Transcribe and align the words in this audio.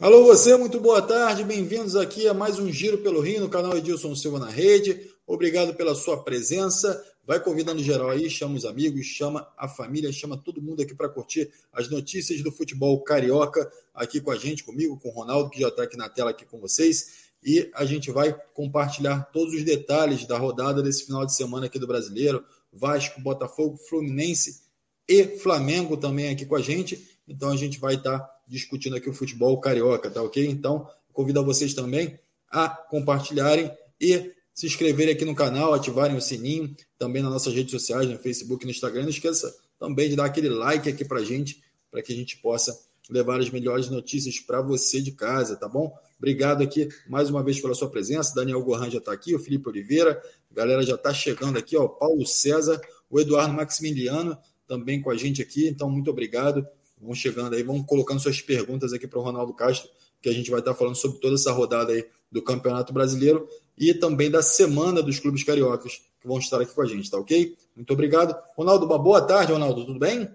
Alô, 0.00 0.22
você, 0.22 0.56
muito 0.56 0.78
boa 0.78 1.02
tarde, 1.02 1.42
bem-vindos 1.42 1.96
aqui 1.96 2.28
a 2.28 2.32
mais 2.32 2.56
um 2.60 2.70
Giro 2.70 2.98
pelo 2.98 3.20
Rio 3.20 3.40
no 3.40 3.48
canal 3.48 3.76
Edilson 3.76 4.14
Silva 4.14 4.38
na 4.38 4.48
Rede. 4.48 5.10
Obrigado 5.26 5.74
pela 5.74 5.92
sua 5.92 6.22
presença. 6.22 7.04
Vai 7.26 7.42
convidando 7.42 7.82
geral 7.82 8.10
aí, 8.10 8.30
chama 8.30 8.54
os 8.54 8.64
amigos, 8.64 9.04
chama 9.06 9.48
a 9.58 9.66
família, 9.66 10.12
chama 10.12 10.36
todo 10.36 10.62
mundo 10.62 10.82
aqui 10.82 10.94
para 10.94 11.08
curtir 11.08 11.50
as 11.72 11.90
notícias 11.90 12.40
do 12.44 12.52
futebol 12.52 13.02
carioca 13.02 13.68
aqui 13.92 14.20
com 14.20 14.30
a 14.30 14.36
gente, 14.36 14.62
comigo, 14.62 14.96
com 15.00 15.08
o 15.08 15.12
Ronaldo, 15.12 15.50
que 15.50 15.60
já 15.60 15.66
está 15.66 15.82
aqui 15.82 15.96
na 15.96 16.08
tela 16.08 16.30
aqui 16.30 16.46
com 16.46 16.60
vocês. 16.60 17.32
E 17.42 17.68
a 17.74 17.84
gente 17.84 18.12
vai 18.12 18.32
compartilhar 18.54 19.22
todos 19.32 19.52
os 19.52 19.64
detalhes 19.64 20.24
da 20.28 20.38
rodada 20.38 20.80
desse 20.80 21.06
final 21.06 21.26
de 21.26 21.34
semana 21.34 21.66
aqui 21.66 21.76
do 21.76 21.88
Brasileiro. 21.88 22.44
Vasco, 22.72 23.20
Botafogo, 23.20 23.76
Fluminense 23.76 24.60
e 25.08 25.24
Flamengo 25.38 25.96
também 25.96 26.28
aqui 26.28 26.46
com 26.46 26.54
a 26.54 26.62
gente. 26.62 27.18
Então 27.26 27.50
a 27.50 27.56
gente 27.56 27.80
vai 27.80 27.96
estar 27.96 28.20
tá 28.20 28.37
discutindo 28.48 28.96
aqui 28.96 29.08
o 29.08 29.12
futebol 29.12 29.60
carioca, 29.60 30.10
tá 30.10 30.22
ok? 30.22 30.46
Então, 30.46 30.88
convido 31.12 31.40
a 31.40 31.42
vocês 31.42 31.74
também 31.74 32.18
a 32.50 32.68
compartilharem 32.68 33.70
e 34.00 34.32
se 34.54 34.66
inscreverem 34.66 35.14
aqui 35.14 35.24
no 35.24 35.34
canal, 35.34 35.74
ativarem 35.74 36.16
o 36.16 36.20
sininho, 36.20 36.74
também 36.98 37.22
nas 37.22 37.30
nossas 37.30 37.54
redes 37.54 37.70
sociais, 37.70 38.08
no 38.08 38.18
Facebook 38.18 38.64
e 38.64 38.66
no 38.66 38.72
Instagram. 38.72 39.02
Não 39.02 39.10
esqueça 39.10 39.54
também 39.78 40.08
de 40.08 40.16
dar 40.16 40.24
aquele 40.24 40.48
like 40.48 40.88
aqui 40.88 41.04
pra 41.04 41.22
gente, 41.22 41.62
para 41.90 42.02
que 42.02 42.12
a 42.12 42.16
gente 42.16 42.36
possa 42.38 42.76
levar 43.08 43.40
as 43.40 43.50
melhores 43.50 43.88
notícias 43.88 44.38
para 44.40 44.60
você 44.60 45.00
de 45.00 45.12
casa, 45.12 45.56
tá 45.56 45.68
bom? 45.68 45.94
Obrigado 46.18 46.62
aqui 46.62 46.88
mais 47.08 47.30
uma 47.30 47.42
vez 47.42 47.60
pela 47.60 47.74
sua 47.74 47.88
presença. 47.88 48.34
Daniel 48.34 48.62
Goran 48.62 48.90
já 48.90 48.98
está 48.98 49.12
aqui, 49.12 49.34
o 49.34 49.38
Felipe 49.38 49.68
Oliveira, 49.68 50.20
a 50.50 50.54
galera 50.54 50.82
já 50.82 50.96
está 50.96 51.14
chegando 51.14 51.56
aqui, 51.56 51.76
ó, 51.76 51.86
Paulo 51.86 52.26
César, 52.26 52.80
o 53.08 53.20
Eduardo 53.20 53.54
Maximiliano 53.54 54.36
também 54.66 55.00
com 55.00 55.10
a 55.10 55.16
gente 55.16 55.40
aqui. 55.40 55.66
Então, 55.68 55.88
muito 55.88 56.10
obrigado 56.10 56.66
vão 57.00 57.14
chegando 57.14 57.54
aí, 57.54 57.62
vão 57.62 57.82
colocando 57.82 58.20
suas 58.20 58.40
perguntas 58.40 58.92
aqui 58.92 59.06
para 59.06 59.18
o 59.18 59.22
Ronaldo 59.22 59.52
Castro, 59.54 59.88
que 60.20 60.28
a 60.28 60.32
gente 60.32 60.50
vai 60.50 60.60
estar 60.60 60.74
falando 60.74 60.96
sobre 60.96 61.18
toda 61.18 61.34
essa 61.34 61.52
rodada 61.52 61.92
aí 61.92 62.06
do 62.30 62.42
Campeonato 62.42 62.92
Brasileiro 62.92 63.48
e 63.76 63.94
também 63.94 64.30
da 64.30 64.42
semana 64.42 65.02
dos 65.02 65.18
clubes 65.18 65.44
cariocas 65.44 66.02
que 66.20 66.26
vão 66.26 66.38
estar 66.38 66.60
aqui 66.60 66.74
com 66.74 66.82
a 66.82 66.86
gente, 66.86 67.10
tá 67.10 67.18
ok? 67.18 67.56
Muito 67.76 67.92
obrigado. 67.92 68.36
Ronaldo, 68.56 68.86
uma 68.86 68.98
boa 68.98 69.20
tarde, 69.22 69.52
Ronaldo, 69.52 69.86
tudo 69.86 69.98
bem? 69.98 70.28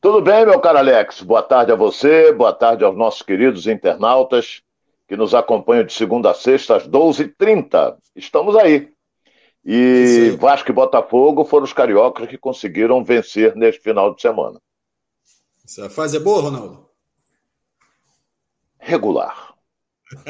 Tudo 0.00 0.22
bem, 0.22 0.46
meu 0.46 0.60
caro 0.60 0.78
Alex. 0.78 1.22
Boa 1.22 1.42
tarde 1.42 1.72
a 1.72 1.74
você, 1.74 2.32
boa 2.32 2.52
tarde 2.52 2.84
aos 2.84 2.96
nossos 2.96 3.22
queridos 3.22 3.66
internautas 3.66 4.62
que 5.08 5.16
nos 5.16 5.34
acompanham 5.34 5.84
de 5.84 5.92
segunda 5.92 6.30
a 6.30 6.34
sexta 6.34 6.76
às 6.76 6.86
12h30. 6.86 7.96
Estamos 8.14 8.54
aí. 8.56 8.90
E 9.64 10.36
Vasco 10.38 10.70
e 10.70 10.74
Botafogo 10.74 11.44
foram 11.44 11.64
os 11.64 11.72
cariocas 11.72 12.28
que 12.28 12.38
conseguiram 12.38 13.02
vencer 13.02 13.56
neste 13.56 13.82
final 13.82 14.14
de 14.14 14.22
semana. 14.22 14.60
Essa 15.68 15.90
fase 15.90 16.16
é 16.16 16.20
boa, 16.20 16.40
Ronaldo? 16.40 16.88
Regular. 18.78 19.54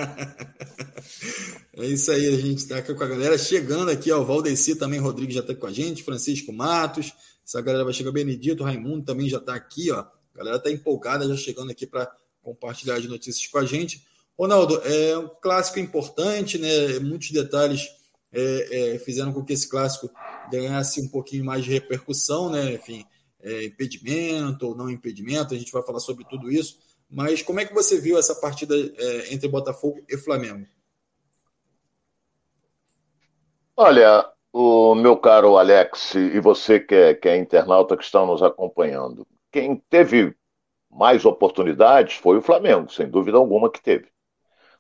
é 1.77 1.87
isso 1.87 2.11
aí, 2.11 2.27
a 2.27 2.37
gente 2.37 2.59
está 2.59 2.79
aqui 2.79 2.93
com 2.93 3.05
a 3.05 3.07
galera 3.07 3.39
chegando 3.39 3.89
aqui, 3.89 4.11
ó, 4.11 4.21
o 4.21 4.25
Valdeci 4.25 4.75
também, 4.75 4.99
Rodrigo 4.99 5.31
já 5.31 5.39
está 5.39 5.55
com 5.55 5.67
a 5.69 5.73
gente, 5.73 6.03
Francisco 6.03 6.53
Matos, 6.53 7.13
essa 7.47 7.61
galera 7.61 7.85
vai 7.85 7.93
chegar, 7.93 8.11
Benedito, 8.11 8.65
Raimundo 8.65 9.05
também 9.05 9.29
já 9.29 9.39
está 9.39 9.55
aqui, 9.55 9.93
ó, 9.93 10.01
a 10.01 10.39
galera 10.39 10.57
está 10.57 10.73
empolgada 10.73 11.29
já 11.29 11.37
chegando 11.37 11.71
aqui 11.71 11.87
para 11.87 12.13
compartilhar 12.43 12.97
as 12.97 13.05
notícias 13.05 13.47
com 13.47 13.59
a 13.59 13.65
gente. 13.65 14.05
Ronaldo, 14.37 14.83
é 14.83 15.17
um 15.19 15.29
clássico 15.41 15.79
importante, 15.79 16.59
né? 16.59 16.99
Muitos 16.99 17.31
detalhes 17.31 17.89
é, 18.33 18.95
é, 18.95 18.99
fizeram 18.99 19.33
com 19.33 19.45
que 19.45 19.53
esse 19.53 19.69
clássico 19.69 20.11
ganhasse 20.51 21.01
um 21.01 21.09
pouquinho 21.09 21.45
mais 21.45 21.65
de 21.65 21.71
repercussão, 21.71 22.51
né? 22.51 22.75
Enfim, 22.75 23.05
é, 23.43 23.65
impedimento 23.65 24.67
ou 24.67 24.75
não 24.75 24.91
impedimento, 24.91 25.55
a 25.55 25.59
gente 25.59 25.73
vai 25.73 25.83
falar 25.83 26.01
sobre 26.01 26.25
tudo 26.25 26.51
isso. 26.51 26.79
Mas 27.11 27.43
como 27.43 27.61
é 27.61 27.65
que 27.65 27.75
você 27.75 28.01
viu 28.01 28.19
essa 28.19 28.35
partida 28.35 28.75
é, 28.75 29.33
entre 29.33 29.49
Botafogo 29.49 30.05
e 30.09 30.17
Flamengo? 30.19 30.67
Olha, 33.77 34.29
o 34.53 34.95
meu 34.95 35.17
caro 35.17 35.57
Alex 35.57 36.15
e 36.15 36.41
você 36.41 36.81
que 36.81 36.95
é, 36.95 37.15
que 37.15 37.29
é 37.29 37.37
internauta 37.37 37.97
que 37.97 38.05
estão 38.05 38.27
nos 38.27 38.43
acompanhando, 38.43 39.27
quem 39.51 39.77
teve 39.89 40.37
mais 40.91 41.25
oportunidades 41.25 42.17
foi 42.17 42.39
o 42.39 42.43
Flamengo, 42.43 42.93
sem 42.93 43.09
dúvida 43.09 43.39
alguma 43.39 43.71
que 43.71 43.83
teve. 43.83 44.09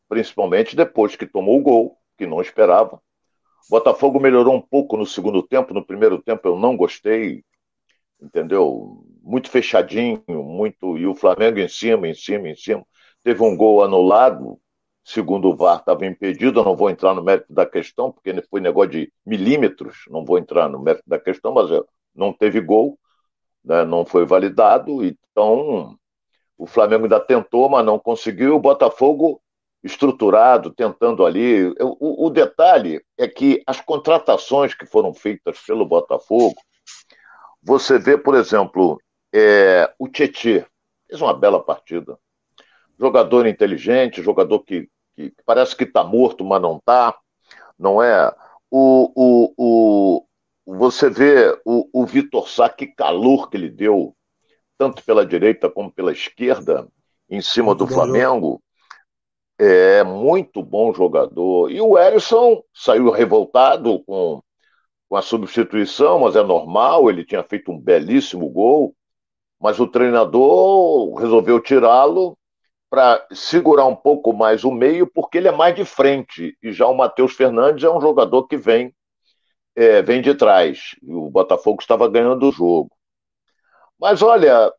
Principalmente 0.08 0.74
depois 0.74 1.14
que 1.16 1.26
tomou 1.26 1.58
o 1.58 1.62
gol, 1.62 1.98
que 2.16 2.26
não 2.26 2.40
esperava. 2.40 2.96
O 2.96 3.70
Botafogo 3.70 4.18
melhorou 4.18 4.54
um 4.54 4.60
pouco 4.60 4.96
no 4.96 5.06
segundo 5.06 5.42
tempo, 5.42 5.74
no 5.74 5.84
primeiro 5.84 6.20
tempo 6.20 6.48
eu 6.48 6.58
não 6.58 6.76
gostei, 6.76 7.44
entendeu? 8.20 9.04
Muito 9.22 9.50
fechadinho, 9.50 10.22
muito. 10.28 10.96
E 10.98 11.06
o 11.06 11.14
Flamengo 11.14 11.58
em 11.58 11.68
cima, 11.68 12.08
em 12.08 12.14
cima, 12.14 12.48
em 12.48 12.56
cima. 12.56 12.84
Teve 13.22 13.42
um 13.42 13.56
gol 13.56 13.82
anulado, 13.82 14.58
segundo 15.04 15.48
o 15.48 15.56
VAR 15.56 15.80
estava 15.80 16.06
impedido. 16.06 16.60
Eu 16.60 16.64
não 16.64 16.76
vou 16.76 16.90
entrar 16.90 17.14
no 17.14 17.22
mérito 17.22 17.52
da 17.52 17.66
questão, 17.66 18.12
porque 18.12 18.32
foi 18.50 18.60
negócio 18.60 18.90
de 18.90 19.12
milímetros. 19.26 20.04
Não 20.08 20.24
vou 20.24 20.38
entrar 20.38 20.68
no 20.68 20.80
mérito 20.80 21.04
da 21.06 21.18
questão, 21.18 21.52
mas 21.52 21.68
não 22.14 22.32
teve 22.32 22.60
gol, 22.60 22.98
né? 23.64 23.84
não 23.84 24.04
foi 24.04 24.24
validado. 24.24 25.04
Então, 25.04 25.96
o 26.56 26.66
Flamengo 26.66 27.04
ainda 27.04 27.20
tentou, 27.20 27.68
mas 27.68 27.84
não 27.84 27.98
conseguiu. 27.98 28.56
O 28.56 28.60
Botafogo 28.60 29.40
estruturado, 29.82 30.72
tentando 30.72 31.24
ali. 31.24 31.68
O, 31.80 32.26
o, 32.26 32.30
detalhe 32.30 33.00
é 33.16 33.28
que 33.28 33.62
as 33.66 33.80
contratações 33.80 34.74
que 34.74 34.86
foram 34.86 35.14
feitas 35.14 35.58
pelo 35.60 35.86
Botafogo 35.86 36.56
você 37.68 37.98
vê, 37.98 38.16
por 38.16 38.34
exemplo, 38.34 38.98
é, 39.30 39.92
o 39.98 40.08
Tietê, 40.08 40.64
fez 41.06 41.20
uma 41.20 41.34
bela 41.34 41.62
partida. 41.62 42.18
Jogador 42.98 43.46
inteligente, 43.46 44.22
jogador 44.22 44.60
que, 44.60 44.88
que 45.14 45.34
parece 45.44 45.76
que 45.76 45.84
está 45.84 46.02
morto, 46.02 46.42
mas 46.42 46.62
não 46.62 46.78
está. 46.78 47.14
Não 47.78 48.02
é? 48.02 48.34
O, 48.70 49.12
o, 49.14 50.24
o, 50.66 50.74
você 50.78 51.10
vê 51.10 51.60
o, 51.62 51.86
o 51.92 52.06
Vitor 52.06 52.48
Sá, 52.48 52.70
que 52.70 52.86
calor 52.86 53.50
que 53.50 53.58
ele 53.58 53.68
deu, 53.68 54.16
tanto 54.78 55.04
pela 55.04 55.26
direita 55.26 55.68
como 55.68 55.92
pela 55.92 56.10
esquerda, 56.10 56.88
em 57.28 57.42
cima 57.42 57.68
muito 57.68 57.84
do 57.84 57.92
Flamengo. 57.92 58.62
É 59.58 60.02
muito 60.02 60.62
bom 60.62 60.94
jogador. 60.94 61.70
E 61.70 61.82
o 61.82 61.98
Erisson 61.98 62.62
saiu 62.72 63.10
revoltado 63.10 64.02
com 64.04 64.40
com 65.08 65.16
a 65.16 65.22
substituição, 65.22 66.20
mas 66.20 66.36
é 66.36 66.42
normal, 66.42 67.08
ele 67.08 67.24
tinha 67.24 67.42
feito 67.42 67.72
um 67.72 67.78
belíssimo 67.78 68.48
gol, 68.50 68.94
mas 69.60 69.80
o 69.80 69.86
treinador 69.86 71.14
resolveu 71.14 71.60
tirá-lo 71.60 72.36
para 72.90 73.26
segurar 73.32 73.86
um 73.86 73.96
pouco 73.96 74.32
mais 74.32 74.64
o 74.64 74.70
meio, 74.70 75.06
porque 75.06 75.38
ele 75.38 75.48
é 75.48 75.52
mais 75.52 75.74
de 75.74 75.84
frente, 75.84 76.56
e 76.62 76.72
já 76.72 76.86
o 76.86 76.94
Matheus 76.94 77.34
Fernandes 77.34 77.84
é 77.84 77.90
um 77.90 78.00
jogador 78.00 78.46
que 78.46 78.56
vem 78.56 78.94
é, 79.78 80.02
vem 80.02 80.20
de 80.20 80.34
trás. 80.34 80.96
E 81.00 81.12
o 81.12 81.30
Botafogo 81.30 81.80
estava 81.80 82.08
ganhando 82.08 82.48
o 82.48 82.52
jogo. 82.52 82.90
Mas 83.98 84.22
olha, 84.22 84.72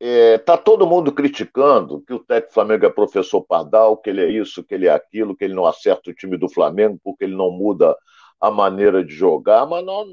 é, 0.00 0.38
tá 0.38 0.56
todo 0.56 0.86
mundo 0.86 1.12
criticando 1.12 2.00
que 2.06 2.14
o 2.14 2.18
técnico 2.18 2.54
Flamengo 2.54 2.86
é 2.86 2.90
professor 2.90 3.42
Pardal, 3.42 3.98
que 3.98 4.08
ele 4.08 4.24
é 4.24 4.30
isso, 4.30 4.64
que 4.64 4.74
ele 4.74 4.86
é 4.86 4.92
aquilo, 4.92 5.36
que 5.36 5.44
ele 5.44 5.52
não 5.52 5.66
acerta 5.66 6.10
o 6.10 6.14
time 6.14 6.38
do 6.38 6.48
Flamengo 6.48 6.98
porque 7.04 7.24
ele 7.24 7.36
não 7.36 7.50
muda 7.50 7.94
a 8.40 8.50
maneira 8.50 9.04
de 9.04 9.12
jogar, 9.12 9.66
mas, 9.66 9.84
não, 9.84 10.06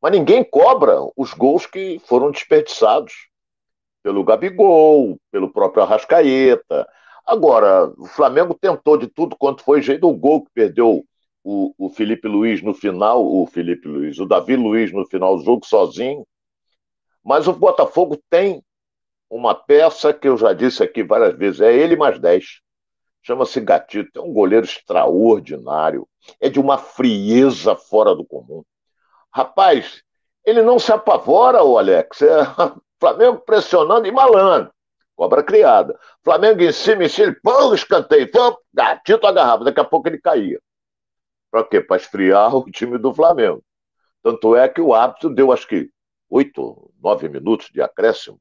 mas 0.00 0.12
ninguém 0.12 0.42
cobra 0.42 0.96
os 1.16 1.32
gols 1.32 1.66
que 1.66 2.00
foram 2.00 2.30
desperdiçados 2.30 3.28
pelo 4.02 4.24
Gabigol, 4.24 5.18
pelo 5.30 5.52
próprio 5.52 5.82
Arrascaeta. 5.82 6.88
Agora, 7.26 7.92
o 7.98 8.06
Flamengo 8.06 8.54
tentou 8.54 8.96
de 8.96 9.06
tudo 9.06 9.36
quanto 9.36 9.62
foi 9.62 9.82
jeito. 9.82 10.08
O 10.08 10.16
gol 10.16 10.44
que 10.44 10.50
perdeu 10.52 11.04
o, 11.44 11.74
o 11.78 11.90
Felipe 11.90 12.26
Luiz 12.26 12.62
no 12.62 12.74
final, 12.74 13.24
o 13.24 13.46
Felipe 13.46 13.86
Luiz, 13.86 14.18
o 14.18 14.26
Davi 14.26 14.56
Luiz 14.56 14.92
no 14.92 15.06
final 15.06 15.36
do 15.36 15.44
jogo 15.44 15.66
sozinho. 15.66 16.26
Mas 17.22 17.46
o 17.46 17.52
Botafogo 17.52 18.18
tem 18.30 18.62
uma 19.30 19.54
peça 19.54 20.12
que 20.12 20.26
eu 20.26 20.36
já 20.38 20.52
disse 20.52 20.82
aqui 20.82 21.02
várias 21.02 21.36
vezes, 21.36 21.60
é 21.60 21.72
ele 21.72 21.96
mais 21.96 22.18
10 22.18 22.60
chama-se 23.28 23.60
Gatito, 23.60 24.18
é 24.18 24.22
um 24.22 24.32
goleiro 24.32 24.64
extraordinário, 24.64 26.08
é 26.40 26.48
de 26.48 26.58
uma 26.58 26.78
frieza 26.78 27.76
fora 27.76 28.14
do 28.14 28.24
comum. 28.24 28.64
Rapaz, 29.30 30.02
ele 30.42 30.62
não 30.62 30.78
se 30.78 30.90
apavora, 30.90 31.62
o 31.62 31.76
Alex. 31.76 32.22
É 32.22 32.40
Flamengo 32.98 33.40
pressionando 33.40 34.06
e 34.06 34.10
malandro. 34.10 34.72
Cobra 35.14 35.42
criada. 35.42 35.98
Flamengo 36.24 36.62
em 36.62 36.72
cima, 36.72 37.04
em 37.04 37.08
cima, 37.08 37.36
pão, 37.42 37.74
escanteio, 37.74 38.30
pão, 38.30 38.56
gatito 38.72 39.26
agarrava. 39.26 39.64
Daqui 39.64 39.80
a 39.80 39.84
pouco 39.84 40.08
ele 40.08 40.18
caía. 40.18 40.58
Para 41.50 41.64
quê? 41.64 41.82
Para 41.82 41.98
esfriar 41.98 42.56
o 42.56 42.70
time 42.70 42.96
do 42.96 43.12
Flamengo. 43.12 43.62
Tanto 44.22 44.56
é 44.56 44.68
que 44.68 44.80
o 44.80 44.94
árbitro 44.94 45.28
deu, 45.34 45.52
acho 45.52 45.68
que, 45.68 45.90
oito, 46.30 46.90
nove 47.00 47.28
minutos 47.28 47.68
de 47.70 47.82
acréscimo. 47.82 48.40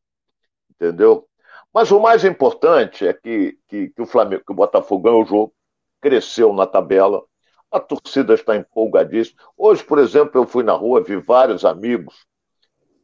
Entendeu? 0.72 1.28
Mas 1.74 1.92
o 1.92 2.00
mais 2.00 2.24
importante 2.26 3.08
é 3.08 3.14
que, 3.14 3.58
que, 3.68 3.90
que 3.90 4.02
o 4.02 4.06
Flamengo, 4.06 4.44
que 4.46 4.52
o 4.52 4.56
Botafogo 4.56 5.04
ganhou 5.04 5.24
o 5.24 5.26
jogo, 5.26 5.54
cresceu 6.02 6.54
na 6.54 6.66
tabela, 6.66 7.24
a 7.72 7.80
torcida 7.80 8.34
está 8.34 8.56
empolgadíssima. 8.56 9.40
Hoje, 9.58 9.84
por 9.84 10.00
exemplo, 10.00 10.42
eu 10.42 10.48
fui 10.48 10.64
na 10.64 10.74
rua, 10.74 11.04
vi 11.04 11.18
vários 11.18 11.66
amigos 11.66 12.26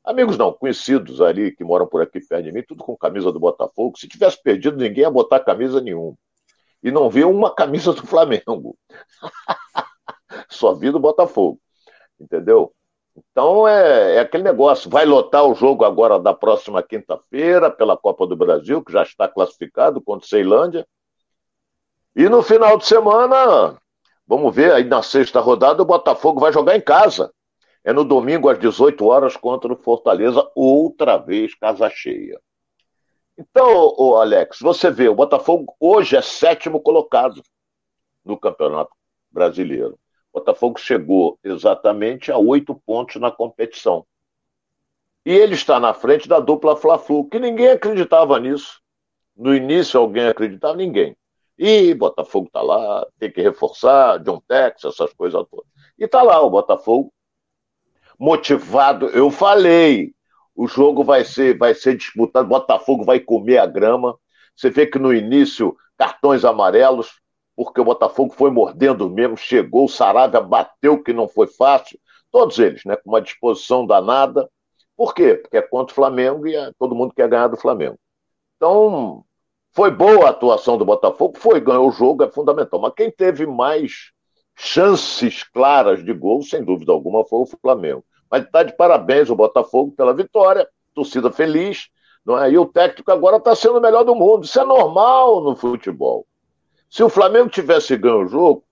Amigos 0.03 0.37
não, 0.37 0.51
conhecidos 0.51 1.21
ali 1.21 1.55
que 1.55 1.63
moram 1.63 1.87
por 1.87 2.01
aqui 2.01 2.19
perto 2.19 2.43
de 2.43 2.51
mim, 2.51 2.61
tudo 2.61 2.83
com 2.83 2.95
camisa 2.95 3.31
do 3.31 3.39
Botafogo. 3.39 3.97
Se 3.97 4.05
tivesse 4.05 4.41
perdido, 4.41 4.75
ninguém 4.75 5.03
ia 5.03 5.09
botar 5.09 5.39
camisa 5.39 5.79
nenhuma. 5.79 6.17
E 6.83 6.91
não 6.91 7.09
viu 7.09 7.31
uma 7.31 7.55
camisa 7.55 7.93
do 7.93 8.05
Flamengo. 8.05 8.77
Só 10.49 10.73
vi 10.73 10.91
do 10.91 10.99
Botafogo. 10.99 11.57
Entendeu? 12.19 12.73
Então 13.15 13.67
é, 13.67 14.15
é, 14.15 14.19
aquele 14.19 14.43
negócio. 14.43 14.89
Vai 14.89 15.05
lotar 15.05 15.45
o 15.45 15.53
jogo 15.53 15.85
agora 15.85 16.19
da 16.19 16.33
próxima 16.33 16.81
quinta-feira 16.81 17.69
pela 17.69 17.97
Copa 17.97 18.25
do 18.25 18.35
Brasil, 18.35 18.83
que 18.83 18.91
já 18.91 19.03
está 19.03 19.27
classificado 19.27 20.01
contra 20.01 20.27
Ceilândia. 20.27 20.87
E 22.15 22.27
no 22.29 22.43
final 22.43 22.77
de 22.77 22.85
semana, 22.85 23.77
vamos 24.27 24.53
ver, 24.55 24.71
aí 24.71 24.83
na 24.83 25.01
sexta 25.01 25.39
rodada, 25.39 25.81
o 25.81 25.85
Botafogo 25.85 26.39
vai 26.39 26.51
jogar 26.51 26.75
em 26.75 26.81
casa. 26.81 27.33
É 27.83 27.91
no 27.91 28.03
domingo 28.05 28.49
às 28.49 28.57
18 28.57 29.05
horas 29.05 29.35
contra 29.35 29.71
o 29.73 29.75
Fortaleza, 29.75 30.49
outra 30.55 31.17
vez 31.17 31.53
casa 31.55 31.89
cheia. 31.89 32.39
Então, 33.37 33.93
o 33.97 34.15
Alex, 34.15 34.59
você 34.59 34.91
vê, 34.91 35.09
o 35.09 35.15
Botafogo 35.15 35.75
hoje 35.79 36.15
é 36.15 36.21
sétimo 36.21 36.79
colocado 36.79 37.41
no 38.23 38.39
Campeonato 38.39 38.91
Brasileiro. 39.29 39.99
Botafogo 40.33 40.79
chegou 40.79 41.37
exatamente 41.43 42.31
a 42.31 42.37
oito 42.37 42.73
pontos 42.85 43.21
na 43.21 43.29
competição. 43.29 44.05
E 45.25 45.31
ele 45.31 45.53
está 45.53 45.79
na 45.79 45.93
frente 45.93 46.27
da 46.27 46.39
dupla 46.39 46.75
Fla-Flu, 46.75 47.29
que 47.29 47.39
ninguém 47.39 47.69
acreditava 47.69 48.39
nisso. 48.39 48.81
No 49.35 49.55
início 49.55 49.99
alguém 49.99 50.27
acreditava, 50.27 50.75
ninguém. 50.75 51.15
E 51.57 51.93
Botafogo 51.93 52.47
está 52.47 52.61
lá, 52.61 53.05
tem 53.19 53.31
que 53.31 53.41
reforçar, 53.41 54.19
John 54.19 54.41
Tex, 54.47 54.83
essas 54.83 55.13
coisas 55.13 55.45
todas. 55.49 55.65
E 55.97 56.05
está 56.05 56.23
lá 56.23 56.41
o 56.41 56.49
Botafogo, 56.49 57.13
motivado. 58.19 59.07
Eu 59.07 59.29
falei, 59.29 60.13
o 60.55 60.67
jogo 60.67 61.03
vai 61.03 61.23
ser, 61.23 61.57
vai 61.57 61.73
ser 61.75 61.95
disputado, 61.95 62.47
Botafogo 62.47 63.05
vai 63.05 63.19
comer 63.19 63.59
a 63.59 63.65
grama. 63.65 64.17
Você 64.55 64.69
vê 64.69 64.87
que 64.87 64.99
no 64.99 65.13
início, 65.13 65.77
cartões 65.97 66.43
amarelos, 66.43 67.21
porque 67.55 67.79
o 67.79 67.85
Botafogo 67.85 68.33
foi 68.33 68.49
mordendo 68.49 69.09
mesmo, 69.09 69.37
chegou, 69.37 69.85
o 69.85 69.89
Saravia 69.89 70.41
bateu, 70.41 71.01
que 71.01 71.13
não 71.13 71.27
foi 71.27 71.47
fácil. 71.47 71.99
Todos 72.31 72.57
eles, 72.57 72.83
né, 72.83 72.95
com 72.95 73.11
uma 73.11 73.21
disposição 73.21 73.85
danada. 73.85 74.49
Por 74.97 75.13
quê? 75.13 75.35
Porque 75.35 75.57
é 75.57 75.61
contra 75.61 75.91
o 75.91 75.95
Flamengo 75.95 76.47
e 76.47 76.55
é, 76.55 76.71
todo 76.79 76.95
mundo 76.95 77.13
quer 77.13 77.27
ganhar 77.27 77.47
do 77.47 77.57
Flamengo. 77.57 77.97
Então, 78.57 79.23
foi 79.71 79.91
boa 79.91 80.27
a 80.27 80.29
atuação 80.29 80.77
do 80.77 80.85
Botafogo, 80.85 81.37
foi, 81.37 81.59
ganhou 81.59 81.87
o 81.87 81.91
jogo, 81.91 82.23
é 82.23 82.31
fundamental. 82.31 82.79
Mas 82.79 82.93
quem 82.95 83.11
teve 83.11 83.45
mais 83.45 84.11
chances 84.55 85.43
claras 85.43 86.03
de 86.03 86.13
gol, 86.13 86.41
sem 86.41 86.63
dúvida 86.63 86.91
alguma, 86.91 87.25
foi 87.25 87.41
o 87.41 87.45
Flamengo. 87.45 88.03
Mas 88.29 88.43
está 88.43 88.63
de 88.63 88.75
parabéns 88.75 89.29
o 89.29 89.35
Botafogo 89.35 89.91
pela 89.91 90.13
vitória, 90.13 90.67
torcida 90.93 91.31
feliz, 91.31 91.89
não 92.25 92.39
é? 92.39 92.51
E 92.51 92.57
o 92.57 92.65
técnico 92.65 93.11
agora 93.11 93.37
está 93.37 93.55
sendo 93.55 93.77
o 93.77 93.81
melhor 93.81 94.03
do 94.03 94.15
mundo. 94.15 94.45
Isso 94.45 94.59
é 94.59 94.63
normal 94.63 95.41
no 95.41 95.55
futebol. 95.55 96.25
Se 96.93 97.01
o 97.01 97.09
Flamengo 97.09 97.49
tivesse 97.49 97.97
ganho 97.97 98.19
o 98.19 98.27
jogo, 98.27 98.63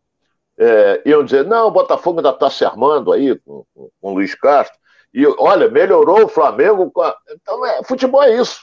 é, 0.56 1.02
iam 1.08 1.26
dizer, 1.26 1.44
não, 1.44 1.70
o 1.70 1.72
Botafogo 1.72 2.20
ainda 2.20 2.30
está 2.30 2.52
se 2.52 2.64
armando 2.64 3.12
aí 3.12 3.36
com, 3.40 3.66
com, 3.74 3.90
com 4.00 4.12
o 4.12 4.14
Luiz 4.14 4.36
Castro. 4.36 4.78
E 5.12 5.26
olha, 5.40 5.68
melhorou 5.68 6.26
o 6.26 6.28
Flamengo. 6.28 6.92
A... 7.02 7.18
Então, 7.32 7.66
é, 7.66 7.84
futebol 7.84 8.22
é 8.22 8.40
isso. 8.40 8.62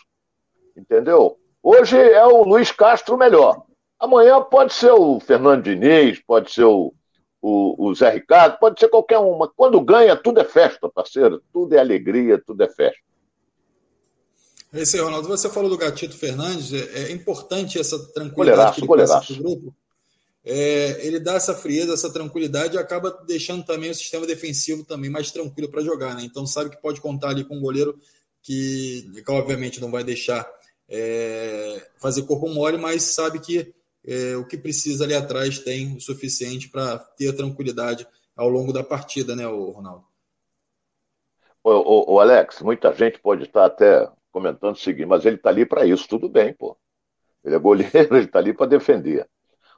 Entendeu? 0.77 1.37
Hoje 1.61 2.01
é 2.01 2.25
o 2.25 2.45
Luiz 2.45 2.71
Castro 2.71 3.19
melhor. 3.19 3.65
Amanhã 3.99 4.41
pode 4.41 4.73
ser 4.73 4.93
o 4.93 5.19
Fernando 5.19 5.65
Diniz, 5.65 6.23
pode 6.25 6.53
ser 6.53 6.63
o, 6.63 6.95
o, 7.43 7.89
o 7.89 7.95
Zé 7.97 8.11
Ricardo, 8.11 8.61
pode 8.61 8.79
ser 8.79 8.89
qualquer 8.89 9.19
um. 9.19 9.39
Mas 9.39 9.51
quando 9.57 9.81
ganha, 9.81 10.15
tudo 10.15 10.39
é 10.41 10.45
festa, 10.45 10.89
parceiro. 10.89 11.43
Tudo 11.53 11.75
é 11.75 11.81
alegria, 11.81 12.41
tudo 12.47 12.63
é 12.63 12.69
festa. 12.69 13.03
É 14.73 14.83
isso 14.83 14.97
aí, 14.97 15.03
Ronaldo. 15.03 15.29
Você 15.29 15.49
falou 15.49 15.71
do 15.71 15.79
Gatito 15.79 16.17
Fernandes. 16.17 16.73
É, 16.73 17.05
é 17.05 17.13
importante 17.13 17.79
essa 17.79 17.99
tranquilidade 18.13 18.81
goleiraço, 18.81 18.81
que 18.81 18.93
ele 18.93 19.07
passa 19.07 19.27
para 19.27 19.43
grupo. 19.43 19.75
É, 20.45 21.07
ele 21.07 21.21
dá 21.21 21.35
essa 21.35 21.55
frieza, 21.55 21.93
essa 21.93 22.13
tranquilidade 22.13 22.77
e 22.77 22.79
acaba 22.79 23.11
deixando 23.27 23.65
também 23.65 23.91
o 23.91 23.95
sistema 23.95 24.27
defensivo 24.27 24.85
também 24.85 25.11
mais 25.11 25.31
tranquilo 25.31 25.71
para 25.71 25.83
jogar. 25.83 26.15
Né? 26.15 26.23
Então 26.25 26.47
sabe 26.47 26.71
que 26.71 26.81
pode 26.81 27.01
contar 27.01 27.31
ali 27.31 27.45
com 27.45 27.57
um 27.57 27.61
goleiro 27.61 27.99
que, 28.43 29.11
que 29.25 29.31
obviamente 29.31 29.81
não 29.81 29.91
vai 29.91 30.05
deixar 30.05 30.49
é, 30.89 31.87
fazer 31.99 32.23
corpo 32.23 32.49
mole, 32.49 32.79
mas 32.79 33.03
sabe 33.03 33.41
que 33.41 33.75
é, 34.07 34.37
o 34.37 34.47
que 34.47 34.57
precisa 34.57 35.05
ali 35.05 35.15
atrás 35.15 35.59
tem 35.59 35.95
o 35.95 36.01
suficiente 36.01 36.69
para 36.69 36.99
ter 36.99 37.29
a 37.29 37.37
tranquilidade 37.37 38.07
ao 38.35 38.49
longo 38.49 38.73
da 38.73 38.83
partida, 38.83 39.37
né, 39.37 39.47
o 39.47 39.71
Ronaldo? 39.71 40.07
O, 41.63 42.19
Alex, 42.19 42.63
muita 42.63 42.91
gente 42.95 43.19
pode 43.19 43.43
estar 43.43 43.67
até 43.67 44.09
comentando 44.39 44.77
o 44.77 44.79
seguinte, 44.79 45.07
mas 45.07 45.27
ele 45.27 45.37
está 45.37 45.51
ali 45.51 45.67
para 45.67 45.85
isso, 45.85 46.09
tudo 46.09 46.29
bem, 46.29 46.55
pô. 46.55 46.79
Ele 47.45 47.57
é 47.57 47.59
goleiro, 47.59 47.91
ele 48.15 48.25
está 48.25 48.39
ali 48.39 48.53
para 48.53 48.67
defender. 48.67 49.29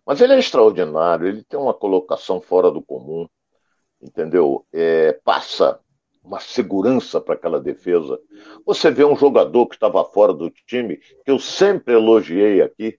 Mas 0.04 0.20
ele 0.20 0.34
é 0.34 0.38
extraordinário, 0.38 1.26
ele 1.26 1.42
tem 1.44 1.58
uma 1.58 1.72
colocação 1.72 2.40
fora 2.40 2.70
do 2.70 2.82
comum, 2.82 3.26
entendeu? 4.02 4.66
É, 4.72 5.12
passa 5.24 5.80
uma 6.22 6.40
segurança 6.40 7.20
para 7.20 7.34
aquela 7.34 7.58
defesa. 7.58 8.20
Você 8.66 8.90
vê 8.90 9.04
um 9.04 9.16
jogador 9.16 9.66
que 9.66 9.76
estava 9.76 10.04
fora 10.04 10.34
do 10.34 10.50
time, 10.50 10.98
que 10.98 11.30
eu 11.30 11.38
sempre 11.38 11.94
elogiei 11.94 12.60
aqui, 12.60 12.98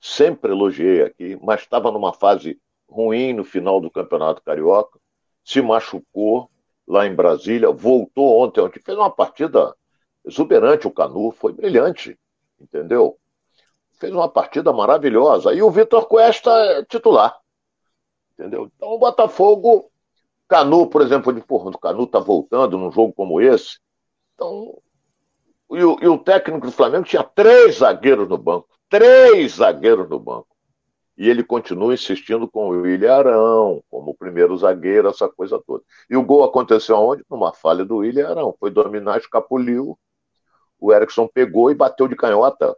sempre 0.00 0.52
elogiei 0.52 1.02
aqui, 1.02 1.38
mas 1.42 1.60
estava 1.60 1.90
numa 1.90 2.14
fase 2.14 2.58
ruim 2.88 3.34
no 3.34 3.44
final 3.44 3.80
do 3.80 3.90
Campeonato 3.90 4.42
Carioca, 4.42 4.98
se 5.44 5.60
machucou 5.60 6.50
lá 6.86 7.06
em 7.06 7.14
Brasília, 7.14 7.70
voltou 7.70 8.40
ontem, 8.40 8.60
ontem 8.60 8.80
fez 8.80 8.96
uma 8.96 9.10
partida 9.10 9.74
exuberante 10.24 10.86
o 10.86 10.90
Canu, 10.90 11.30
foi 11.32 11.52
brilhante, 11.52 12.18
entendeu? 12.60 13.18
Fez 13.92 14.12
uma 14.12 14.28
partida 14.28 14.72
maravilhosa. 14.72 15.52
E 15.54 15.62
o 15.62 15.70
Vitor 15.70 16.06
Cuesta 16.06 16.50
é 16.50 16.84
titular, 16.84 17.38
entendeu? 18.32 18.70
Então 18.76 18.90
o 18.90 18.98
Botafogo 18.98 19.90
Canu, 20.48 20.86
por 20.86 21.02
exemplo, 21.02 21.32
de 21.32 21.40
porra, 21.40 21.70
o 21.70 21.78
Canu 21.78 22.06
tá 22.06 22.18
voltando 22.18 22.78
num 22.78 22.90
jogo 22.90 23.12
como 23.12 23.40
esse. 23.40 23.78
Então, 24.34 24.78
e 25.70 25.82
o, 25.82 25.98
e 26.00 26.08
o 26.08 26.18
técnico 26.18 26.66
do 26.66 26.72
Flamengo 26.72 27.04
tinha 27.04 27.22
três 27.22 27.76
zagueiros 27.76 28.28
no 28.28 28.38
banco. 28.38 28.68
Três 28.88 29.54
zagueiros 29.54 30.08
no 30.08 30.18
banco. 30.18 30.48
E 31.16 31.28
ele 31.28 31.44
continua 31.44 31.94
insistindo 31.94 32.48
com 32.48 32.68
o 32.68 32.82
William 32.82 33.14
Arão, 33.14 33.82
como 33.88 34.14
primeiro 34.14 34.56
zagueiro, 34.56 35.08
essa 35.08 35.28
coisa 35.28 35.60
toda. 35.64 35.82
E 36.10 36.16
o 36.16 36.24
gol 36.24 36.44
aconteceu 36.44 36.96
onde? 36.96 37.24
Numa 37.30 37.52
falha 37.52 37.84
do 37.84 37.98
William 37.98 38.28
Arão. 38.28 38.54
Foi 38.58 38.70
dominar, 38.70 39.18
escapuliu. 39.18 39.98
O 40.84 40.92
Erickson 40.92 41.26
pegou 41.26 41.70
e 41.70 41.74
bateu 41.74 42.06
de 42.06 42.14
canhota. 42.14 42.76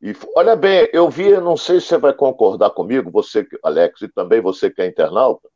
E 0.00 0.16
olha 0.34 0.56
bem, 0.56 0.88
eu 0.94 1.10
vi, 1.10 1.38
não 1.38 1.58
sei 1.58 1.78
se 1.78 1.88
você 1.88 1.98
vai 1.98 2.14
concordar 2.14 2.70
comigo, 2.70 3.10
você, 3.10 3.46
Alex, 3.62 4.00
e 4.00 4.08
também 4.08 4.40
você 4.40 4.70
que 4.70 4.80
é 4.80 4.86
internauta. 4.86 5.46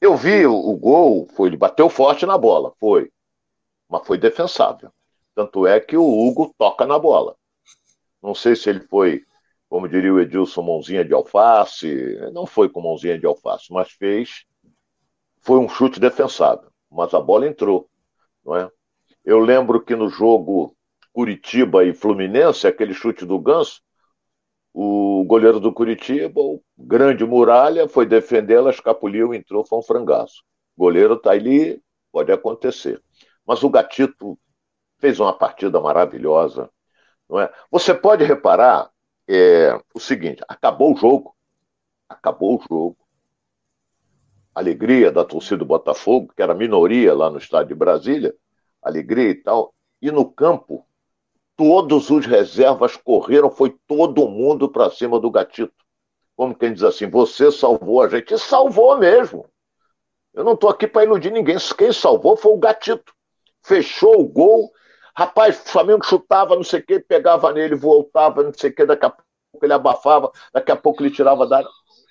Eu 0.00 0.16
vi 0.16 0.44
o, 0.44 0.52
o 0.52 0.76
gol, 0.76 1.28
foi, 1.36 1.48
ele 1.48 1.56
bateu 1.56 1.88
forte 1.88 2.26
na 2.26 2.36
bola, 2.36 2.72
foi. 2.80 3.08
Mas 3.88 4.04
foi 4.04 4.18
defensável. 4.18 4.90
Tanto 5.32 5.64
é 5.64 5.78
que 5.78 5.96
o 5.96 6.02
Hugo 6.02 6.52
toca 6.58 6.84
na 6.84 6.98
bola. 6.98 7.36
Não 8.20 8.34
sei 8.34 8.56
se 8.56 8.68
ele 8.68 8.80
foi, 8.80 9.24
como 9.68 9.88
diria 9.88 10.12
o 10.12 10.18
Edilson, 10.18 10.60
mãozinha 10.60 11.04
de 11.04 11.14
alface. 11.14 12.18
Não 12.32 12.46
foi 12.46 12.68
com 12.68 12.80
mãozinha 12.80 13.16
de 13.16 13.26
alface, 13.26 13.72
mas 13.72 13.92
fez. 13.92 14.44
Foi 15.40 15.60
um 15.60 15.68
chute 15.68 16.00
defensável. 16.00 16.68
Mas 16.90 17.14
a 17.14 17.20
bola 17.20 17.46
entrou, 17.46 17.88
não 18.44 18.56
é? 18.56 18.68
Eu 19.24 19.38
lembro 19.38 19.80
que 19.82 19.96
no 19.96 20.08
jogo 20.08 20.76
Curitiba 21.12 21.84
e 21.84 21.94
Fluminense, 21.94 22.66
aquele 22.66 22.92
chute 22.92 23.24
do 23.24 23.38
Ganso, 23.38 23.80
o 24.72 25.24
goleiro 25.24 25.60
do 25.60 25.72
Curitiba, 25.72 26.40
o 26.40 26.60
grande 26.76 27.24
muralha, 27.24 27.88
foi 27.88 28.04
defendê-la, 28.04 28.70
escapuliu, 28.70 29.32
entrou, 29.32 29.64
foi 29.64 29.78
um 29.78 29.82
frangaço. 29.82 30.42
O 30.76 30.82
goleiro 30.82 31.14
está 31.14 31.30
ali, 31.30 31.80
pode 32.10 32.32
acontecer. 32.32 33.00
Mas 33.46 33.62
o 33.62 33.70
Gatito 33.70 34.38
fez 34.98 35.20
uma 35.20 35.32
partida 35.32 35.80
maravilhosa. 35.80 36.68
Não 37.28 37.40
é? 37.40 37.52
Você 37.70 37.94
pode 37.94 38.24
reparar 38.24 38.90
é, 39.28 39.80
o 39.94 40.00
seguinte: 40.00 40.42
acabou 40.48 40.92
o 40.92 40.96
jogo. 40.96 41.34
Acabou 42.08 42.56
o 42.56 42.62
jogo. 42.68 42.98
Alegria 44.54 45.10
da 45.10 45.24
torcida 45.24 45.58
do 45.58 45.64
Botafogo, 45.64 46.32
que 46.34 46.42
era 46.42 46.54
minoria 46.54 47.14
lá 47.14 47.30
no 47.30 47.38
estádio 47.38 47.68
de 47.68 47.74
Brasília, 47.74 48.34
alegria 48.84 49.30
e 49.30 49.34
tal. 49.34 49.74
E 50.00 50.10
no 50.10 50.30
campo, 50.30 50.86
todos 51.56 52.10
os 52.10 52.26
reservas 52.26 52.96
correram, 52.96 53.50
foi 53.50 53.74
todo 53.86 54.28
mundo 54.28 54.68
para 54.68 54.90
cima 54.90 55.18
do 55.18 55.30
gatito. 55.30 55.72
Como 56.36 56.54
quem 56.54 56.72
diz 56.72 56.82
assim, 56.82 57.08
você 57.08 57.50
salvou 57.50 58.02
a 58.02 58.08
gente. 58.08 58.34
E 58.34 58.38
salvou 58.38 58.98
mesmo. 58.98 59.46
Eu 60.34 60.44
não 60.44 60.54
estou 60.54 60.68
aqui 60.68 60.86
para 60.86 61.04
iludir 61.04 61.30
ninguém. 61.30 61.56
Quem 61.78 61.92
salvou 61.92 62.36
foi 62.36 62.52
o 62.52 62.58
gatito. 62.58 63.12
Fechou 63.62 64.20
o 64.20 64.28
gol. 64.28 64.72
Rapaz, 65.16 65.60
o 65.60 65.68
Flamengo 65.68 66.04
chutava, 66.04 66.56
não 66.56 66.64
sei 66.64 66.80
o 66.80 66.86
quê, 66.86 66.98
pegava 66.98 67.52
nele, 67.52 67.76
voltava, 67.76 68.42
não 68.42 68.52
sei 68.52 68.70
o 68.70 68.74
quê, 68.74 68.84
daqui 68.84 69.06
a 69.06 69.10
pouco 69.10 69.24
ele 69.64 69.72
abafava, 69.72 70.32
daqui 70.52 70.72
a 70.72 70.76
pouco 70.76 71.00
ele 71.00 71.14
tirava 71.14 71.46
da 71.46 71.58
área. 71.58 71.68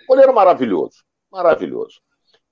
Goleiro 0.07 0.33
maravilhoso. 0.33 1.03
Maravilhoso. 1.29 1.99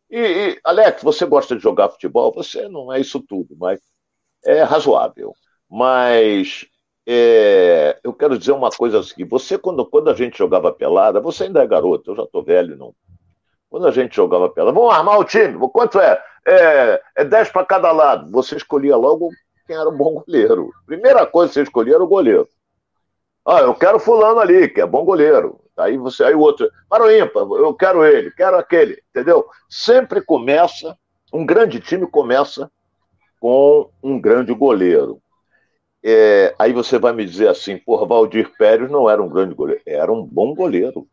E, 0.09 0.19
e, 0.19 0.59
Alex, 0.65 1.01
você 1.03 1.25
gosta 1.25 1.55
de 1.55 1.63
jogar 1.63 1.89
futebol? 1.89 2.33
Você 2.33 2.67
não 2.67 2.91
é 2.91 2.99
isso 2.99 3.21
tudo, 3.21 3.55
mas 3.57 3.79
é 4.45 4.63
razoável. 4.63 5.33
Mas 5.69 6.65
é, 7.07 7.99
eu 8.03 8.13
quero 8.13 8.37
dizer 8.37 8.51
uma 8.51 8.69
coisa 8.69 8.99
assim: 8.99 9.25
você, 9.25 9.57
quando, 9.57 9.85
quando 9.85 10.09
a 10.09 10.13
gente 10.13 10.37
jogava 10.37 10.71
pelada, 10.71 11.19
você 11.19 11.45
ainda 11.45 11.63
é 11.63 11.67
garoto, 11.67 12.11
eu 12.11 12.15
já 12.15 12.23
estou 12.23 12.43
velho, 12.43 12.77
não. 12.77 12.93
Quando 13.69 13.87
a 13.87 13.91
gente 13.91 14.15
jogava 14.15 14.49
pelada, 14.49 14.77
vamos 14.77 14.93
armar 14.93 15.17
o 15.17 15.23
time, 15.23 15.57
quanto 15.69 15.99
é? 15.99 16.21
É, 16.45 17.01
é 17.15 17.25
10 17.25 17.49
para 17.49 17.65
cada 17.65 17.91
lado. 17.91 18.29
Você 18.31 18.55
escolhia 18.55 18.97
logo 18.97 19.29
quem 19.65 19.75
era 19.75 19.87
o 19.87 19.95
bom 19.95 20.21
goleiro. 20.25 20.71
Primeira 20.85 21.25
coisa 21.25 21.49
que 21.49 21.53
você 21.53 21.63
escolhia 21.63 21.95
era 21.95 22.03
o 22.03 22.07
goleiro. 22.07 22.47
Ah, 23.45 23.61
eu 23.61 23.73
quero 23.73 23.99
fulano 23.99 24.39
ali, 24.39 24.67
que 24.69 24.81
é 24.81 24.85
bom 24.85 25.03
goleiro. 25.03 25.59
Aí 25.77 25.97
você, 25.97 26.23
aí 26.23 26.35
o 26.35 26.39
outro, 26.39 26.69
para 26.89 27.03
o 27.03 27.11
ímpar, 27.11 27.41
eu 27.41 27.73
quero 27.73 28.05
ele, 28.05 28.29
quero 28.31 28.57
aquele, 28.57 29.01
entendeu? 29.09 29.47
Sempre 29.69 30.21
começa, 30.21 30.95
um 31.33 31.45
grande 31.45 31.79
time 31.79 32.05
começa 32.05 32.69
com 33.41 33.89
um 34.03 34.21
grande 34.21 34.53
goleiro. 34.53 35.19
É, 36.03 36.53
aí 36.59 36.71
você 36.71 36.99
vai 36.99 37.11
me 37.11 37.25
dizer 37.25 37.49
assim, 37.49 37.75
porra, 37.75 38.05
Valdir 38.05 38.55
Pérez 38.55 38.89
não 38.89 39.09
era 39.09 39.21
um 39.21 39.27
grande 39.27 39.55
goleiro, 39.55 39.81
era 39.85 40.13
um 40.13 40.23
bom 40.23 40.53
goleiro. 40.53 41.07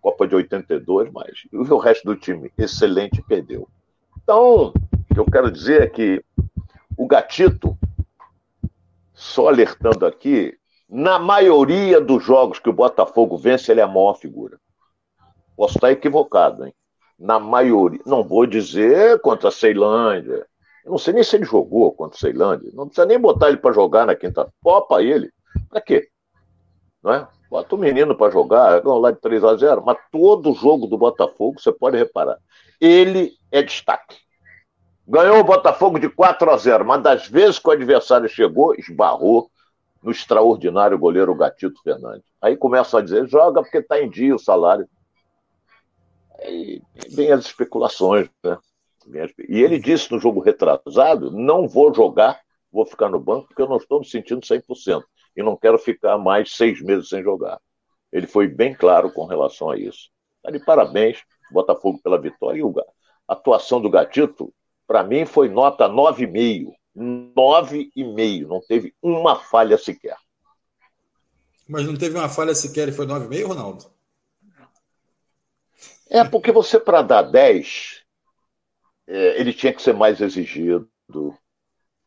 Copa 0.00 0.26
de 0.26 0.34
82, 0.34 1.12
mas 1.12 1.42
e 1.52 1.56
o 1.56 1.76
resto 1.76 2.06
do 2.06 2.16
time, 2.16 2.50
excelente, 2.56 3.20
perdeu. 3.22 3.68
Então, 4.22 4.72
o 5.10 5.14
que 5.14 5.18
eu 5.20 5.26
quero 5.26 5.50
dizer 5.50 5.82
é 5.82 5.86
que 5.88 6.24
o 6.96 7.06
Gatito, 7.06 7.76
só 9.12 9.48
alertando 9.48 10.06
aqui, 10.06 10.56
na 10.88 11.18
maioria 11.18 12.00
dos 12.00 12.24
jogos 12.24 12.60
que 12.60 12.70
o 12.70 12.72
Botafogo 12.72 13.36
vence, 13.36 13.70
ele 13.70 13.80
é 13.80 13.84
a 13.84 13.88
maior 13.88 14.14
figura. 14.14 14.58
Posso 15.56 15.76
estar 15.76 15.90
equivocado, 15.90 16.64
hein? 16.64 16.72
Na 17.18 17.38
maioria. 17.38 18.00
Não 18.06 18.22
vou 18.24 18.46
dizer 18.46 19.20
contra 19.20 19.48
a 19.48 19.52
Ceilândia, 19.52 20.46
eu 20.84 20.90
não 20.92 20.98
sei 20.98 21.14
nem 21.14 21.22
se 21.22 21.36
ele 21.36 21.44
jogou 21.44 21.92
contra 21.92 22.16
o 22.16 22.20
Ceilândia. 22.20 22.70
Não 22.72 22.86
precisa 22.86 23.06
nem 23.06 23.18
botar 23.18 23.48
ele 23.48 23.58
para 23.58 23.72
jogar 23.72 24.06
na 24.06 24.14
quinta. 24.14 24.52
Popa 24.62 25.02
ele. 25.02 25.30
Para 25.68 25.80
quê? 25.80 26.08
Não 27.02 27.12
é? 27.12 27.28
Bota 27.50 27.74
o 27.74 27.78
menino 27.78 28.14
para 28.14 28.30
jogar, 28.30 28.80
ganhou 28.80 29.00
lá 29.00 29.10
de 29.10 29.20
3 29.20 29.42
a 29.42 29.56
0 29.56 29.82
mas 29.84 29.98
todo 30.12 30.54
jogo 30.54 30.86
do 30.86 30.96
Botafogo, 30.96 31.60
você 31.60 31.72
pode 31.72 31.96
reparar, 31.96 32.38
ele 32.80 33.32
é 33.50 33.60
destaque. 33.60 34.18
Ganhou 35.06 35.40
o 35.40 35.44
Botafogo 35.44 35.98
de 35.98 36.08
4 36.08 36.48
a 36.48 36.56
0 36.56 36.84
mas 36.84 37.02
das 37.02 37.26
vezes 37.26 37.58
que 37.58 37.68
o 37.68 37.72
adversário 37.72 38.28
chegou, 38.28 38.74
esbarrou 38.76 39.50
no 40.00 40.12
extraordinário 40.12 40.96
goleiro 40.96 41.34
Gatito 41.34 41.82
Fernandes. 41.82 42.24
Aí 42.40 42.56
começa 42.56 42.98
a 42.98 43.02
dizer, 43.02 43.26
joga 43.26 43.62
porque 43.62 43.78
está 43.78 44.00
em 44.00 44.08
dia 44.08 44.34
o 44.34 44.38
salário. 44.38 44.88
Aí 46.38 46.80
vem 47.10 47.32
as 47.32 47.46
especulações, 47.46 48.30
né? 48.44 48.56
E 49.48 49.60
ele 49.60 49.78
disse 49.78 50.10
no 50.10 50.18
jogo 50.18 50.40
retrasado: 50.40 51.30
não 51.30 51.66
vou 51.66 51.94
jogar, 51.94 52.40
vou 52.70 52.84
ficar 52.84 53.08
no 53.08 53.20
banco, 53.20 53.48
porque 53.48 53.62
eu 53.62 53.68
não 53.68 53.76
estou 53.76 54.00
me 54.00 54.06
sentindo 54.06 54.40
100% 54.40 55.02
e 55.36 55.42
não 55.42 55.56
quero 55.56 55.78
ficar 55.78 56.18
mais 56.18 56.54
seis 56.54 56.80
meses 56.82 57.08
sem 57.08 57.22
jogar. 57.22 57.60
Ele 58.12 58.26
foi 58.26 58.48
bem 58.48 58.74
claro 58.74 59.12
com 59.12 59.24
relação 59.24 59.70
a 59.70 59.78
isso. 59.78 60.10
Tá 60.42 60.50
de 60.50 60.58
parabéns, 60.58 61.22
Botafogo, 61.50 62.00
pela 62.02 62.20
vitória. 62.20 62.60
E 62.60 62.62
a 63.28 63.32
atuação 63.32 63.80
do 63.80 63.90
Gatito, 63.90 64.52
para 64.86 65.04
mim, 65.04 65.24
foi 65.24 65.48
nota 65.48 65.88
9,5. 65.88 66.72
9,5. 66.96 68.48
Não 68.48 68.60
teve 68.60 68.94
uma 69.00 69.36
falha 69.36 69.78
sequer. 69.78 70.16
Mas 71.68 71.86
não 71.86 71.96
teve 71.96 72.16
uma 72.18 72.28
falha 72.28 72.54
sequer 72.54 72.88
e 72.88 72.92
foi 72.92 73.06
9,5, 73.06 73.46
Ronaldo? 73.46 74.00
É, 76.08 76.24
porque 76.24 76.50
você, 76.50 76.80
para 76.80 77.02
dar 77.02 77.22
10, 77.22 77.99
é, 79.10 79.40
ele 79.40 79.52
tinha 79.52 79.72
que 79.72 79.82
ser 79.82 79.92
mais 79.92 80.20
exigido, 80.20 80.88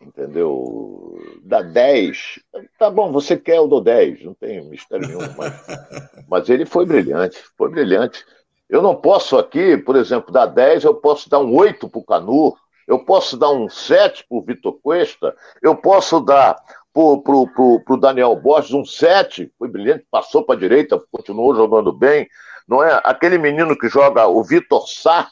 entendeu? 0.02 1.20
Dá 1.44 1.62
10, 1.62 2.40
tá 2.80 2.90
bom, 2.90 3.12
você 3.12 3.36
quer, 3.36 3.58
eu 3.58 3.68
dou 3.68 3.82
10, 3.82 4.24
não 4.24 4.34
tem 4.34 4.64
mistério 4.70 5.06
nenhum, 5.06 5.36
mas, 5.38 5.54
mas 6.30 6.50
ele 6.50 6.66
foi 6.66 6.86
brilhante, 6.86 7.44
foi 7.58 7.70
brilhante. 7.70 8.26
Eu 8.70 8.82
não 8.82 8.96
posso 8.96 9.38
aqui, 9.38 9.76
por 9.76 9.98
exemplo, 9.98 10.32
dar 10.32 10.46
10, 10.46 10.86
eu 10.86 10.96
posso 10.96 11.30
dar 11.30 11.40
um 11.40 11.54
8 11.54 11.90
para 11.90 12.00
o 12.00 12.06
Canu, 12.06 12.56
eu 12.88 13.00
posso 13.00 13.36
dar 13.36 13.52
um 13.52 13.68
7 13.68 14.26
para 14.26 14.38
o 14.38 14.42
Vitor 14.42 14.80
Cuesta, 14.82 15.36
eu 15.62 15.76
posso 15.76 16.22
dar 16.22 16.56
para 16.94 17.04
o 17.04 17.98
Daniel 18.00 18.34
Borges 18.38 18.72
um 18.72 18.86
7, 18.86 19.52
foi 19.60 19.68
brilhante, 19.68 20.06
passou 20.10 20.42
para 20.46 20.56
a 20.56 20.60
direita, 20.60 21.02
continuou 21.12 21.54
jogando 21.54 21.92
bem, 21.92 22.30
não 22.66 22.82
é? 22.82 23.02
Aquele 23.04 23.38
menino 23.38 23.78
que 23.78 23.90
joga 23.90 24.26
o 24.26 24.42
Vitor 24.42 24.88
Sá, 24.88 25.30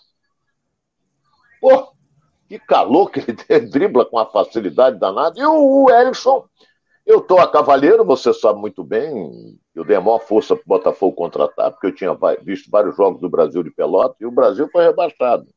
Pô, 1.62 1.94
que 2.50 2.60
calor 2.60 3.12
que 3.12 3.20
ele 3.20 3.38
dribla 3.70 4.03
com 4.03 4.18
uma 4.18 4.25
facilidade 4.25 5.00
danada. 5.00 5.39
E 5.39 5.46
o, 5.46 5.86
o 5.86 5.91
Erickson, 5.91 6.44
eu 7.06 7.22
tô 7.22 7.38
a 7.38 7.50
cavaleiro, 7.50 8.03
você 8.03 8.34
sabe 8.34 8.60
muito 8.60 8.84
bem, 8.84 9.58
eu 9.74 9.86
dei 9.86 9.96
a 9.96 10.01
maior 10.01 10.20
força 10.20 10.56
para 10.56 10.63
o 10.63 10.68
Botafogo 10.68 11.15
contratar, 11.15 11.72
porque 11.72 11.88
eu 11.88 11.96
tinha 11.96 12.18
visto 12.41 12.70
vários 12.70 12.98
jogos 12.98 13.22
do 13.22 13.30
Brasil 13.30 13.63
de 13.63 13.72
pelota 13.72 14.15
e 14.20 14.25
o 14.25 14.32
Brasil 14.32 14.68
foi 14.72 14.84
rebaixado. 14.84 15.48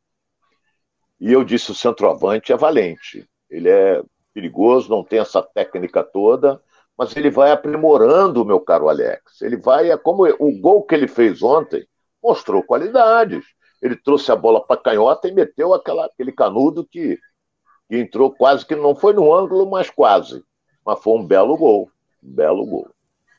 E 1.19 1.33
eu 1.33 1.43
disse: 1.43 1.71
o 1.73 1.75
centroavante 1.75 2.53
é 2.53 2.57
valente, 2.57 3.27
ele 3.51 3.69
é 3.71 4.03
perigoso, 4.33 4.91
não 4.91 5.03
tem 5.03 5.21
essa 5.21 5.43
técnica 5.43 6.03
toda, 6.05 6.61
mas 6.99 7.17
ele 7.17 7.31
vai 7.31 7.51
aprimorando, 7.51 8.45
meu 8.45 8.61
caro 8.61 8.89
Alex. 8.89 9.41
Ele 9.41 9.57
vai, 9.57 9.91
é 9.91 9.97
como 9.97 10.25
o 10.39 10.61
gol 10.61 10.83
que 10.85 10.95
ele 10.95 11.09
fez 11.09 11.43
ontem 11.43 11.87
mostrou 12.23 12.63
qualidades 12.63 13.45
ele 13.85 13.97
trouxe 13.97 14.33
a 14.33 14.37
bola 14.37 14.67
para 14.67 14.81
canhota 14.81 15.29
e 15.29 15.33
meteu 15.33 15.75
aquela, 15.75 16.07
aquele 16.07 16.33
canudo 16.33 16.87
que, 16.87 17.19
que 17.87 17.99
entrou 17.99 18.35
quase 18.35 18.65
que 18.65 18.75
não 18.75 18.97
foi 18.97 19.13
no 19.13 19.33
ângulo, 19.33 19.71
mas 19.71 19.91
quase. 19.91 20.43
Mas 20.87 21.03
foi 21.03 21.19
um 21.19 21.27
belo 21.27 21.55
gol. 21.55 21.91
Um 22.23 22.33
belo 22.35 22.65
gol. 22.65 22.89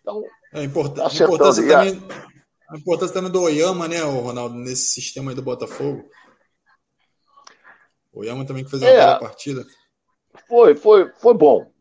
Então, 0.02 0.24
é 0.54 0.64
import 0.64 0.96
a 1.00 1.08
importância, 1.08 1.68
também, 1.68 2.00
a 2.70 2.78
importância 2.78 3.14
também 3.16 3.32
do 3.32 3.42
Oyama, 3.42 3.88
né, 3.88 4.02
Ronaldo, 4.02 4.54
nesse 4.54 5.02
sistema 5.02 5.32
aí 5.32 5.36
do 5.36 5.42
Botafogo. 5.42 6.08
O 8.14 8.20
Oyama 8.20 8.46
também 8.46 8.64
que 8.64 8.70
fez 8.70 8.84
uma 8.84 8.92
é, 8.92 9.20
partida. 9.20 9.66
Foi, 10.48 10.76
foi, 10.76 11.12
foi 11.14 11.34
bom. 11.34 11.72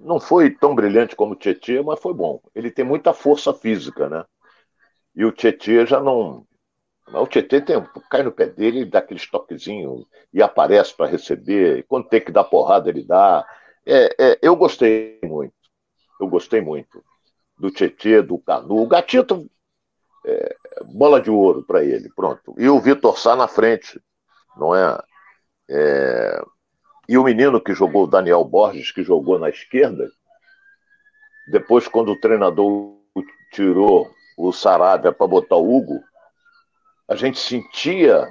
Não 0.00 0.18
foi 0.18 0.50
tão 0.50 0.74
brilhante 0.74 1.14
como 1.14 1.34
o 1.34 1.36
Tietchan, 1.36 1.84
mas 1.84 2.00
foi 2.00 2.12
bom. 2.12 2.42
Ele 2.56 2.72
tem 2.72 2.84
muita 2.84 3.14
força 3.14 3.54
física, 3.54 4.08
né? 4.08 4.24
E 5.14 5.24
o 5.24 5.30
Tietchan 5.30 5.86
já 5.86 6.00
não, 6.00 6.44
o 7.12 7.26
Tietê 7.26 7.60
tem, 7.60 7.82
cai 8.10 8.22
no 8.22 8.32
pé 8.32 8.46
dele, 8.46 8.84
dá 8.84 8.98
aqueles 8.98 9.28
toquezinhos 9.30 10.06
e 10.32 10.42
aparece 10.42 10.94
para 10.94 11.10
receber. 11.10 11.78
E 11.78 11.82
quando 11.82 12.08
tem 12.08 12.20
que 12.20 12.32
dar 12.32 12.44
porrada, 12.44 12.88
ele 12.88 13.04
dá. 13.04 13.46
É, 13.86 14.14
é, 14.18 14.38
eu 14.42 14.56
gostei 14.56 15.20
muito. 15.22 15.54
Eu 16.20 16.28
gostei 16.28 16.60
muito 16.60 17.04
do 17.58 17.70
Tietê, 17.70 18.22
do 18.22 18.38
Canu. 18.38 18.82
O 18.82 18.86
Gatito, 18.86 19.48
é, 20.26 20.56
bola 20.86 21.20
de 21.20 21.30
ouro 21.30 21.62
para 21.62 21.84
ele, 21.84 22.10
pronto. 22.14 22.54
E 22.58 22.68
o 22.68 22.80
Vitor 22.80 23.18
Sá 23.18 23.36
na 23.36 23.46
frente, 23.46 24.00
não 24.56 24.74
é? 24.74 24.98
é? 25.68 26.42
E 27.08 27.18
o 27.18 27.24
menino 27.24 27.60
que 27.60 27.74
jogou, 27.74 28.04
o 28.04 28.06
Daniel 28.06 28.44
Borges, 28.44 28.90
que 28.90 29.02
jogou 29.02 29.38
na 29.38 29.50
esquerda, 29.50 30.10
depois, 31.46 31.86
quando 31.86 32.12
o 32.12 32.18
treinador 32.18 32.96
tirou 33.52 34.10
o 34.36 34.50
Saravia 34.50 35.12
para 35.12 35.26
botar 35.26 35.56
o 35.56 35.76
Hugo, 35.76 36.02
a 37.06 37.14
gente 37.14 37.38
sentia, 37.38 38.26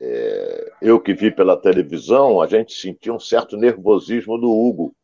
é, 0.00 0.72
eu 0.82 1.00
que 1.00 1.14
vi 1.14 1.30
pela 1.30 1.56
televisão, 1.56 2.40
a 2.40 2.46
gente 2.46 2.72
sentia 2.72 3.12
um 3.12 3.20
certo 3.20 3.56
nervosismo 3.56 4.36
do 4.38 4.50
Hugo, 4.50 4.94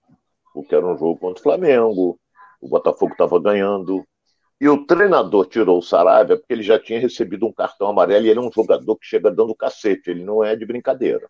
porque 0.52 0.74
era 0.74 0.86
um 0.86 0.98
jogo 0.98 1.16
contra 1.18 1.40
o 1.40 1.42
Flamengo, 1.42 2.18
o 2.60 2.68
Botafogo 2.68 3.12
estava 3.12 3.38
ganhando, 3.40 4.04
e 4.60 4.68
o 4.68 4.86
treinador 4.86 5.46
tirou 5.46 5.78
o 5.78 5.82
Saravia 5.82 6.36
porque 6.36 6.52
ele 6.52 6.62
já 6.62 6.78
tinha 6.78 6.98
recebido 6.98 7.46
um 7.46 7.52
cartão 7.52 7.88
amarelo 7.88 8.26
e 8.26 8.30
ele 8.30 8.38
é 8.38 8.42
um 8.42 8.50
jogador 8.50 8.96
que 8.96 9.06
chega 9.06 9.30
dando 9.30 9.54
cacete, 9.54 10.10
ele 10.10 10.24
não 10.24 10.42
é 10.42 10.56
de 10.56 10.64
brincadeira. 10.64 11.28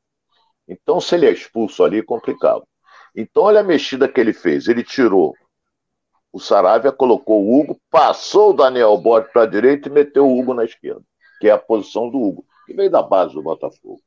Então, 0.68 1.00
se 1.00 1.14
ele 1.14 1.26
é 1.26 1.32
expulso 1.32 1.84
ali, 1.84 1.98
é 1.98 2.02
complicado. 2.02 2.64
Então, 3.14 3.44
olha 3.44 3.60
a 3.60 3.64
mexida 3.64 4.08
que 4.08 4.20
ele 4.20 4.32
fez. 4.32 4.68
Ele 4.68 4.82
tirou 4.82 5.34
o 6.32 6.38
Saravia, 6.38 6.92
colocou 6.92 7.42
o 7.42 7.60
Hugo, 7.60 7.80
passou 7.90 8.50
o 8.50 8.52
Daniel 8.52 8.96
Borges 8.96 9.32
para 9.32 9.42
a 9.42 9.46
direita 9.46 9.88
e 9.88 9.92
meteu 9.92 10.26
o 10.26 10.38
Hugo 10.38 10.54
na 10.54 10.64
esquerda 10.64 11.02
que 11.40 11.48
é 11.48 11.52
a 11.52 11.58
posição 11.58 12.08
do 12.10 12.20
Hugo, 12.20 12.44
que 12.66 12.74
veio 12.74 12.90
da 12.90 13.02
base 13.02 13.34
do 13.34 13.42
Botafogo. 13.42 14.00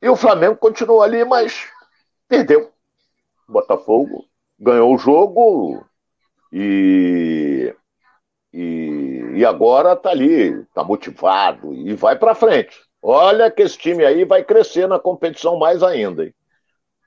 E 0.00 0.08
o 0.08 0.16
Flamengo 0.16 0.56
continuou 0.56 1.02
ali, 1.02 1.24
mas 1.24 1.68
perdeu. 2.28 2.72
O 3.48 3.52
Botafogo 3.52 4.26
ganhou 4.58 4.94
o 4.94 4.98
jogo 4.98 5.84
e, 6.52 7.74
e, 8.52 9.32
e 9.34 9.44
agora 9.44 9.92
está 9.92 10.10
ali, 10.10 10.60
está 10.62 10.82
motivado 10.82 11.72
e 11.74 11.94
vai 11.94 12.18
para 12.18 12.34
frente. 12.34 12.76
Olha 13.00 13.50
que 13.50 13.62
esse 13.62 13.76
time 13.76 14.04
aí 14.04 14.24
vai 14.24 14.44
crescer 14.44 14.86
na 14.86 14.98
competição 14.98 15.58
mais 15.58 15.82
ainda. 15.82 16.24
Hein? 16.24 16.34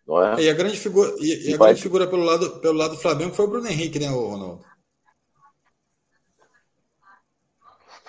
Não 0.05 0.21
é? 0.23 0.41
E 0.41 0.49
a 0.49 0.53
grande 0.53 0.77
figura, 0.77 1.13
e, 1.19 1.49
e 1.49 1.53
a 1.53 1.57
vai... 1.57 1.69
grande 1.69 1.81
figura 1.81 2.07
pelo 2.07 2.23
lado, 2.23 2.59
pelo 2.59 2.77
lado 2.77 2.91
do 2.91 3.01
Flamengo 3.01 3.33
foi 3.33 3.45
o 3.45 3.49
Bruno 3.49 3.67
Henrique, 3.67 3.99
né, 3.99 4.07
Ronaldo? 4.07 4.63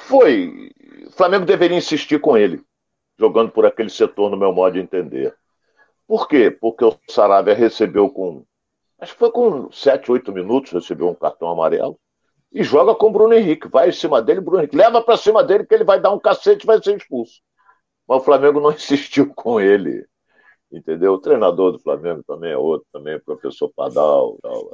Foi. 0.06 0.70
O 1.06 1.10
Flamengo 1.10 1.44
deveria 1.44 1.76
insistir 1.76 2.20
com 2.20 2.36
ele, 2.36 2.62
jogando 3.18 3.50
por 3.50 3.66
aquele 3.66 3.90
setor, 3.90 4.30
no 4.30 4.36
meu 4.36 4.52
modo 4.52 4.74
de 4.74 4.80
entender. 4.80 5.34
Por 6.06 6.28
quê? 6.28 6.50
Porque 6.50 6.84
o 6.84 6.96
Sarabia 7.10 7.54
recebeu 7.54 8.08
com. 8.08 8.44
Acho 9.00 9.12
que 9.12 9.18
foi 9.18 9.32
com 9.32 9.70
7, 9.70 10.10
8 10.10 10.32
minutos, 10.32 10.72
recebeu 10.72 11.08
um 11.08 11.14
cartão 11.14 11.50
amarelo. 11.50 11.98
E 12.52 12.62
joga 12.62 12.94
com 12.94 13.08
o 13.08 13.12
Bruno 13.12 13.34
Henrique. 13.34 13.68
Vai 13.68 13.88
em 13.88 13.92
cima 13.92 14.22
dele, 14.22 14.40
Bruno 14.40 14.60
Henrique. 14.60 14.76
Leva 14.76 15.02
para 15.02 15.16
cima 15.16 15.42
dele 15.42 15.66
que 15.66 15.74
ele 15.74 15.84
vai 15.84 16.00
dar 16.00 16.12
um 16.12 16.18
cacete 16.18 16.64
e 16.64 16.66
vai 16.66 16.80
ser 16.82 16.96
expulso. 16.96 17.40
Mas 18.08 18.22
o 18.22 18.24
Flamengo 18.24 18.60
não 18.60 18.70
insistiu 18.72 19.34
com 19.34 19.60
ele. 19.60 20.06
Entendeu? 20.70 21.14
O 21.14 21.20
treinador 21.20 21.72
do 21.72 21.80
Flamengo 21.80 22.22
também 22.26 22.52
é 22.52 22.56
outro, 22.56 22.86
também 22.92 23.14
é 23.14 23.18
professor 23.18 23.70
Padal. 23.74 24.38
Tal, 24.40 24.72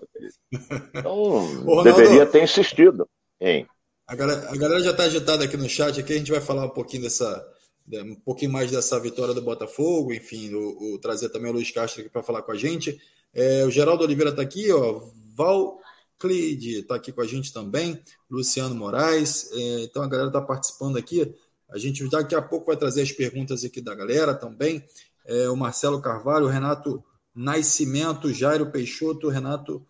então, 0.93 1.12
Ronaldo, 1.65 1.85
deveria 1.85 2.27
ter 2.27 2.43
insistido. 2.43 3.09
Hein? 3.41 3.67
A 4.06 4.14
galera, 4.16 4.50
a 4.50 4.56
galera 4.56 4.82
já 4.82 4.90
está 4.90 5.04
agitada 5.04 5.44
aqui 5.44 5.56
no 5.56 5.68
chat. 5.68 5.99
Aqui 5.99 6.12
a 6.12 6.18
gente 6.18 6.30
vai 6.30 6.40
falar 6.40 6.66
um 6.66 6.71
pouquinho 6.71 7.02
dessa, 7.02 7.47
um 7.88 8.14
pouquinho 8.16 8.52
mais 8.52 8.71
dessa 8.71 8.99
vitória 8.99 9.35
do 9.35 9.42
Botafogo, 9.42 10.12
enfim, 10.12 10.52
o, 10.54 10.94
o 10.94 10.99
trazer 10.99 11.28
também 11.28 11.50
o 11.50 11.54
Luiz 11.54 11.71
Castro 11.71 12.00
aqui 12.00 12.11
para 12.11 12.23
falar 12.23 12.42
com 12.42 12.52
a 12.52 12.56
gente. 12.56 13.00
É, 13.32 13.64
o 13.64 13.71
Geraldo 13.71 14.04
Oliveira 14.04 14.30
está 14.30 14.42
aqui, 14.42 14.71
ó. 14.71 15.09
Val 15.35 15.78
Cleide 16.18 16.80
está 16.80 16.97
aqui 16.97 17.11
com 17.11 17.21
a 17.21 17.26
gente 17.26 17.52
também, 17.52 18.00
Luciano 18.30 18.75
Moraes. 18.75 19.50
É, 19.52 19.82
então 19.82 20.02
a 20.02 20.09
galera 20.09 20.28
está 20.28 20.40
participando 20.40 20.97
aqui. 20.97 21.35
A 21.71 21.78
gente 21.78 22.06
daqui 22.09 22.35
a 22.35 22.42
pouco 22.42 22.66
vai 22.66 22.76
trazer 22.76 23.02
as 23.02 23.12
perguntas 23.12 23.64
aqui 23.64 23.80
da 23.80 23.94
galera 23.94 24.35
também. 24.35 24.85
É, 25.25 25.49
o 25.49 25.56
Marcelo 25.56 26.02
Carvalho, 26.02 26.47
o 26.47 26.50
Renato 26.50 27.02
Nascimento, 27.35 28.32
Jairo 28.32 28.71
Peixoto, 28.71 29.28
Renato 29.28 29.87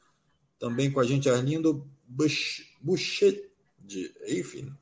também 0.59 0.93
com 0.93 1.01
a 1.01 1.05
gente, 1.05 1.29
Arlindo 1.29 1.91
Buchet, 2.07 3.52
enfim, 4.29 4.73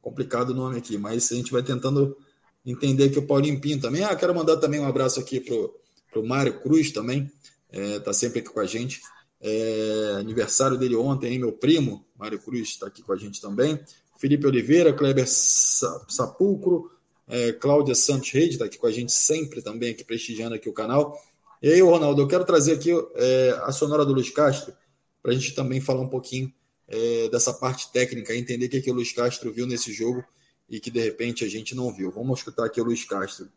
complicado 0.00 0.50
o 0.50 0.54
nome 0.54 0.78
aqui, 0.78 0.98
mas 0.98 1.30
a 1.30 1.34
gente 1.36 1.52
vai 1.52 1.62
tentando 1.62 2.16
entender 2.64 3.10
que 3.10 3.18
o 3.18 3.26
Paulinho 3.26 3.60
Pinto 3.60 3.82
também. 3.82 4.04
Ah, 4.04 4.14
quero 4.14 4.34
mandar 4.34 4.56
também 4.56 4.80
um 4.80 4.86
abraço 4.86 5.20
aqui 5.20 5.40
para 5.40 6.20
o 6.20 6.26
Mário 6.26 6.60
Cruz 6.60 6.90
também, 6.90 7.30
é, 7.70 7.98
tá 8.00 8.12
sempre 8.12 8.40
aqui 8.40 8.50
com 8.50 8.60
a 8.60 8.66
gente. 8.66 9.00
É, 9.40 10.16
aniversário 10.18 10.78
dele 10.78 10.94
ontem, 10.94 11.32
hein, 11.32 11.38
meu 11.38 11.52
primo, 11.52 12.04
Mário 12.16 12.38
Cruz, 12.38 12.68
está 12.68 12.86
aqui 12.86 13.02
com 13.02 13.12
a 13.12 13.16
gente 13.16 13.40
também. 13.40 13.80
Felipe 14.18 14.46
Oliveira, 14.46 14.92
Kleber 14.92 15.26
Sapulcro, 15.26 16.90
é, 17.26 17.52
Cláudia 17.52 17.94
Santos 17.94 18.30
Reis, 18.30 18.50
está 18.50 18.66
aqui 18.66 18.78
com 18.78 18.86
a 18.86 18.92
gente 18.92 19.10
sempre 19.10 19.60
também, 19.62 19.90
aqui 19.90 20.04
prestigiando 20.04 20.54
aqui 20.54 20.68
o 20.68 20.72
canal. 20.72 21.20
E 21.60 21.68
aí, 21.72 21.80
Ronaldo, 21.80 22.22
eu 22.22 22.28
quero 22.28 22.44
trazer 22.44 22.74
aqui 22.74 22.90
é, 23.16 23.60
a 23.62 23.72
sonora 23.72 24.04
do 24.04 24.12
Luiz 24.12 24.30
Castro, 24.30 24.72
para 25.20 25.32
a 25.32 25.34
gente 25.34 25.54
também 25.54 25.80
falar 25.80 26.02
um 26.02 26.08
pouquinho 26.08 26.52
é, 26.92 27.28
dessa 27.30 27.54
parte 27.54 27.90
técnica, 27.90 28.34
entender 28.34 28.66
o 28.66 28.68
que, 28.68 28.82
que 28.82 28.90
o 28.90 28.94
Luiz 28.94 29.12
Castro 29.12 29.50
viu 29.50 29.66
nesse 29.66 29.92
jogo 29.92 30.22
e 30.68 30.78
que 30.78 30.90
de 30.90 31.00
repente 31.00 31.44
a 31.44 31.48
gente 31.48 31.74
não 31.74 31.90
viu. 31.90 32.10
Vamos 32.10 32.40
escutar 32.40 32.66
aqui 32.66 32.80
o 32.80 32.84
Luiz 32.84 33.04
Castro. 33.04 33.48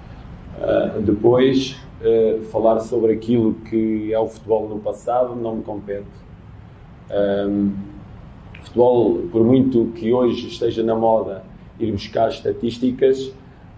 Uh, 0.00 1.00
depois, 1.02 1.76
uh, 2.00 2.42
falar 2.44 2.80
sobre 2.80 3.12
aquilo 3.12 3.54
que 3.68 4.12
é 4.12 4.18
o 4.18 4.28
futebol 4.28 4.68
no 4.68 4.80
passado 4.80 5.34
não 5.34 5.56
me 5.56 5.62
compete. 5.62 6.06
Um, 7.10 7.74
futebol, 8.62 9.28
por 9.30 9.44
muito 9.44 9.92
que 9.94 10.12
hoje 10.12 10.48
esteja 10.48 10.82
na 10.82 10.94
moda 10.94 11.44
ir 11.78 11.90
buscar 11.92 12.30
estatísticas, 12.30 13.32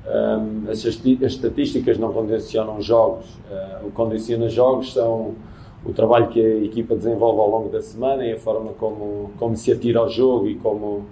um, 0.06 0.70
as, 0.70 0.84
estatísticas 0.84 1.98
não 1.98 2.12
condicionam 2.12 2.80
jogos. 2.80 3.26
Uh, 3.50 3.86
o 3.86 3.90
que 3.90 3.96
condiciona 3.96 4.48
jogos 4.48 4.92
são 4.92 5.34
o 5.84 5.92
trabalho 5.92 6.28
que 6.28 6.40
a 6.40 6.64
equipa 6.64 6.94
desenvolve 6.94 7.40
ao 7.40 7.50
longo 7.50 7.68
da 7.68 7.82
semana 7.82 8.24
e 8.24 8.32
a 8.32 8.38
forma 8.38 8.72
como, 8.72 9.30
como 9.38 9.56
se 9.56 9.70
atira 9.70 10.00
ao 10.00 10.08
jogo 10.08 10.48
e 10.48 10.54
como, 10.56 11.04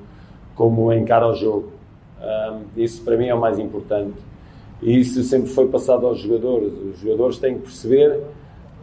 como 0.54 0.92
encara 0.92 1.28
o 1.28 1.34
jogo. 1.34 1.68
Um, 2.20 2.80
isso 2.80 3.02
para 3.04 3.16
mim 3.16 3.26
é 3.26 3.34
o 3.34 3.40
mais 3.40 3.58
importante. 3.58 4.14
E 4.80 4.98
isso 4.98 5.22
sempre 5.22 5.48
foi 5.50 5.68
passado 5.68 6.06
aos 6.06 6.20
jogadores. 6.20 6.72
Os 6.72 7.00
jogadores 7.00 7.38
têm 7.38 7.54
que 7.56 7.62
perceber 7.62 8.20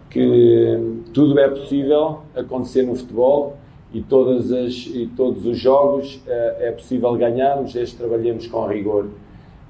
que 0.09 1.03
tudo 1.13 1.39
é 1.39 1.49
possível 1.49 2.19
acontecer 2.35 2.83
no 2.83 2.95
futebol 2.95 3.57
e, 3.93 4.01
todas 4.01 4.51
as, 4.51 4.73
e 4.73 5.09
todos 5.15 5.45
os 5.45 5.57
jogos 5.57 6.15
uh, 6.15 6.59
é 6.59 6.71
possível 6.71 7.13
ganharmos 7.15 7.73
desde 7.73 7.95
que 7.95 8.01
trabalhemos 8.01 8.47
com 8.47 8.67
rigor. 8.67 9.07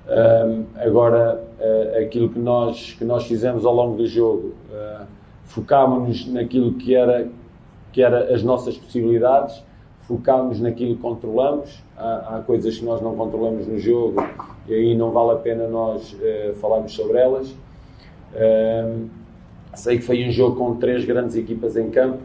Um, 0.08 0.66
agora, 0.76 1.44
uh, 1.60 2.04
aquilo 2.04 2.30
que 2.30 2.40
nós, 2.40 2.96
que 2.98 3.06
nós 3.06 3.26
fizemos 3.26 3.66
ao 3.66 3.74
longo 3.74 3.96
do 3.96 4.08
jogo, 4.08 4.54
uh, 4.72 5.06
focámos-nos 5.50 6.28
naquilo 6.28 6.74
que 6.74 6.96
era, 6.96 7.28
que 7.92 8.02
era 8.02 8.34
as 8.34 8.44
nossas 8.44 8.78
possibilidades, 8.78 9.62
focámos 10.02 10.60
naquilo 10.60 10.96
que 10.96 11.02
controlamos. 11.02 11.84
Há, 11.98 12.38
há 12.38 12.42
coisas 12.42 12.78
que 12.78 12.86
nós 12.86 13.02
não 13.02 13.16
controlamos 13.16 13.68
no 13.68 13.78
jogo 13.78 14.24
e 14.68 14.74
aí 14.74 14.96
não 14.96 15.12
vale 15.12 15.32
a 15.32 15.36
pena 15.36 15.68
nós 15.68 16.14
uh, 16.14 16.54
falarmos 16.56 16.94
sobre 16.94 17.18
elas. 17.18 17.50
Uh, 17.50 19.10
sei 19.74 19.98
que 19.98 20.04
foi 20.04 20.28
um 20.28 20.32
jogo 20.32 20.56
com 20.56 20.76
três 20.76 21.04
grandes 21.04 21.36
equipas 21.36 21.76
em 21.76 21.90
campo. 21.90 22.20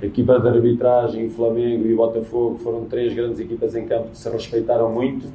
A 0.00 0.06
equipa 0.06 0.38
de 0.38 0.48
arbitragem, 0.48 1.28
Flamengo 1.28 1.86
e 1.86 1.94
Botafogo 1.94 2.58
foram 2.58 2.84
três 2.84 3.12
grandes 3.12 3.40
equipas 3.40 3.74
em 3.74 3.84
campo 3.86 4.10
que 4.10 4.16
se 4.16 4.30
respeitaram 4.30 4.90
muito 4.90 5.26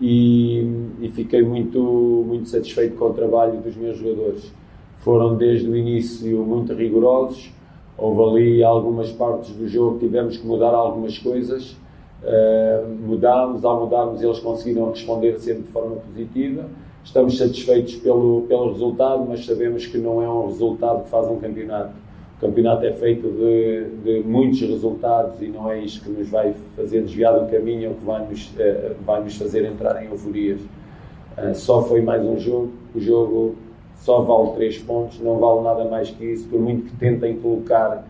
e, 0.00 0.90
e 1.00 1.08
fiquei 1.08 1.42
muito, 1.42 1.80
muito 2.26 2.48
satisfeito 2.48 2.96
com 2.96 3.06
o 3.06 3.14
trabalho 3.14 3.58
dos 3.60 3.74
meus 3.74 3.96
jogadores. 3.96 4.52
Foram 4.98 5.36
desde 5.36 5.68
o 5.68 5.76
início 5.76 6.44
muito 6.44 6.72
rigorosos. 6.74 7.50
Houve 7.96 8.22
ali 8.22 8.64
algumas 8.64 9.10
partes 9.10 9.50
do 9.54 9.66
jogo 9.68 9.98
que 9.98 10.06
tivemos 10.06 10.36
que 10.36 10.46
mudar 10.46 10.74
algumas 10.74 11.18
coisas 11.18 11.76
Uh, 12.22 12.88
mudámos, 13.06 13.64
ao 13.64 13.84
mudarmos 13.84 14.20
eles 14.20 14.40
conseguiram 14.40 14.90
responder 14.90 15.38
sempre 15.38 15.62
de 15.62 15.68
forma 15.68 15.96
positiva. 15.96 16.66
Estamos 17.04 17.38
satisfeitos 17.38 17.94
pelo, 17.96 18.42
pelo 18.48 18.72
resultado, 18.72 19.24
mas 19.28 19.46
sabemos 19.46 19.86
que 19.86 19.98
não 19.98 20.20
é 20.20 20.28
um 20.28 20.46
resultado 20.46 21.04
que 21.04 21.10
faz 21.10 21.28
um 21.28 21.38
campeonato. 21.38 21.92
O 22.36 22.40
campeonato 22.40 22.84
é 22.84 22.92
feito 22.92 23.28
de, 23.28 23.84
de 24.02 24.28
muitos 24.28 24.60
resultados 24.60 25.40
e 25.40 25.46
não 25.46 25.70
é 25.70 25.80
isto 25.80 26.04
que 26.04 26.10
nos 26.10 26.28
vai 26.28 26.52
fazer 26.74 27.02
desviar 27.02 27.38
do 27.38 27.50
caminho 27.50 27.90
ou 27.90 27.94
que 27.96 28.04
vai 28.04 28.26
nos, 28.26 28.48
uh, 28.48 28.96
vai 29.06 29.22
nos 29.22 29.36
fazer 29.36 29.64
entrar 29.64 30.02
em 30.02 30.08
euforias. 30.08 30.60
Uh, 30.60 31.54
só 31.54 31.82
foi 31.82 32.02
mais 32.02 32.24
um 32.24 32.36
jogo, 32.36 32.72
o 32.96 33.00
jogo 33.00 33.54
só 33.98 34.22
vale 34.22 34.54
3 34.54 34.78
pontos, 34.78 35.20
não 35.20 35.38
vale 35.38 35.62
nada 35.62 35.84
mais 35.84 36.10
que 36.10 36.24
isso, 36.24 36.48
por 36.48 36.60
muito 36.60 36.86
que 36.86 36.96
tentem 36.96 37.38
colocar 37.38 38.06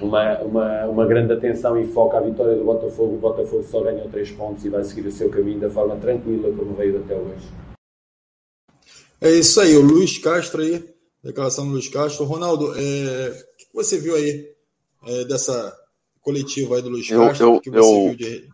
uma, 0.00 0.38
uma, 0.40 0.86
uma 0.86 1.06
grande 1.06 1.32
atenção 1.32 1.78
e 1.78 1.86
foco 1.86 2.16
à 2.16 2.20
vitória 2.20 2.56
do 2.56 2.64
Botafogo. 2.64 3.14
O 3.14 3.18
Botafogo 3.18 3.62
só 3.64 3.82
ganhou 3.82 4.08
3 4.08 4.30
pontos 4.32 4.64
e 4.64 4.68
vai 4.68 4.84
seguir 4.84 5.06
o 5.06 5.12
seu 5.12 5.28
caminho 5.30 5.60
da 5.60 5.70
forma 5.70 5.96
tranquila 5.96 6.52
como 6.56 6.74
veio 6.74 7.00
até 7.00 7.14
hoje. 7.14 7.46
É 9.20 9.30
isso 9.30 9.60
aí, 9.60 9.76
o 9.76 9.82
Luiz 9.82 10.18
Castro 10.18 10.62
aí, 10.62 10.84
declaração 11.22 11.66
do 11.66 11.72
Luiz 11.72 11.88
Castro. 11.88 12.24
Ronaldo, 12.24 12.72
é, 12.74 13.28
o 13.28 13.56
que 13.56 13.74
você 13.74 13.98
viu 13.98 14.16
aí 14.16 14.52
é, 15.06 15.24
dessa 15.24 15.76
coletiva 16.20 16.76
aí 16.76 16.82
do 16.82 16.88
Luiz 16.88 17.08
Castro? 17.08 17.46
Eu, 17.46 17.54
eu, 17.54 17.60
que 17.60 17.70
você 17.70 17.78
eu, 17.78 18.08
viu 18.08 18.16
de... 18.16 18.48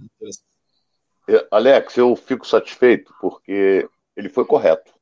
Alex, 1.51 1.97
eu 1.97 2.17
fico 2.17 2.47
satisfeito 2.47 3.13
porque 3.21 3.89
ele 4.17 4.29
foi 4.29 4.45
correto. 4.45 4.93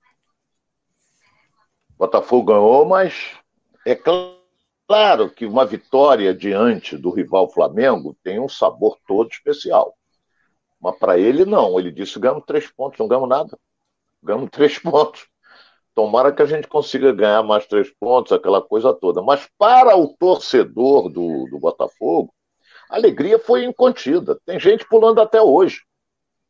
Botafogo 1.98 2.52
ganhou, 2.52 2.84
mas 2.84 3.32
é 3.86 3.94
claro 3.94 5.30
que 5.34 5.46
uma 5.46 5.64
vitória 5.64 6.34
diante 6.34 6.96
do 6.96 7.10
rival 7.10 7.50
Flamengo 7.50 8.16
tem 8.22 8.38
um 8.38 8.48
sabor 8.48 8.98
todo 9.06 9.30
especial. 9.30 9.96
Mas 10.80 10.98
para 10.98 11.18
ele, 11.18 11.44
não. 11.44 11.78
Ele 11.78 11.90
disse: 11.90 12.18
ganhamos 12.18 12.44
três 12.46 12.70
pontos, 12.70 12.98
não 12.98 13.08
ganhamos 13.08 13.28
nada. 13.28 13.58
Ganhamos 14.22 14.50
três 14.52 14.78
pontos. 14.78 15.26
Tomara 15.94 16.30
que 16.30 16.42
a 16.42 16.46
gente 16.46 16.68
consiga 16.68 17.10
ganhar 17.12 17.42
mais 17.42 17.66
três 17.66 17.90
pontos, 17.98 18.30
aquela 18.30 18.60
coisa 18.60 18.92
toda. 18.92 19.22
Mas 19.22 19.48
para 19.56 19.96
o 19.96 20.08
torcedor 20.18 21.08
do, 21.08 21.46
do 21.50 21.58
Botafogo, 21.58 22.34
a 22.90 22.96
alegria 22.96 23.38
foi 23.38 23.64
incontida. 23.64 24.38
Tem 24.44 24.60
gente 24.60 24.86
pulando 24.86 25.22
até 25.22 25.40
hoje. 25.40 25.80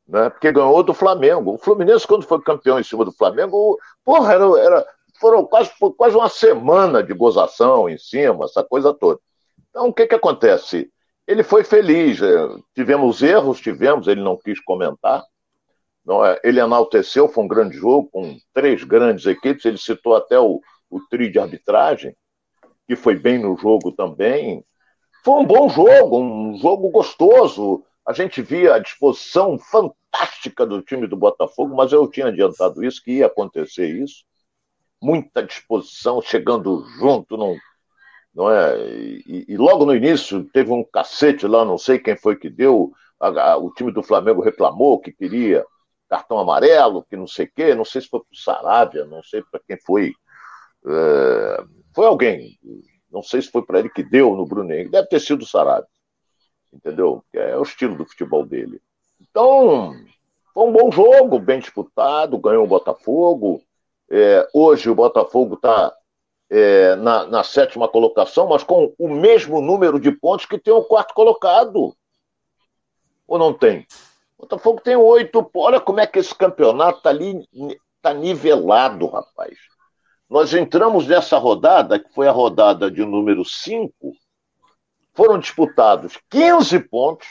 Né? 0.06 0.30
Porque 0.30 0.50
ganhou 0.50 0.82
do 0.82 0.92
Flamengo. 0.92 1.54
O 1.54 1.58
Fluminense, 1.58 2.06
quando 2.06 2.26
foi 2.26 2.42
campeão 2.42 2.80
em 2.80 2.82
cima 2.82 3.04
do 3.04 3.12
Flamengo, 3.12 3.78
porra, 4.04 4.34
era, 4.34 4.60
era 4.60 4.95
foram 5.18 5.44
quase, 5.44 5.70
quase 5.96 6.16
uma 6.16 6.28
semana 6.28 7.02
de 7.02 7.12
gozação 7.14 7.88
em 7.88 7.98
cima, 7.98 8.44
essa 8.44 8.62
coisa 8.62 8.92
toda. 8.92 9.20
Então, 9.70 9.88
o 9.88 9.92
que, 9.92 10.06
que 10.06 10.14
acontece? 10.14 10.90
Ele 11.26 11.42
foi 11.42 11.64
feliz, 11.64 12.20
é, 12.22 12.48
tivemos 12.74 13.22
erros, 13.22 13.60
tivemos, 13.60 14.06
ele 14.06 14.22
não 14.22 14.36
quis 14.36 14.60
comentar. 14.60 15.24
Não 16.04 16.24
é? 16.24 16.40
Ele 16.44 16.60
enalteceu, 16.60 17.28
foi 17.28 17.44
um 17.44 17.48
grande 17.48 17.76
jogo, 17.76 18.08
com 18.12 18.38
três 18.54 18.84
grandes 18.84 19.26
equipes, 19.26 19.64
ele 19.64 19.76
citou 19.76 20.14
até 20.14 20.38
o, 20.38 20.60
o 20.88 21.00
tri 21.10 21.28
de 21.28 21.38
arbitragem, 21.38 22.14
que 22.86 22.94
foi 22.94 23.16
bem 23.16 23.38
no 23.38 23.56
jogo 23.56 23.90
também. 23.90 24.64
Foi 25.24 25.34
um 25.34 25.44
bom 25.44 25.68
jogo, 25.68 26.20
um 26.20 26.56
jogo 26.58 26.88
gostoso. 26.90 27.84
A 28.06 28.12
gente 28.12 28.40
via 28.40 28.74
a 28.74 28.78
disposição 28.78 29.58
fantástica 29.58 30.64
do 30.64 30.80
time 30.80 31.08
do 31.08 31.16
Botafogo, 31.16 31.74
mas 31.74 31.90
eu 31.90 32.06
tinha 32.08 32.28
adiantado 32.28 32.84
isso, 32.84 33.02
que 33.02 33.14
ia 33.14 33.26
acontecer 33.26 33.88
isso 33.88 34.24
muita 35.06 35.40
disposição, 35.40 36.20
chegando 36.20 36.84
junto, 36.98 37.36
não, 37.36 37.56
não 38.34 38.50
é? 38.50 38.76
E, 39.24 39.46
e, 39.48 39.56
logo 39.56 39.86
no 39.86 39.94
início 39.94 40.44
teve 40.52 40.72
um 40.72 40.82
cacete 40.82 41.46
lá, 41.46 41.64
não 41.64 41.78
sei 41.78 42.00
quem 42.00 42.16
foi 42.16 42.34
que 42.34 42.50
deu, 42.50 42.92
a, 43.20 43.28
a, 43.28 43.56
o 43.56 43.72
time 43.72 43.92
do 43.92 44.02
Flamengo 44.02 44.42
reclamou 44.42 44.98
que 44.98 45.12
queria 45.12 45.64
cartão 46.08 46.40
amarelo, 46.40 47.04
que 47.08 47.16
não 47.16 47.26
sei 47.26 47.46
o 47.46 47.50
quê, 47.54 47.74
não 47.74 47.84
sei 47.84 48.00
se 48.00 48.08
foi 48.08 48.20
para 48.20 48.32
o 48.32 48.36
Saravia, 48.36 49.04
não 49.04 49.22
sei 49.22 49.42
para 49.48 49.60
quem 49.64 49.78
foi. 49.78 50.12
É, 50.84 51.64
foi 51.94 52.06
alguém, 52.06 52.58
não 53.10 53.22
sei 53.22 53.42
se 53.42 53.50
foi 53.50 53.62
para 53.64 53.78
ele 53.78 53.88
que 53.88 54.02
deu 54.02 54.34
no 54.34 54.44
Bruno 54.44 54.68
deve 54.68 55.06
ter 55.06 55.20
sido 55.20 55.42
o 55.42 55.46
Saravia, 55.46 55.86
entendeu? 56.72 57.24
É 57.32 57.56
o 57.56 57.62
estilo 57.62 57.96
do 57.96 58.06
futebol 58.06 58.44
dele. 58.44 58.80
Então, 59.20 59.92
foi 60.52 60.64
um 60.64 60.72
bom 60.72 60.90
jogo, 60.90 61.38
bem 61.38 61.60
disputado, 61.60 62.38
ganhou 62.38 62.64
o 62.64 62.68
Botafogo. 62.68 63.62
É, 64.10 64.48
hoje 64.52 64.88
o 64.88 64.94
Botafogo 64.94 65.54
está 65.54 65.92
é, 66.50 66.94
na, 66.96 67.26
na, 67.26 67.44
sétima 67.44 67.88
colocação, 67.88 68.48
mas 68.48 68.62
com 68.62 68.94
o 68.98 69.08
mesmo 69.08 69.60
número 69.60 69.98
de 69.98 70.12
pontos 70.12 70.46
que 70.46 70.58
tem 70.58 70.72
o 70.72 70.84
quarto 70.84 71.12
colocado. 71.14 71.94
Ou 73.26 73.38
não 73.38 73.52
tem? 73.52 73.86
O 74.38 74.42
Botafogo 74.42 74.80
tem 74.80 74.96
oito. 74.96 75.50
Olha 75.54 75.80
como 75.80 76.00
é 76.00 76.06
que 76.06 76.18
esse 76.18 76.34
campeonato 76.34 76.98
está 76.98 77.10
ali, 77.10 77.44
está 77.96 78.14
nivelado, 78.14 79.06
rapaz. 79.06 79.58
Nós 80.28 80.54
entramos 80.54 81.06
nessa 81.06 81.38
rodada, 81.38 81.98
que 81.98 82.12
foi 82.12 82.28
a 82.28 82.32
rodada 82.32 82.90
de 82.90 83.04
número 83.04 83.44
5, 83.44 83.92
foram 85.14 85.38
disputados 85.38 86.18
15 86.28 86.80
pontos, 86.80 87.28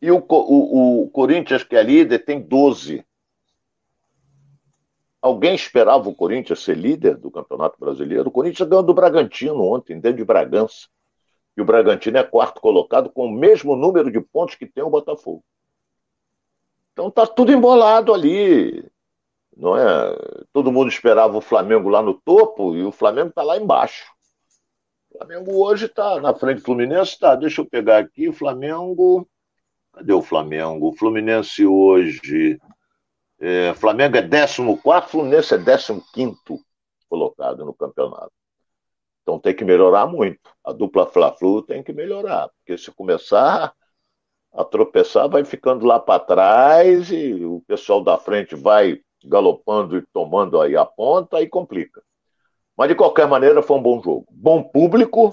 e 0.00 0.10
o, 0.10 0.18
o, 0.18 1.02
o 1.02 1.10
Corinthians, 1.10 1.62
que 1.64 1.74
é 1.74 1.82
líder, 1.82 2.24
tem 2.24 2.40
12. 2.40 3.04
Alguém 5.26 5.56
esperava 5.56 6.08
o 6.08 6.14
Corinthians 6.14 6.62
ser 6.62 6.76
líder 6.76 7.16
do 7.16 7.32
Campeonato 7.32 7.80
Brasileiro? 7.80 8.28
O 8.28 8.30
Corinthians 8.30 8.68
ganhou 8.68 8.84
do 8.84 8.94
Bragantino 8.94 9.60
ontem, 9.60 9.98
dentro 9.98 10.18
de 10.18 10.24
Bragança. 10.24 10.86
E 11.56 11.60
o 11.60 11.64
Bragantino 11.64 12.16
é 12.16 12.22
quarto 12.22 12.60
colocado 12.60 13.10
com 13.10 13.26
o 13.26 13.32
mesmo 13.32 13.74
número 13.74 14.08
de 14.08 14.20
pontos 14.20 14.54
que 14.54 14.66
tem 14.66 14.84
o 14.84 14.90
Botafogo. 14.90 15.42
Então 16.92 17.10
tá 17.10 17.26
tudo 17.26 17.50
embolado 17.50 18.14
ali. 18.14 18.88
Não 19.56 19.76
é? 19.76 20.16
Todo 20.52 20.70
mundo 20.70 20.90
esperava 20.90 21.36
o 21.36 21.40
Flamengo 21.40 21.88
lá 21.88 22.00
no 22.00 22.14
topo 22.14 22.76
e 22.76 22.84
o 22.84 22.92
Flamengo 22.92 23.30
está 23.30 23.42
lá 23.42 23.56
embaixo. 23.56 24.12
O 25.10 25.18
Flamengo 25.18 25.56
hoje 25.56 25.86
está 25.86 26.20
na 26.20 26.32
frente 26.34 26.58
do 26.58 26.64
Fluminense, 26.64 27.18
tá? 27.18 27.34
Deixa 27.34 27.62
eu 27.62 27.66
pegar 27.66 27.98
aqui, 27.98 28.28
o 28.28 28.32
Flamengo. 28.32 29.28
Cadê 29.92 30.12
o 30.12 30.22
Flamengo? 30.22 30.86
O 30.86 30.96
Fluminense 30.96 31.66
hoje. 31.66 32.60
É, 33.38 33.74
Flamengo 33.74 34.16
é 34.16 34.22
14, 34.22 34.62
Fluminense 35.08 35.54
é 35.54 35.58
15 35.58 36.36
colocado 37.08 37.64
no 37.64 37.74
campeonato. 37.74 38.32
Então 39.22 39.38
tem 39.38 39.54
que 39.54 39.64
melhorar 39.64 40.06
muito. 40.06 40.38
A 40.64 40.72
dupla 40.72 41.06
Fla-Flu 41.06 41.62
tem 41.62 41.82
que 41.82 41.92
melhorar, 41.92 42.48
porque 42.48 42.78
se 42.78 42.90
começar 42.92 43.74
a 44.52 44.64
tropeçar, 44.64 45.28
vai 45.28 45.44
ficando 45.44 45.84
lá 45.84 45.98
para 45.98 46.20
trás 46.20 47.10
e 47.10 47.44
o 47.44 47.60
pessoal 47.66 48.02
da 48.02 48.16
frente 48.16 48.54
vai 48.54 49.00
galopando 49.24 49.98
e 49.98 50.06
tomando 50.12 50.60
aí 50.60 50.76
a 50.76 50.84
ponta 50.84 51.42
e 51.42 51.48
complica. 51.48 52.02
Mas 52.76 52.88
de 52.88 52.94
qualquer 52.94 53.26
maneira 53.26 53.62
foi 53.62 53.76
um 53.76 53.82
bom 53.82 54.00
jogo. 54.02 54.26
Bom 54.30 54.62
público, 54.62 55.30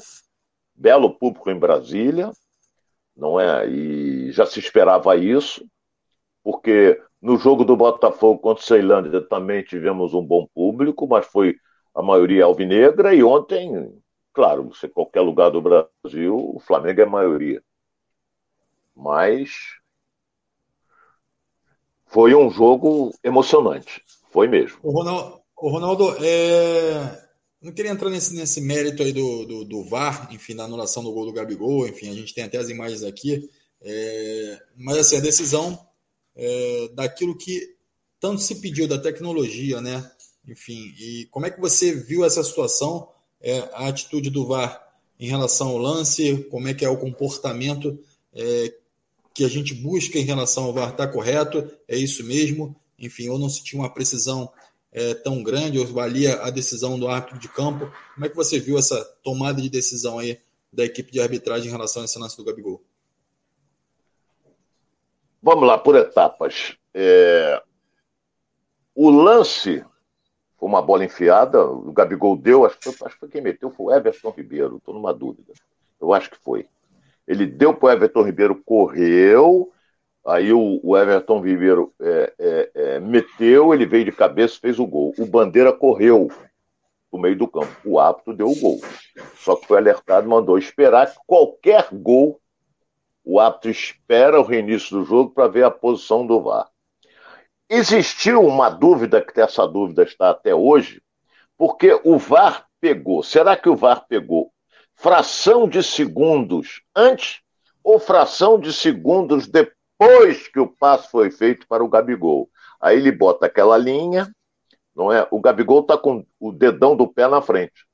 belo 0.74 1.14
público 1.18 1.50
em 1.52 1.60
Brasília, 1.60 2.32
não 3.16 3.40
é? 3.40 3.68
E 3.68 4.32
já 4.32 4.46
se 4.46 4.60
esperava 4.60 5.16
isso, 5.16 5.66
porque 6.44 7.00
no 7.24 7.38
jogo 7.38 7.64
do 7.64 7.78
Botafogo 7.78 8.38
contra 8.38 8.62
o 8.62 8.68
Ceilândia 8.68 9.22
também 9.22 9.64
tivemos 9.64 10.14
um 10.14 10.22
bom 10.22 10.46
público, 10.54 11.08
mas 11.08 11.26
foi 11.26 11.56
a 11.96 12.02
maioria 12.02 12.44
alvinegra, 12.44 13.16
e 13.16 13.24
ontem, 13.24 13.98
claro, 14.34 14.68
você 14.68 14.90
qualquer 14.90 15.22
lugar 15.22 15.50
do 15.50 15.62
Brasil, 15.62 16.36
o 16.36 16.60
Flamengo 16.60 17.00
é 17.00 17.04
a 17.06 17.10
maioria. 17.10 17.64
Mas 18.94 19.52
foi 22.08 22.36
um 22.36 22.52
jogo 22.52 23.14
emocionante, 23.24 24.04
foi 24.30 24.50
mesmo. 24.50 24.80
O 24.84 24.92
Ronaldo, 24.92 25.42
o 25.56 25.70
Ronaldo 25.70 26.10
é... 26.22 27.26
não 27.62 27.72
queria 27.72 27.92
entrar 27.92 28.10
nesse, 28.10 28.36
nesse 28.36 28.60
mérito 28.60 29.02
aí 29.02 29.14
do, 29.14 29.46
do, 29.46 29.64
do, 29.64 29.84
VAR, 29.86 30.28
enfim, 30.34 30.58
da 30.58 30.66
anulação 30.66 31.02
do 31.02 31.14
gol 31.14 31.28
do 31.28 31.34
Gabigol, 31.34 31.88
enfim, 31.88 32.10
a 32.10 32.14
gente 32.14 32.34
tem 32.34 32.44
até 32.44 32.58
as 32.58 32.70
imagens 32.70 33.02
aqui, 33.02 33.50
é... 33.82 34.60
mas 34.76 34.98
assim, 34.98 35.16
a 35.16 35.22
decisão 35.22 35.80
é... 36.36 36.90
daquilo 36.94 37.38
que 37.38 37.76
tanto 38.20 38.42
se 38.42 38.56
pediu 38.56 38.88
da 38.88 38.98
tecnologia, 38.98 39.82
né? 39.82 40.10
Enfim, 40.48 40.94
e 40.98 41.28
como 41.32 41.46
é 41.46 41.50
que 41.50 41.60
você 41.60 41.94
viu 41.94 42.24
essa 42.24 42.44
situação, 42.44 43.10
é, 43.42 43.60
a 43.74 43.88
atitude 43.88 44.30
do 44.30 44.46
VAR 44.46 44.82
em 45.20 45.28
relação 45.28 45.70
ao 45.70 45.78
lance, 45.78 46.46
como 46.50 46.68
é 46.68 46.74
que 46.74 46.86
é 46.86 46.90
o 46.90 46.98
comportamento 46.98 47.98
é, 48.34 48.74
que 49.34 49.44
a 49.44 49.50
gente 49.50 49.74
busca 49.74 50.18
em 50.18 50.24
relação 50.24 50.66
ao 50.66 50.74
VAR 50.74 50.92
está 50.92 51.08
correto, 51.08 51.70
é 51.88 51.98
isso 51.98 52.24
mesmo, 52.24 52.76
enfim, 53.00 53.30
ou 53.30 53.40
não 53.40 53.50
se 53.50 53.64
tinha 53.64 53.82
uma 53.82 53.94
precisão 53.94 54.50
é, 54.92 55.14
tão 55.14 55.42
grande, 55.42 55.80
ou 55.80 55.88
valia 55.88 56.36
a 56.42 56.50
decisão 56.50 57.00
do 57.00 57.08
árbitro 57.08 57.40
de 57.40 57.50
campo. 57.50 57.92
Como 58.14 58.26
é 58.26 58.30
que 58.30 58.36
você 58.36 58.60
viu 58.60 58.78
essa 58.78 59.04
tomada 59.24 59.62
de 59.62 59.70
decisão 59.70 60.20
aí 60.20 60.40
da 60.72 60.86
equipe 60.86 61.12
de 61.12 61.20
arbitragem 61.20 61.68
em 61.68 61.72
relação 61.72 62.02
a 62.02 62.06
esse 62.06 62.20
lance 62.20 62.38
do 62.38 62.44
Gabigol? 62.44 62.82
Vamos 65.44 65.68
lá, 65.68 65.78
por 65.78 65.94
etapas. 65.98 66.78
É... 66.94 67.62
O 68.96 69.10
lance 69.10 69.84
foi 70.58 70.70
uma 70.70 70.82
bola 70.82 71.04
enfiada, 71.04 71.62
o 71.66 71.92
Gabigol 71.92 72.38
deu, 72.38 72.66
acho 72.66 72.78
acho 72.88 73.16
que 73.16 73.20
foi 73.20 73.28
quem 73.28 73.42
meteu, 73.42 73.70
foi 73.70 73.88
o 73.88 73.94
Everton 73.94 74.30
Ribeiro, 74.30 74.78
estou 74.78 74.94
numa 74.94 75.14
dúvida. 75.14 75.52
Eu 76.00 76.14
acho 76.14 76.30
que 76.30 76.38
foi. 76.38 76.66
Ele 77.28 77.46
deu 77.46 77.74
para 77.74 77.88
o 77.88 77.92
Everton 77.92 78.22
Ribeiro, 78.24 78.64
correu, 78.64 79.70
aí 80.26 80.54
o, 80.54 80.80
o 80.82 80.98
Everton 80.98 81.42
Ribeiro 81.42 81.94
é, 82.00 82.34
é, 82.40 82.72
é, 82.74 83.00
meteu, 83.02 83.74
ele 83.74 83.86
veio 83.86 84.06
de 84.06 84.14
cabeça, 84.14 84.58
fez 84.62 84.80
o 84.80 84.88
gol. 84.88 85.14
O 85.20 85.26
Bandeira 85.26 85.74
correu 85.74 86.32
no 87.12 87.20
meio 87.20 87.38
do 87.38 87.50
campo. 87.50 87.76
O 87.84 88.00
árbitro 88.00 88.34
deu 88.34 88.48
o 88.48 88.56
gol. 88.56 88.80
Só 89.36 89.58
que 89.58 89.68
foi 89.68 89.78
alertado, 89.78 90.30
mandou 90.30 90.58
esperar 90.58 91.12
que 91.12 91.20
qualquer 91.28 91.90
gol, 91.92 92.40
o 93.24 93.40
árbitro 93.40 93.72
espera 93.72 94.40
o 94.40 94.44
reinício 94.44 94.98
do 94.98 95.06
jogo 95.06 95.32
para 95.32 95.48
ver 95.48 95.64
a 95.64 95.72
posição 95.72 96.26
do 96.28 96.42
VAR. 96.42 96.70
Existiu 97.70 98.46
uma 98.46 98.70
dúvida, 98.70 99.22
que 99.22 99.40
essa 99.40 99.68
dúvida 99.68 100.04
está 100.04 100.30
até 100.30 100.54
hoje, 100.54 101.02
porque 101.58 102.00
o 102.04 102.18
VAR 102.18 102.68
pegou. 102.82 103.24
Será 103.24 103.56
que 103.56 103.70
o 103.70 103.76
VAR 103.76 104.06
pegou 104.08 104.52
fração 104.96 105.68
de 105.68 105.82
segundos 105.82 106.82
antes 106.96 107.42
ou 107.84 108.00
fração 108.00 108.60
de 108.60 108.72
segundos 108.72 109.48
depois 109.48 110.48
que 110.50 110.60
o 110.60 110.68
passo 110.68 111.10
foi 111.10 111.32
feito 111.32 111.66
para 111.68 111.84
o 111.84 111.90
Gabigol? 111.90 112.50
Aí 112.80 112.98
ele 112.98 113.12
bota 113.12 113.46
aquela 113.46 113.78
linha, 113.78 114.30
não 114.94 115.12
é? 115.12 115.26
O 115.32 115.40
Gabigol 115.40 115.80
está 115.82 115.98
com 115.98 116.26
o 116.40 116.52
dedão 116.52 116.96
do 116.96 117.08
pé 117.08 117.28
na 117.28 117.42
frente. 117.42 117.86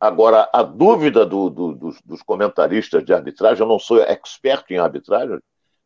Agora, 0.00 0.48
a 0.50 0.62
dúvida 0.62 1.26
do, 1.26 1.50
do, 1.50 1.74
dos, 1.74 2.00
dos 2.00 2.22
comentaristas 2.22 3.04
de 3.04 3.12
arbitragem, 3.12 3.62
eu 3.62 3.68
não 3.68 3.78
sou 3.78 4.00
expert 4.00 4.64
em 4.70 4.78
arbitragem, 4.78 5.38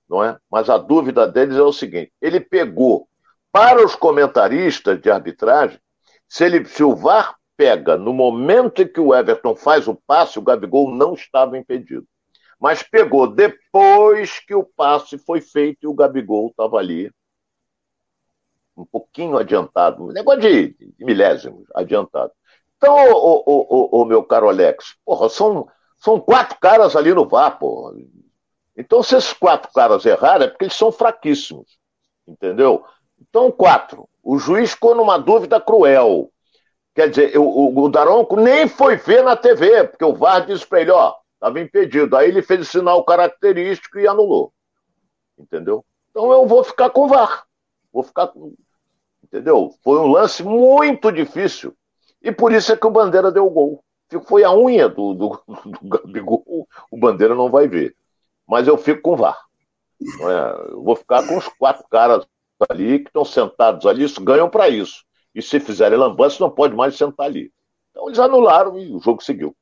não 0.08 0.22
é? 0.22 0.38
Mas 0.48 0.70
a 0.70 0.78
dúvida 0.78 1.26
deles 1.26 1.56
é 1.56 1.62
o 1.62 1.72
seguinte: 1.72 2.12
ele 2.22 2.38
pegou 2.38 3.08
para 3.50 3.84
os 3.84 3.96
comentaristas 3.96 5.00
de 5.00 5.10
arbitragem, 5.10 5.80
se, 6.28 6.44
ele, 6.44 6.64
se 6.64 6.84
o 6.84 6.94
VAR 6.94 7.36
pega 7.56 7.96
no 7.96 8.12
momento 8.12 8.82
em 8.82 8.88
que 8.88 9.00
o 9.00 9.14
Everton 9.14 9.56
faz 9.56 9.88
o 9.88 9.94
passe, 10.06 10.38
o 10.38 10.42
Gabigol 10.42 10.94
não 10.94 11.14
estava 11.14 11.58
impedido. 11.58 12.06
Mas 12.58 12.82
pegou 12.82 13.26
depois 13.26 14.38
que 14.38 14.54
o 14.54 14.64
passe 14.64 15.18
foi 15.18 15.40
feito 15.40 15.78
e 15.82 15.86
o 15.86 15.94
Gabigol 15.94 16.48
estava 16.48 16.78
ali 16.78 17.10
um 18.76 18.84
pouquinho 18.84 19.36
adiantado, 19.38 20.04
um 20.04 20.12
negócio 20.12 20.40
de, 20.40 20.68
de 20.68 21.04
milésimos 21.04 21.64
adiantado. 21.74 22.32
Então, 22.84 23.12
o, 23.14 23.42
o, 23.46 23.66
o, 23.96 24.02
o, 24.02 24.04
meu 24.04 24.22
caro 24.22 24.46
Alex, 24.46 24.94
porra, 25.06 25.30
são, 25.30 25.66
são 25.96 26.20
quatro 26.20 26.58
caras 26.60 26.94
ali 26.94 27.14
no 27.14 27.26
VAR, 27.26 27.58
porra. 27.58 27.94
Então, 28.76 29.02
se 29.02 29.16
esses 29.16 29.32
quatro 29.32 29.72
caras 29.72 30.04
erraram, 30.04 30.44
é 30.44 30.48
porque 30.48 30.66
eles 30.66 30.76
são 30.76 30.92
fraquíssimos. 30.92 31.78
Entendeu? 32.28 32.84
Então, 33.18 33.50
quatro. 33.50 34.06
O 34.22 34.38
juiz 34.38 34.72
ficou 34.72 34.94
numa 34.94 35.16
dúvida 35.16 35.58
cruel. 35.58 36.30
Quer 36.94 37.08
dizer, 37.08 37.38
o, 37.38 37.74
o 37.74 37.88
Daronco 37.88 38.36
nem 38.36 38.68
foi 38.68 38.96
ver 38.96 39.24
na 39.24 39.34
TV, 39.34 39.84
porque 39.84 40.04
o 40.04 40.14
VAR 40.14 40.44
disse 40.44 40.66
para 40.66 40.82
ele, 40.82 40.90
ó, 40.90 41.14
estava 41.32 41.58
impedido. 41.58 42.14
Aí 42.18 42.28
ele 42.28 42.42
fez 42.42 42.60
o 42.60 42.64
sinal 42.70 43.02
característico 43.02 43.98
e 43.98 44.06
anulou. 44.06 44.52
Entendeu? 45.38 45.82
Então 46.10 46.30
eu 46.30 46.46
vou 46.46 46.62
ficar 46.62 46.90
com 46.90 47.06
o 47.06 47.08
VAR. 47.08 47.44
Vou 47.90 48.02
ficar 48.02 48.26
com. 48.28 48.54
Entendeu? 49.22 49.70
Foi 49.82 49.98
um 49.98 50.12
lance 50.12 50.42
muito 50.42 51.10
difícil. 51.10 51.74
E 52.24 52.32
por 52.32 52.50
isso 52.50 52.72
é 52.72 52.76
que 52.76 52.86
o 52.86 52.90
Bandeira 52.90 53.30
deu 53.30 53.46
o 53.46 53.50
gol. 53.50 53.84
Foi 54.26 54.42
a 54.42 54.52
unha 54.52 54.88
do, 54.88 55.14
do, 55.14 55.42
do 55.46 55.88
Gabigol. 55.88 56.66
O 56.90 56.96
Bandeira 56.96 57.34
não 57.34 57.48
vai 57.48 57.68
ver 57.68 57.94
mas 58.46 58.68
eu 58.68 58.76
fico 58.76 59.02
com 59.02 59.12
o 59.12 59.16
VAR. 59.16 59.38
É? 60.02 60.72
Eu 60.72 60.82
vou 60.82 60.96
ficar 60.96 61.26
com 61.26 61.36
os 61.36 61.48
quatro 61.48 61.84
caras 61.88 62.24
ali 62.68 63.00
que 63.00 63.08
estão 63.08 63.24
sentados 63.24 63.86
ali, 63.86 64.04
isso, 64.04 64.22
ganham 64.22 64.48
para 64.48 64.68
isso. 64.68 65.04
E 65.34 65.42
se 65.42 65.58
fizerem 65.58 65.98
lambança, 65.98 66.36
não 66.40 66.50
pode 66.50 66.74
mais 66.74 66.96
sentar 66.96 67.26
ali. 67.26 67.50
Então 67.90 68.06
eles 68.06 68.18
anularam 68.18 68.78
e 68.78 68.94
o 68.94 69.00
jogo 69.00 69.22
seguiu. 69.22 69.56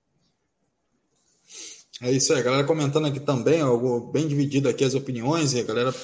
É 2.00 2.10
isso 2.10 2.32
aí, 2.32 2.40
a 2.40 2.42
galera 2.42 2.64
comentando 2.64 3.06
aqui 3.06 3.20
também, 3.20 3.60
algo 3.60 4.00
bem 4.12 4.26
dividido 4.26 4.68
aqui 4.68 4.84
as 4.84 4.94
opiniões, 4.94 5.54
e 5.54 5.60
a 5.60 5.62
galera, 5.62 5.94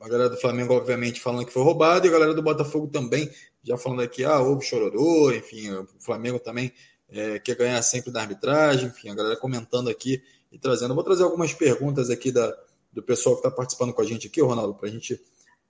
a 0.00 0.08
galera 0.08 0.30
do 0.30 0.38
Flamengo, 0.38 0.72
obviamente, 0.72 1.20
falando 1.20 1.44
que 1.44 1.52
foi 1.52 1.62
roubado, 1.62 2.06
e 2.06 2.08
a 2.08 2.12
galera 2.12 2.32
do 2.32 2.42
Botafogo 2.42 2.86
também, 2.86 3.30
já 3.66 3.76
falando 3.76 4.02
aqui, 4.02 4.24
ah, 4.24 4.40
houve 4.40 4.64
chororô, 4.64 5.32
enfim, 5.32 5.70
o 5.72 5.88
Flamengo 5.98 6.38
também 6.38 6.72
é, 7.08 7.38
quer 7.40 7.56
ganhar 7.56 7.82
sempre 7.82 8.12
da 8.12 8.20
arbitragem, 8.20 8.88
enfim, 8.88 9.08
a 9.08 9.14
galera 9.14 9.36
comentando 9.36 9.90
aqui 9.90 10.22
e 10.52 10.58
trazendo. 10.58 10.94
Vou 10.94 11.02
trazer 11.02 11.24
algumas 11.24 11.52
perguntas 11.52 12.08
aqui 12.08 12.30
da, 12.30 12.56
do 12.92 13.02
pessoal 13.02 13.34
que 13.34 13.40
está 13.40 13.50
participando 13.50 13.92
com 13.92 14.00
a 14.00 14.04
gente 14.04 14.28
aqui, 14.28 14.40
Ronaldo, 14.40 14.74
para 14.74 14.88
a 14.88 14.92
gente 14.92 15.20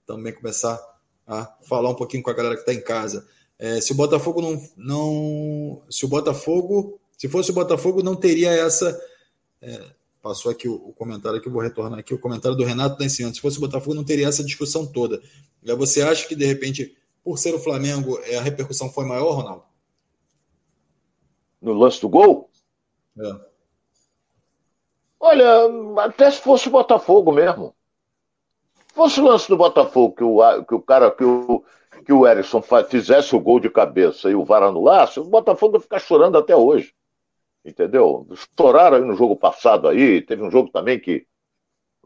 também 0.05 0.31
começar 0.31 0.79
a 1.25 1.45
falar 1.63 1.89
um 1.89 1.95
pouquinho 1.95 2.21
com 2.21 2.29
a 2.29 2.33
galera 2.33 2.55
que 2.55 2.61
está 2.61 2.73
em 2.73 2.81
casa. 2.81 3.27
É, 3.57 3.81
se 3.81 3.91
o 3.91 3.95
Botafogo 3.95 4.41
não, 4.41 4.69
não. 4.77 5.81
Se 5.89 6.05
o 6.05 6.07
Botafogo. 6.07 6.99
Se 7.17 7.27
fosse 7.27 7.49
o 7.49 7.53
Botafogo, 7.53 8.03
não 8.03 8.15
teria 8.15 8.51
essa. 8.51 8.97
É, 9.59 9.83
passou 10.21 10.51
aqui 10.51 10.69
o, 10.69 10.75
o, 10.75 10.93
comentário 10.93 11.41
que 11.41 11.47
eu 11.47 11.51
vou 11.51 11.61
retornar 11.61 11.97
aqui, 11.99 12.13
o 12.13 12.19
comentário 12.19 12.55
do 12.55 12.63
Renato 12.63 12.99
da 12.99 13.09
Se 13.09 13.41
fosse 13.41 13.57
o 13.57 13.61
Botafogo, 13.61 13.95
não 13.95 14.03
teria 14.03 14.27
essa 14.27 14.43
discussão 14.43 14.85
toda. 14.85 15.19
Você 15.63 16.03
acha 16.03 16.27
que, 16.27 16.35
de 16.35 16.45
repente, 16.45 16.95
por 17.27 17.37
ser 17.37 17.53
o 17.53 17.59
Flamengo, 17.59 18.17
é, 18.23 18.37
a 18.37 18.41
repercussão 18.41 18.89
foi 18.89 19.03
maior, 19.03 19.33
Ronaldo? 19.33 19.65
No 21.61 21.73
lance 21.73 21.99
do 21.99 22.07
gol? 22.07 22.49
É. 23.19 23.35
Olha, 25.19 25.45
até 26.05 26.31
se 26.31 26.39
fosse 26.39 26.69
o 26.69 26.71
Botafogo 26.71 27.33
mesmo. 27.33 27.75
Se 28.87 28.93
fosse 28.93 29.19
o 29.19 29.25
lance 29.25 29.49
do 29.49 29.57
Botafogo, 29.57 30.15
que 30.15 30.23
o, 30.23 30.63
que 30.63 30.73
o 30.73 30.81
cara, 30.81 31.11
que 31.11 31.25
o, 31.25 31.65
que 32.05 32.13
o 32.13 32.25
Erisson 32.25 32.63
fizesse 32.89 33.35
o 33.35 33.41
gol 33.41 33.59
de 33.59 33.69
cabeça 33.69 34.29
e 34.29 34.35
o 34.35 34.45
VAR 34.45 34.63
anulasse, 34.63 35.19
o 35.19 35.25
Botafogo 35.25 35.75
ia 35.75 35.81
ficar 35.81 35.99
chorando 35.99 36.37
até 36.37 36.55
hoje. 36.55 36.93
Entendeu? 37.65 38.25
Estouraram 38.31 38.95
aí 38.95 39.03
no 39.03 39.17
jogo 39.17 39.35
passado 39.35 39.89
aí, 39.89 40.21
teve 40.21 40.41
um 40.43 40.49
jogo 40.49 40.69
também 40.69 40.97
que, 40.97 41.27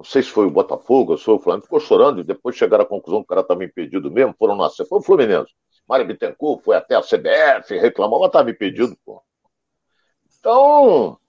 não 0.01 0.05
sei 0.05 0.23
se 0.23 0.31
foi 0.31 0.47
o 0.47 0.51
Botafogo 0.51 1.11
ou 1.11 1.17
se 1.17 1.23
foi 1.23 1.35
o 1.35 1.39
Flamengo, 1.39 1.65
ficou 1.65 1.79
chorando 1.79 2.21
e 2.21 2.23
depois 2.23 2.55
chegaram 2.55 2.83
à 2.83 2.87
conclusão 2.87 3.19
que 3.19 3.25
o 3.25 3.27
cara 3.27 3.41
estava 3.41 3.63
impedido 3.63 4.09
mesmo, 4.09 4.35
foram 4.37 4.55
nascer. 4.55 4.83
Foi 4.87 4.97
o 4.97 5.03
Fluminense. 5.03 5.53
Mário 5.87 6.07
Bittencourt 6.07 6.63
foi 6.63 6.75
até 6.75 6.95
a 6.95 7.01
CBF, 7.01 7.77
reclamou, 7.77 8.19
mas 8.19 8.29
estava 8.29 8.49
impedido, 8.49 8.97
pô. 9.05 9.21
Então, 10.39 11.19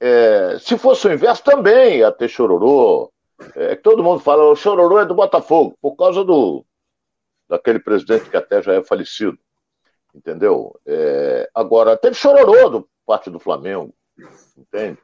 é, 0.00 0.56
se 0.58 0.78
fosse 0.78 1.06
o 1.06 1.12
inverso, 1.12 1.44
também 1.44 1.98
ia 1.98 2.10
ter 2.10 2.28
chororô. 2.28 3.12
É, 3.54 3.76
todo 3.76 4.02
mundo 4.02 4.20
fala, 4.20 4.44
o 4.44 4.56
chororô 4.56 4.98
é 4.98 5.04
do 5.04 5.14
Botafogo, 5.14 5.76
por 5.82 5.94
causa 5.94 6.24
do, 6.24 6.64
daquele 7.46 7.78
presidente 7.78 8.30
que 8.30 8.36
até 8.36 8.62
já 8.62 8.72
é 8.72 8.82
falecido, 8.82 9.38
entendeu? 10.14 10.74
É, 10.86 11.50
agora, 11.54 11.98
teve 11.98 12.14
chororô 12.14 12.70
do 12.70 12.88
parte 13.04 13.28
do 13.28 13.38
Flamengo, 13.38 13.94
entende? 14.56 14.98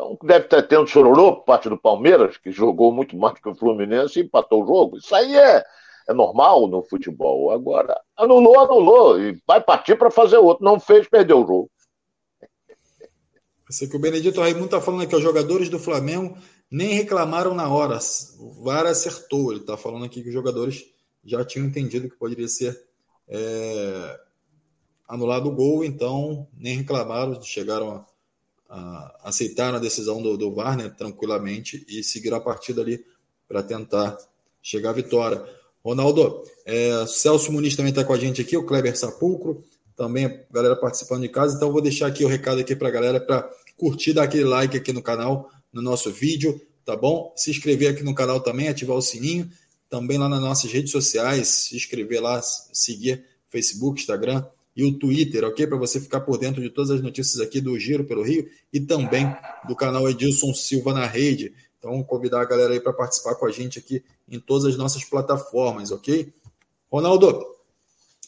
Então, 0.00 0.16
deve 0.22 0.46
ter 0.46 0.66
tendo 0.66 0.86
chororô 0.86 1.36
por 1.36 1.44
parte 1.44 1.68
do 1.68 1.76
Palmeiras, 1.76 2.38
que 2.38 2.50
jogou 2.50 2.90
muito 2.90 3.14
mais 3.16 3.38
que 3.38 3.48
o 3.48 3.54
Fluminense 3.54 4.18
e 4.18 4.22
empatou 4.22 4.62
o 4.62 4.66
jogo. 4.66 4.96
Isso 4.96 5.14
aí 5.14 5.36
é, 5.36 5.62
é 6.08 6.14
normal 6.14 6.66
no 6.66 6.82
futebol. 6.82 7.50
Agora, 7.50 8.00
anulou, 8.16 8.58
anulou, 8.60 9.20
e 9.20 9.38
vai 9.46 9.60
partir 9.60 9.98
para 9.98 10.10
fazer 10.10 10.38
outro. 10.38 10.64
Não 10.64 10.80
fez, 10.80 11.06
perdeu 11.06 11.44
o 11.44 11.46
jogo. 11.46 11.70
Eu 12.40 13.72
sei 13.72 13.88
que 13.88 13.96
o 13.96 14.00
Benedito 14.00 14.40
Raimundo 14.40 14.64
está 14.64 14.80
falando 14.80 15.02
aqui, 15.02 15.14
os 15.14 15.22
jogadores 15.22 15.68
do 15.68 15.78
Flamengo 15.78 16.34
nem 16.70 16.94
reclamaram 16.94 17.54
na 17.54 17.68
hora. 17.68 17.98
O 18.38 18.64
VAR 18.64 18.86
acertou. 18.86 19.52
Ele 19.52 19.60
está 19.60 19.76
falando 19.76 20.06
aqui 20.06 20.22
que 20.22 20.28
os 20.28 20.34
jogadores 20.34 20.82
já 21.22 21.44
tinham 21.44 21.66
entendido 21.66 22.08
que 22.08 22.16
poderia 22.16 22.48
ser 22.48 22.74
é, 23.28 24.20
anulado 25.06 25.50
o 25.50 25.54
gol, 25.54 25.84
então 25.84 26.48
nem 26.56 26.78
reclamaram, 26.78 27.40
chegaram 27.42 27.90
a, 27.92 28.06
a 28.70 29.16
aceitar 29.24 29.74
a 29.74 29.80
decisão 29.80 30.22
do, 30.22 30.36
do 30.36 30.54
VAR 30.54 30.76
né, 30.76 30.88
tranquilamente 30.88 31.84
e 31.88 32.04
seguiram 32.04 32.36
a 32.36 32.40
partida 32.40 32.80
ali 32.80 33.04
para 33.48 33.64
tentar 33.64 34.16
chegar 34.62 34.90
à 34.90 34.92
vitória. 34.92 35.44
Ronaldo, 35.84 36.44
é, 36.64 37.04
Celso 37.06 37.50
Muniz 37.50 37.74
também 37.74 37.90
está 37.90 38.04
com 38.04 38.12
a 38.12 38.18
gente 38.18 38.40
aqui, 38.40 38.56
o 38.56 38.64
Kleber 38.64 38.96
Sapulcro, 38.96 39.64
também 39.96 40.44
galera 40.52 40.76
participando 40.76 41.22
de 41.22 41.28
casa, 41.28 41.56
então 41.56 41.72
vou 41.72 41.82
deixar 41.82 42.06
aqui 42.06 42.24
o 42.24 42.28
recado 42.28 42.60
aqui 42.60 42.76
para 42.76 42.88
a 42.88 42.92
galera 42.92 43.20
para 43.20 43.50
curtir, 43.76 44.12
dar 44.12 44.22
aquele 44.22 44.44
like 44.44 44.76
aqui 44.76 44.92
no 44.92 45.02
canal, 45.02 45.50
no 45.72 45.82
nosso 45.82 46.12
vídeo, 46.12 46.60
tá 46.84 46.94
bom? 46.94 47.32
Se 47.36 47.50
inscrever 47.50 47.90
aqui 47.90 48.04
no 48.04 48.14
canal 48.14 48.40
também, 48.40 48.68
ativar 48.68 48.96
o 48.96 49.02
sininho 49.02 49.50
também 49.88 50.16
lá 50.16 50.28
nas 50.28 50.40
nossas 50.40 50.70
redes 50.70 50.92
sociais, 50.92 51.48
se 51.48 51.76
inscrever 51.76 52.22
lá, 52.22 52.40
seguir 52.40 53.24
Facebook, 53.50 54.00
Instagram 54.00 54.44
e 54.80 54.84
o 54.84 54.98
Twitter, 54.98 55.44
ok? 55.44 55.66
Para 55.66 55.76
você 55.76 56.00
ficar 56.00 56.20
por 56.20 56.38
dentro 56.38 56.62
de 56.62 56.70
todas 56.70 56.90
as 56.90 57.02
notícias 57.02 57.38
aqui 57.38 57.60
do 57.60 57.78
Giro 57.78 58.02
pelo 58.02 58.22
Rio 58.22 58.48
e 58.72 58.80
também 58.80 59.30
do 59.68 59.76
canal 59.76 60.08
Edilson 60.08 60.54
Silva 60.54 60.94
na 60.94 61.06
rede. 61.06 61.52
Então, 61.78 62.02
convidar 62.02 62.40
a 62.40 62.46
galera 62.46 62.72
aí 62.72 62.80
para 62.80 62.94
participar 62.94 63.34
com 63.34 63.44
a 63.44 63.50
gente 63.50 63.78
aqui 63.78 64.02
em 64.26 64.40
todas 64.40 64.64
as 64.64 64.78
nossas 64.78 65.04
plataformas, 65.04 65.90
ok? 65.90 66.32
Ronaldo, 66.90 67.44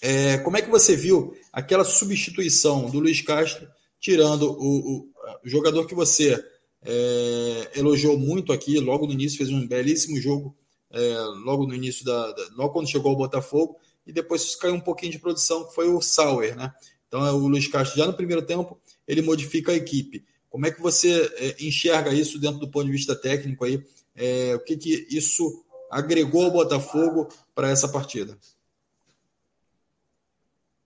é, 0.02 0.36
como 0.38 0.58
é 0.58 0.62
que 0.62 0.68
você 0.68 0.94
viu 0.94 1.34
aquela 1.50 1.84
substituição 1.84 2.90
do 2.90 3.00
Luiz 3.00 3.22
Castro, 3.22 3.66
tirando 3.98 4.52
o, 4.52 4.98
o, 4.98 5.08
jogador 5.44 5.86
que 5.86 5.94
você 5.94 6.38
é, 6.84 7.70
elogiou 7.76 8.18
muito 8.18 8.52
aqui, 8.52 8.78
logo 8.78 9.06
no 9.06 9.12
início, 9.12 9.38
fez 9.38 9.48
um 9.48 9.66
belíssimo 9.66 10.20
jogo 10.20 10.54
é, 10.90 11.16
logo 11.44 11.66
no 11.66 11.74
início 11.74 12.04
da, 12.04 12.30
da, 12.30 12.48
logo 12.56 12.74
quando 12.74 12.90
chegou 12.90 13.12
o 13.12 13.16
Botafogo, 13.16 13.78
e 14.06 14.12
depois 14.12 14.54
caiu 14.56 14.74
um 14.74 14.80
pouquinho 14.80 15.12
de 15.12 15.18
produção, 15.18 15.66
que 15.66 15.74
foi 15.74 15.88
o 15.88 16.00
Sauer, 16.00 16.56
né? 16.56 16.72
Então 17.08 17.26
é 17.26 17.30
o 17.30 17.46
Luiz 17.46 17.68
Castro 17.68 17.98
já 17.98 18.06
no 18.06 18.14
primeiro 18.14 18.42
tempo 18.42 18.80
ele 19.06 19.22
modifica 19.22 19.72
a 19.72 19.74
equipe. 19.74 20.24
Como 20.48 20.66
é 20.66 20.70
que 20.70 20.80
você 20.80 21.30
é, 21.36 21.64
enxerga 21.64 22.12
isso 22.12 22.38
dentro 22.38 22.58
do 22.58 22.70
ponto 22.70 22.86
de 22.86 22.92
vista 22.92 23.14
técnico 23.14 23.64
aí? 23.64 23.82
É, 24.14 24.54
o 24.54 24.60
que, 24.60 24.76
que 24.76 25.06
isso 25.10 25.64
agregou 25.90 26.44
ao 26.44 26.50
Botafogo 26.50 27.28
para 27.54 27.70
essa 27.70 27.88
partida? 27.88 28.38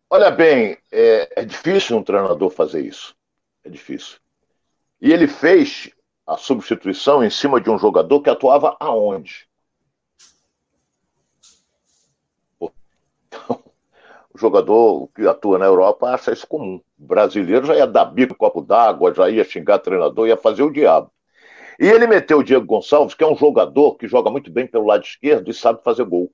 Olha 0.09 0.31
bem, 0.31 0.79
é, 0.91 1.43
é, 1.43 1.45
difícil 1.45 1.97
um 1.97 2.03
treinador 2.03 2.51
fazer 2.51 2.85
isso. 2.85 3.15
É 3.65 3.69
difícil. 3.69 4.19
E 5.01 5.13
ele 5.13 5.27
fez 5.27 5.91
a 6.27 6.37
substituição 6.37 7.25
em 7.25 7.31
cima 7.31 7.61
de 7.61 7.69
um 7.69 7.79
jogador 7.79 8.21
que 8.23 8.31
atuava 8.31 8.77
aonde? 8.79 9.46
o 14.33 14.39
jogador 14.39 15.09
que 15.15 15.27
atua 15.27 15.59
na 15.59 15.67
Europa 15.67 16.09
acha 16.09 16.33
isso 16.33 16.47
comum. 16.47 16.81
O 16.99 17.07
brasileiro 17.07 17.67
já 17.67 17.77
ia 17.77 17.87
dar 17.87 18.07
bico 18.07 18.35
copo 18.35 18.61
d'água, 18.61 19.15
já 19.15 19.29
ia 19.31 19.45
xingar 19.45 19.79
treinador, 19.79 20.29
ia 20.29 20.37
fazer 20.37 20.63
o 20.63 20.73
diabo. 20.73 21.11
E 21.79 21.87
ele 21.87 22.07
meteu 22.07 22.39
o 22.39 22.45
Diego 22.45 22.65
Gonçalves, 22.65 23.15
que 23.15 23.23
é 23.23 23.27
um 23.27 23.37
jogador 23.37 23.97
que 23.97 24.09
joga 24.09 24.31
muito 24.31 24.51
bem 24.51 24.67
pelo 24.67 24.87
lado 24.87 25.05
esquerdo 25.05 25.51
e 25.51 25.55
sabe 25.55 25.83
fazer 25.83 26.05
gol. 26.05 26.31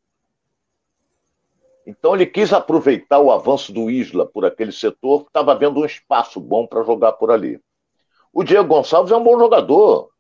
Então 1.85 2.15
ele 2.15 2.27
quis 2.27 2.53
aproveitar 2.53 3.19
o 3.19 3.31
avanço 3.31 3.73
do 3.73 3.91
Isla 3.91 4.25
por 4.25 4.45
aquele 4.45 4.71
setor, 4.71 5.23
que 5.23 5.31
estava 5.31 5.55
vendo 5.57 5.81
um 5.81 5.85
espaço 5.85 6.41
bom 6.41 6.67
para 6.67 6.85
jogar 6.85 7.12
por 7.12 7.31
ali. 7.31 7.61
O 8.33 8.45
Diego 8.45 8.69
Gonçalves 8.69 9.12
é 9.12 9.17
um 9.17 9.25
bom 9.25 9.37
jogador, 9.37 10.11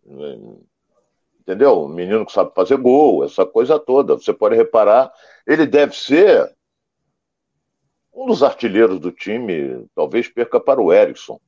entendeu? 1.40 1.84
Um 1.84 1.88
menino 1.88 2.26
que 2.26 2.32
sabe 2.32 2.52
fazer 2.54 2.76
gol, 2.76 3.24
essa 3.24 3.46
coisa 3.46 3.78
toda. 3.78 4.14
Você 4.14 4.32
pode 4.32 4.56
reparar, 4.56 5.12
ele 5.46 5.66
deve 5.66 5.96
ser 5.96 6.52
um 8.14 8.26
dos 8.26 8.42
artilheiros 8.42 9.00
do 9.00 9.10
time 9.10 9.86
talvez 9.94 10.28
perca 10.28 10.60
para 10.60 10.80
o 10.80 10.92
Erickson. 10.92 11.40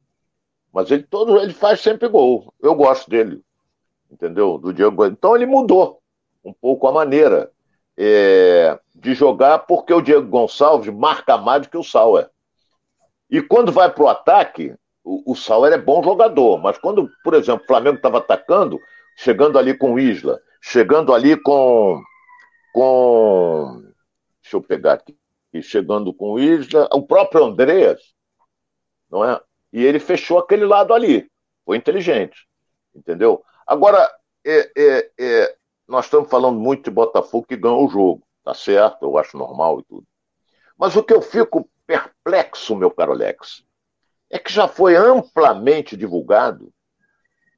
Mas 0.72 0.90
ele 0.90 1.02
todo 1.02 1.38
ele 1.38 1.52
faz 1.52 1.80
sempre 1.80 2.08
gol. 2.08 2.52
Eu 2.60 2.74
gosto 2.74 3.08
dele. 3.08 3.42
Entendeu? 4.10 4.58
Do 4.58 4.72
Diego. 4.72 5.04
Então 5.06 5.36
ele 5.36 5.46
mudou 5.46 6.00
um 6.44 6.52
pouco 6.52 6.86
a 6.86 6.92
maneira 6.92 7.50
é, 7.96 8.78
de 8.94 9.14
jogar, 9.14 9.60
porque 9.60 9.92
o 9.92 10.00
Diego 10.00 10.28
Gonçalves 10.28 10.92
marca 10.92 11.36
mais 11.36 11.62
do 11.62 11.68
que 11.68 11.76
o 11.76 11.84
Sauer. 11.84 12.28
E 13.30 13.40
quando 13.40 13.72
vai 13.72 13.90
para 13.90 14.04
o 14.04 14.08
ataque, 14.08 14.74
o 15.04 15.34
Sauer 15.34 15.72
é 15.72 15.78
bom 15.78 16.02
jogador, 16.02 16.58
mas 16.58 16.78
quando, 16.78 17.10
por 17.22 17.34
exemplo, 17.34 17.62
o 17.64 17.66
Flamengo 17.66 17.96
estava 17.96 18.18
atacando, 18.18 18.80
chegando 19.16 19.58
ali 19.58 19.76
com 19.76 19.94
o 19.94 19.98
Isla, 19.98 20.40
chegando 20.60 21.12
ali 21.12 21.36
com. 21.36 22.02
com 22.72 23.82
deixa 24.42 24.56
eu 24.56 24.62
pegar 24.62 24.94
aqui 24.94 25.16
e 25.54 25.62
chegando 25.62 26.12
com 26.12 26.32
o 26.32 26.38
Isla, 26.38 26.88
o 26.92 27.06
próprio 27.06 27.44
Andreas, 27.44 28.12
não 29.08 29.24
é? 29.24 29.40
E 29.72 29.84
ele 29.84 30.00
fechou 30.00 30.38
aquele 30.38 30.66
lado 30.66 30.92
ali. 30.92 31.30
Foi 31.64 31.76
inteligente, 31.76 32.46
entendeu? 32.94 33.42
Agora, 33.66 34.12
é, 34.44 34.70
é, 34.76 35.10
é, 35.18 35.56
nós 35.86 36.06
estamos 36.06 36.28
falando 36.28 36.58
muito 36.58 36.84
de 36.84 36.90
Botafogo 36.90 37.46
que 37.46 37.56
ganhou 37.56 37.86
o 37.86 37.88
jogo, 37.88 38.26
tá 38.42 38.52
certo? 38.52 39.04
Eu 39.04 39.16
acho 39.16 39.38
normal 39.38 39.80
e 39.80 39.84
tudo. 39.84 40.04
Mas 40.76 40.96
o 40.96 41.02
que 41.02 41.14
eu 41.14 41.22
fico 41.22 41.70
perplexo, 41.86 42.74
meu 42.74 42.90
caro 42.90 43.12
Alex, 43.12 43.64
é 44.28 44.38
que 44.38 44.52
já 44.52 44.66
foi 44.66 44.96
amplamente 44.96 45.96
divulgado 45.96 46.72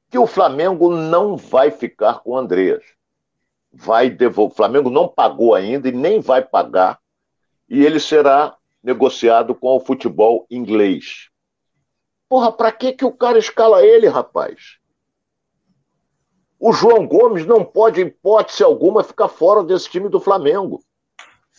que 0.09 0.19
o 0.19 0.27
Flamengo 0.27 0.95
não 0.95 1.35
vai 1.35 1.71
ficar 1.71 2.19
com 2.19 2.31
o 2.31 2.37
Andreas. 2.37 2.83
Vai 3.71 4.09
devolver. 4.09 4.53
O 4.53 4.55
Flamengo 4.55 4.89
não 4.89 5.07
pagou 5.07 5.55
ainda 5.55 5.89
e 5.89 5.91
nem 5.91 6.19
vai 6.19 6.43
pagar 6.43 6.99
e 7.69 7.85
ele 7.85 7.99
será 7.99 8.55
negociado 8.83 9.53
com 9.53 9.75
o 9.75 9.79
futebol 9.79 10.45
inglês. 10.49 11.29
Porra, 12.29 12.51
pra 12.51 12.71
que, 12.71 12.93
que 12.93 13.05
o 13.05 13.11
cara 13.11 13.37
escala 13.37 13.85
ele, 13.85 14.07
rapaz? 14.07 14.77
O 16.59 16.73
João 16.73 17.07
Gomes 17.07 17.45
não 17.45 17.63
pode, 17.63 18.01
em 18.01 18.07
hipótese 18.07 18.63
alguma, 18.63 19.03
ficar 19.03 19.27
fora 19.27 19.63
desse 19.63 19.89
time 19.89 20.09
do 20.09 20.19
Flamengo. 20.19 20.81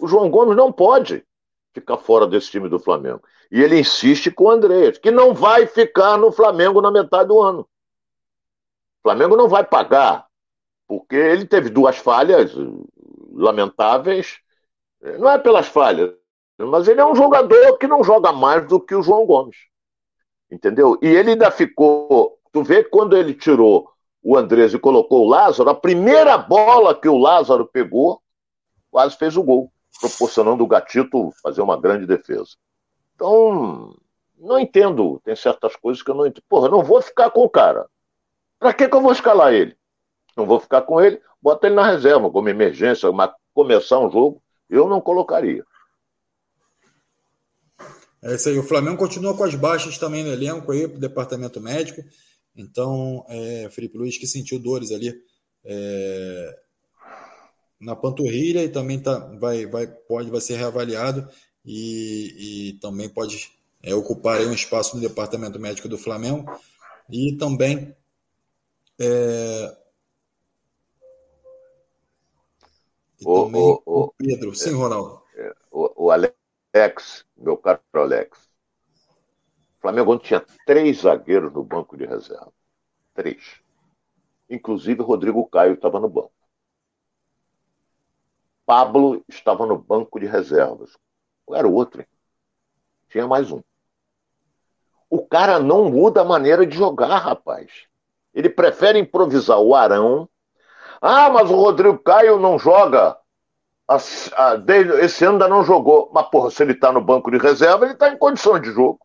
O 0.00 0.08
João 0.08 0.28
Gomes 0.30 0.56
não 0.56 0.72
pode 0.72 1.24
ficar 1.72 1.98
fora 1.98 2.26
desse 2.26 2.50
time 2.50 2.68
do 2.68 2.78
Flamengo. 2.78 3.22
E 3.50 3.62
ele 3.62 3.78
insiste 3.78 4.30
com 4.30 4.44
o 4.44 4.50
Andrés, 4.50 4.98
que 4.98 5.10
não 5.10 5.32
vai 5.32 5.66
ficar 5.66 6.16
no 6.16 6.32
Flamengo 6.32 6.80
na 6.80 6.90
metade 6.90 7.28
do 7.28 7.40
ano. 7.40 7.60
O 7.60 9.08
Flamengo 9.08 9.36
não 9.36 9.48
vai 9.48 9.64
pagar, 9.64 10.26
porque 10.86 11.16
ele 11.16 11.46
teve 11.46 11.70
duas 11.70 11.96
falhas 11.96 12.52
lamentáveis. 13.32 14.40
Não 15.00 15.30
é 15.30 15.38
pelas 15.38 15.68
falhas, 15.68 16.12
mas 16.58 16.88
ele 16.88 17.00
é 17.00 17.06
um 17.06 17.14
jogador 17.14 17.78
que 17.78 17.86
não 17.86 18.02
joga 18.02 18.32
mais 18.32 18.66
do 18.66 18.80
que 18.80 18.94
o 18.94 19.02
João 19.02 19.24
Gomes. 19.24 19.56
Entendeu? 20.50 20.98
E 21.02 21.06
ele 21.06 21.32
ainda 21.32 21.50
ficou. 21.50 22.38
Tu 22.52 22.62
vê 22.62 22.82
quando 22.82 23.16
ele 23.16 23.34
tirou 23.34 23.90
o 24.22 24.36
Andrés 24.36 24.74
e 24.74 24.78
colocou 24.78 25.24
o 25.24 25.28
Lázaro, 25.28 25.70
a 25.70 25.74
primeira 25.74 26.36
bola 26.36 26.94
que 26.94 27.08
o 27.08 27.16
Lázaro 27.16 27.66
pegou, 27.66 28.20
quase 28.90 29.16
fez 29.16 29.36
o 29.36 29.42
gol, 29.42 29.70
proporcionando 30.00 30.64
o 30.64 30.66
Gatito 30.66 31.30
fazer 31.42 31.60
uma 31.60 31.80
grande 31.80 32.06
defesa. 32.06 32.56
Então, 33.14 33.94
não 34.36 34.58
entendo. 34.58 35.20
Tem 35.24 35.36
certas 35.36 35.76
coisas 35.76 36.02
que 36.02 36.10
eu 36.10 36.14
não 36.14 36.26
entendo. 36.26 36.44
Porra, 36.48 36.68
não 36.68 36.82
vou 36.82 37.00
ficar 37.02 37.30
com 37.30 37.42
o 37.42 37.50
cara. 37.50 37.86
Pra 38.58 38.72
que, 38.72 38.88
que 38.88 38.96
eu 38.96 39.00
vou 39.00 39.12
escalar 39.12 39.52
ele? 39.52 39.76
Não 40.36 40.46
vou 40.46 40.60
ficar 40.60 40.82
com 40.82 41.00
ele, 41.00 41.20
bota 41.42 41.66
ele 41.66 41.74
na 41.74 41.86
reserva, 41.86 42.30
como 42.30 42.48
emergência, 42.48 43.10
mas 43.10 43.32
começar 43.52 43.98
um 43.98 44.10
jogo, 44.10 44.40
eu 44.68 44.88
não 44.88 45.00
colocaria. 45.00 45.64
É 48.22 48.34
isso 48.34 48.48
aí. 48.48 48.58
O 48.58 48.64
Flamengo 48.64 48.96
continua 48.96 49.36
com 49.36 49.44
as 49.44 49.54
baixas 49.54 49.96
também 49.96 50.24
no 50.24 50.32
elenco 50.32 50.70
aí, 50.72 50.88
pro 50.88 50.98
departamento 50.98 51.60
médico. 51.60 52.02
Então, 52.56 53.24
é, 53.28 53.68
Felipe 53.70 53.96
Luiz 53.96 54.18
que 54.18 54.26
sentiu 54.26 54.58
dores 54.58 54.90
ali 54.90 55.14
é, 55.64 56.58
na 57.80 57.94
panturrilha 57.94 58.64
e 58.64 58.68
também 58.68 59.00
tá, 59.00 59.18
vai, 59.38 59.66
vai, 59.66 59.86
pode, 59.86 60.30
vai 60.30 60.40
ser 60.40 60.56
reavaliado 60.56 61.28
e, 61.64 62.72
e 62.72 62.72
também 62.80 63.08
pode 63.08 63.52
é, 63.82 63.94
ocupar 63.94 64.40
um 64.40 64.52
espaço 64.52 64.96
no 64.96 65.02
departamento 65.02 65.60
médico 65.60 65.88
do 65.88 65.96
Flamengo. 65.96 66.50
E 67.08 67.36
também 67.36 67.94
é, 69.00 69.76
e 73.20 73.26
o, 73.26 73.44
também 73.44 73.60
o, 73.60 73.82
o, 73.84 74.12
Pedro, 74.16 74.54
sim, 74.54 74.74
Ronaldo. 74.74 75.22
É, 75.34 75.54
o, 75.70 76.06
o 76.06 76.10
Alex, 76.10 77.24
meu 77.36 77.56
caro 77.56 77.80
Alex, 77.94 78.48
o 79.78 79.80
Flamengo 79.80 80.12
ontem 80.12 80.26
tinha 80.28 80.44
três 80.66 80.98
zagueiros 80.98 81.52
no 81.52 81.62
banco 81.62 81.96
de 81.96 82.04
reserva. 82.04 82.52
Três. 83.14 83.60
Inclusive, 84.50 85.02
Rodrigo 85.02 85.46
Caio 85.48 85.74
estava 85.74 86.00
no 86.00 86.08
banco. 86.08 86.32
Pablo 88.64 89.24
estava 89.28 89.64
no 89.64 89.78
banco 89.78 90.20
de 90.20 90.26
reservas. 90.26 90.96
Era 91.50 91.66
o 91.66 91.72
outro? 91.72 92.02
Hein? 92.02 92.06
Tinha 93.08 93.26
mais 93.26 93.50
um. 93.50 93.62
O 95.08 95.26
cara 95.26 95.58
não 95.58 95.90
muda 95.90 96.20
a 96.20 96.24
maneira 96.24 96.66
de 96.66 96.76
jogar, 96.76 97.16
rapaz. 97.18 97.86
Ele 98.34 98.50
prefere 98.50 98.98
improvisar 98.98 99.58
o 99.58 99.74
Arão. 99.74 100.28
Ah, 101.00 101.30
mas 101.30 101.50
o 101.50 101.56
Rodrigo 101.56 101.98
Caio 101.98 102.38
não 102.38 102.58
joga. 102.58 103.16
Esse 105.00 105.24
ano 105.24 105.34
ainda 105.34 105.48
não 105.48 105.64
jogou. 105.64 106.10
Mas, 106.12 106.26
porra, 106.28 106.50
se 106.50 106.62
ele 106.62 106.72
está 106.72 106.92
no 106.92 107.00
banco 107.00 107.30
de 107.30 107.38
reserva, 107.38 107.84
ele 107.84 107.94
está 107.94 108.08
em 108.10 108.18
condições 108.18 108.62
de 108.62 108.70
jogo. 108.70 109.00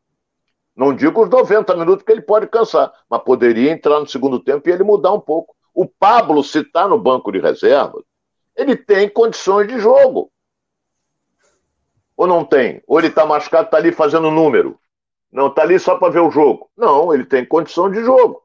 Não 0.75 0.93
digo 0.93 1.23
os 1.23 1.29
90 1.29 1.75
minutos 1.75 2.03
que 2.03 2.12
ele 2.12 2.21
pode 2.21 2.47
cansar, 2.47 2.91
mas 3.08 3.21
poderia 3.21 3.71
entrar 3.71 3.99
no 3.99 4.08
segundo 4.08 4.39
tempo 4.39 4.67
e 4.67 4.71
ele 4.71 4.84
mudar 4.84 5.13
um 5.13 5.19
pouco. 5.19 5.56
O 5.73 5.88
Pablo, 5.88 6.43
se 6.43 6.60
está 6.60 6.88
no 6.88 6.97
banco 6.97 7.32
de 7.32 7.39
reserva, 7.39 8.03
ele 8.56 8.75
tem 8.75 9.08
condições 9.08 9.67
de 9.67 9.79
jogo. 9.79 10.32
Ou 12.17 12.27
não 12.27 12.43
tem? 12.43 12.82
Ou 12.88 12.99
ele 12.99 13.08
está 13.08 13.25
machucado, 13.25 13.65
está 13.65 13.77
ali 13.77 13.91
fazendo 13.91 14.32
número. 14.32 14.79
Não, 15.32 15.47
está 15.47 15.63
ali 15.63 15.79
só 15.79 15.97
para 15.97 16.12
ver 16.12 16.19
o 16.19 16.29
jogo. 16.29 16.69
Não, 16.77 17.13
ele 17.13 17.25
tem 17.25 17.45
condição 17.45 17.89
de 17.89 18.03
jogo. 18.03 18.42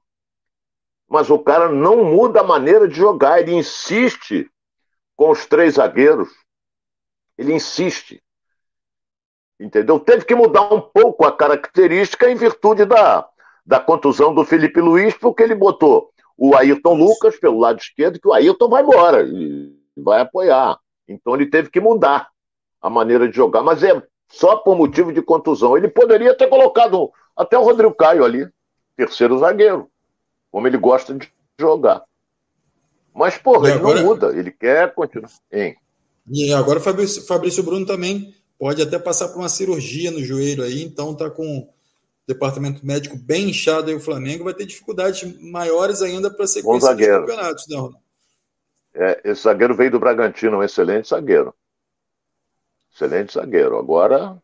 Mas 1.09 1.31
o 1.31 1.39
cara 1.39 1.69
não 1.71 2.05
muda 2.05 2.41
a 2.41 2.45
maneira 2.45 2.87
de 2.87 2.95
jogar, 2.95 3.41
ele 3.41 3.55
insiste 3.55 4.51
com 5.17 5.31
os 5.31 5.47
três 5.47 5.75
zagueiros. 5.75 6.29
Ele 7.37 7.55
insiste. 7.55 8.23
Entendeu? 9.59 9.99
Teve 9.99 10.25
que 10.25 10.35
mudar 10.35 10.73
um 10.73 10.81
pouco 10.81 11.25
a 11.25 11.37
característica 11.37 12.31
em 12.31 12.37
virtude 12.37 12.85
da, 12.85 13.27
da 13.65 13.81
contusão 13.81 14.35
do 14.35 14.45
Felipe 14.45 14.81
Luiz, 14.81 15.17
porque 15.17 15.43
ele 15.43 15.55
botou 15.55 16.11
o 16.37 16.55
Ayrton 16.55 16.95
Lucas 16.95 17.37
pelo 17.37 17.59
lado 17.59 17.81
esquerdo, 17.81 18.21
que 18.21 18.29
o 18.29 18.33
Ayrton 18.33 18.69
vai 18.69 18.83
embora 18.83 19.23
e 19.23 19.77
vai 19.97 20.21
apoiar. 20.21 20.79
Então 21.09 21.35
ele 21.35 21.47
teve 21.47 21.71
que 21.71 21.81
mudar 21.81 22.29
a 22.81 22.89
maneira 22.89 23.29
de 23.29 23.35
jogar, 23.35 23.63
mas 23.63 23.83
é 23.83 24.01
só 24.29 24.57
por 24.57 24.77
motivo 24.77 25.13
de 25.13 25.23
contusão. 25.23 25.77
Ele 25.77 25.89
poderia 25.89 26.37
ter 26.37 26.47
colocado 26.47 27.11
até 27.37 27.59
o 27.59 27.63
Rodrigo 27.63 27.95
Caio 27.95 28.25
ali, 28.25 28.49
terceiro 28.97 29.39
zagueiro, 29.39 29.91
como 30.51 30.67
ele 30.67 30.79
gosta 30.79 31.15
de 31.15 31.31
jogar. 31.59 32.03
Mas, 33.15 33.37
porra, 33.37 33.71
ele 33.71 33.81
não 33.81 34.03
muda, 34.03 34.29
ele 34.37 34.51
quer 34.51 34.95
continuar. 34.95 35.31
Hein? 35.51 35.77
E 36.31 36.53
agora 36.53 36.79
o 36.79 36.83
Fabrício, 36.83 37.27
Fabrício 37.27 37.63
Bruno 37.63 37.87
também 37.87 38.35
pode 38.59 38.83
até 38.83 38.99
passar 38.99 39.29
por 39.29 39.39
uma 39.39 39.49
cirurgia 39.49 40.11
no 40.11 40.23
joelho 40.23 40.63
aí, 40.63 40.83
então 40.83 41.15
tá 41.15 41.31
com 41.31 41.59
o 41.59 41.69
departamento 42.27 42.85
médico 42.85 43.17
bem 43.17 43.51
inchado 43.51 43.89
aí 43.89 43.97
o 43.97 44.01
Flamengo, 44.01 44.45
vai 44.45 44.55
ter 44.55 44.67
dificuldades 44.67 45.23
maiores 45.41 46.03
ainda 46.03 46.31
para 46.31 46.47
sequência 46.47 46.95
dos 46.95 47.07
campeonatos, 47.07 47.67
né, 47.69 47.77
Ronaldo? 47.77 47.99
É, 48.95 49.21
esse 49.25 49.43
zagueiro 49.43 49.77
veio 49.77 49.93
do 49.93 50.01
Bragantino, 50.01 50.59
um 50.59 50.63
excelente 50.63 51.09
zagueiro. 51.09 51.55
Excelente 52.93 53.35
zagueiro. 53.35 53.79
Agora, 53.79 54.37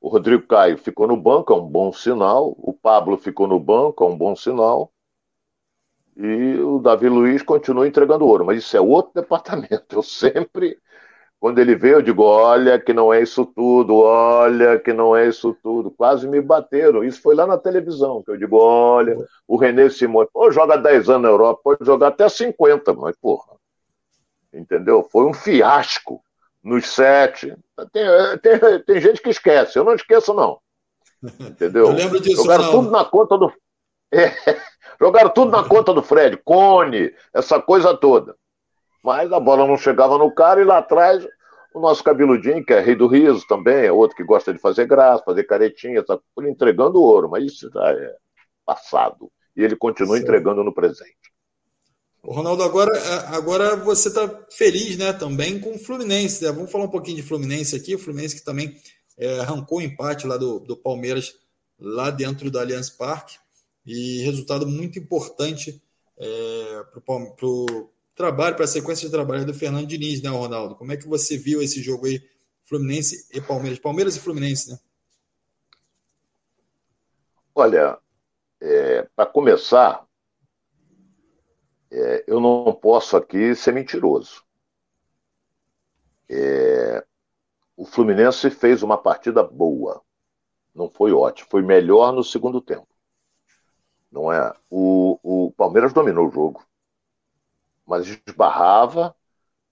o 0.00 0.08
Rodrigo 0.08 0.46
Caio 0.46 0.78
ficou 0.78 1.08
no 1.08 1.16
banco, 1.16 1.52
é 1.52 1.56
um 1.56 1.66
bom 1.66 1.92
sinal. 1.92 2.54
O 2.58 2.72
Pablo 2.72 3.18
ficou 3.18 3.48
no 3.48 3.58
banco, 3.58 4.04
é 4.04 4.06
um 4.06 4.16
bom 4.16 4.36
sinal. 4.36 4.92
E 6.22 6.60
o 6.60 6.78
Davi 6.78 7.08
Luiz 7.08 7.42
continua 7.42 7.88
entregando 7.88 8.26
ouro. 8.26 8.44
Mas 8.44 8.58
isso 8.58 8.76
é 8.76 8.80
outro 8.80 9.12
departamento. 9.20 9.96
Eu 9.96 10.02
sempre 10.02 10.78
quando 11.40 11.58
ele 11.58 11.74
veio, 11.74 11.94
eu 11.94 12.02
digo: 12.02 12.22
olha, 12.22 12.78
que 12.78 12.92
não 12.92 13.12
é 13.12 13.22
isso 13.22 13.46
tudo, 13.46 13.96
olha, 13.96 14.78
que 14.78 14.92
não 14.92 15.16
é 15.16 15.26
isso 15.26 15.56
tudo. 15.62 15.90
Quase 15.90 16.28
me 16.28 16.38
bateram. 16.38 17.02
Isso 17.02 17.22
foi 17.22 17.34
lá 17.34 17.46
na 17.46 17.56
televisão, 17.56 18.22
que 18.22 18.30
eu 18.30 18.36
digo: 18.36 18.58
olha, 18.58 19.16
o 19.48 19.56
René 19.56 19.88
Simões, 19.88 20.28
pô, 20.30 20.52
joga 20.52 20.76
10 20.76 21.08
anos 21.08 21.22
na 21.22 21.28
Europa, 21.30 21.60
pode 21.64 21.86
jogar 21.86 22.08
até 22.08 22.28
50, 22.28 22.92
mas 22.92 23.16
porra. 23.16 23.54
Entendeu? 24.52 25.08
Foi 25.10 25.24
um 25.24 25.32
fiasco 25.32 26.22
nos 26.62 26.90
sete. 26.90 27.56
Tem, 27.90 28.04
tem, 28.42 28.82
tem 28.82 29.00
gente 29.00 29.22
que 29.22 29.30
esquece, 29.30 29.78
eu 29.78 29.84
não 29.84 29.94
esqueço, 29.94 30.34
não. 30.34 30.58
Entendeu? 31.40 31.86
Eu 31.86 31.92
lembro 31.92 32.20
disso, 32.20 32.42
Jogaram 32.42 32.64
não. 32.64 32.70
tudo 32.72 32.90
na 32.90 33.04
conta 33.04 33.38
do. 33.38 33.50
É, 34.12 34.34
jogaram 35.00 35.30
tudo 35.30 35.50
na 35.50 35.64
conta 35.64 35.94
do 35.94 36.02
Fred, 36.02 36.36
Cone, 36.44 37.14
essa 37.32 37.60
coisa 37.60 37.96
toda. 37.96 38.36
Mas 39.02 39.32
a 39.32 39.40
bola 39.40 39.66
não 39.66 39.76
chegava 39.76 40.18
no 40.18 40.32
cara 40.34 40.60
e 40.60 40.64
lá 40.64 40.78
atrás 40.78 41.26
o 41.72 41.80
nosso 41.80 42.02
cabeludinho, 42.02 42.64
que 42.64 42.72
é 42.72 42.80
rei 42.80 42.94
do 42.94 43.06
riso 43.06 43.46
também, 43.48 43.86
é 43.86 43.92
outro 43.92 44.16
que 44.16 44.24
gosta 44.24 44.52
de 44.52 44.58
fazer 44.58 44.86
graça, 44.86 45.24
fazer 45.24 45.44
caretinha, 45.44 46.04
tá 46.04 46.18
entregando 46.40 47.00
ouro, 47.00 47.30
mas 47.30 47.44
isso 47.44 47.70
já 47.72 47.90
é 47.90 48.16
passado. 48.66 49.30
E 49.56 49.62
ele 49.62 49.76
continua 49.76 50.16
certo. 50.16 50.28
entregando 50.28 50.64
no 50.64 50.74
presente. 50.74 51.16
O 52.22 52.32
Ronaldo, 52.32 52.62
agora, 52.62 52.96
é, 52.96 53.36
agora 53.36 53.76
você 53.76 54.08
está 54.08 54.28
feliz 54.50 54.98
né, 54.98 55.12
também 55.12 55.58
com 55.58 55.74
o 55.74 55.78
Fluminense. 55.78 56.44
Né? 56.44 56.52
Vamos 56.52 56.70
falar 56.70 56.84
um 56.84 56.90
pouquinho 56.90 57.16
de 57.16 57.22
Fluminense 57.22 57.74
aqui. 57.74 57.94
O 57.94 57.98
Fluminense 57.98 58.36
que 58.36 58.44
também 58.44 58.76
é, 59.16 59.40
arrancou 59.40 59.78
o 59.78 59.82
empate 59.82 60.26
lá 60.26 60.36
do, 60.36 60.60
do 60.60 60.76
Palmeiras, 60.76 61.34
lá 61.78 62.10
dentro 62.10 62.50
do 62.50 62.58
Allianz 62.58 62.90
Parque. 62.90 63.38
E 63.92 64.22
resultado 64.22 64.68
muito 64.68 65.00
importante 65.00 65.82
é, 66.16 66.84
para 67.04 67.46
o 67.46 67.90
trabalho, 68.14 68.54
para 68.54 68.64
a 68.64 68.68
sequência 68.68 69.04
de 69.04 69.10
trabalho 69.10 69.44
do 69.44 69.52
Fernando 69.52 69.88
Diniz, 69.88 70.22
né, 70.22 70.28
Ronaldo? 70.28 70.76
Como 70.76 70.92
é 70.92 70.96
que 70.96 71.08
você 71.08 71.36
viu 71.36 71.60
esse 71.60 71.82
jogo 71.82 72.06
aí, 72.06 72.22
Fluminense 72.62 73.26
e 73.36 73.40
Palmeiras? 73.40 73.80
Palmeiras 73.80 74.14
e 74.14 74.20
Fluminense, 74.20 74.70
né? 74.70 74.78
Olha, 77.52 77.98
é, 78.60 79.08
para 79.16 79.26
começar, 79.26 80.06
é, 81.90 82.24
eu 82.28 82.38
não 82.38 82.72
posso 82.72 83.16
aqui 83.16 83.56
ser 83.56 83.72
mentiroso. 83.72 84.44
É, 86.28 87.04
o 87.76 87.84
Fluminense 87.84 88.50
fez 88.50 88.84
uma 88.84 88.96
partida 88.96 89.42
boa. 89.42 90.00
Não 90.72 90.88
foi 90.88 91.10
ótimo, 91.10 91.48
foi 91.50 91.62
melhor 91.62 92.12
no 92.12 92.22
segundo 92.22 92.60
tempo. 92.60 92.86
Não 94.10 94.32
é? 94.32 94.52
O, 94.68 95.18
o 95.22 95.52
Palmeiras 95.52 95.92
dominou 95.92 96.26
o 96.28 96.30
jogo 96.30 96.64
mas 97.90 98.06
esbarrava 98.06 99.16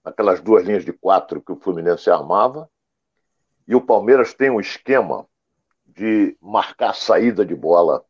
naquelas 0.03 0.41
duas 0.41 0.65
linhas 0.65 0.83
de 0.83 0.91
quatro 0.91 1.41
que 1.41 1.53
o 1.53 1.55
Fluminense 1.55 2.11
armava. 2.11 2.69
E 3.65 3.73
o 3.73 3.79
Palmeiras 3.79 4.33
tem 4.33 4.49
um 4.49 4.59
esquema 4.59 5.25
de 5.85 6.37
marcar 6.41 6.89
a 6.89 6.93
saída 6.93 7.45
de 7.45 7.55
bola. 7.55 8.03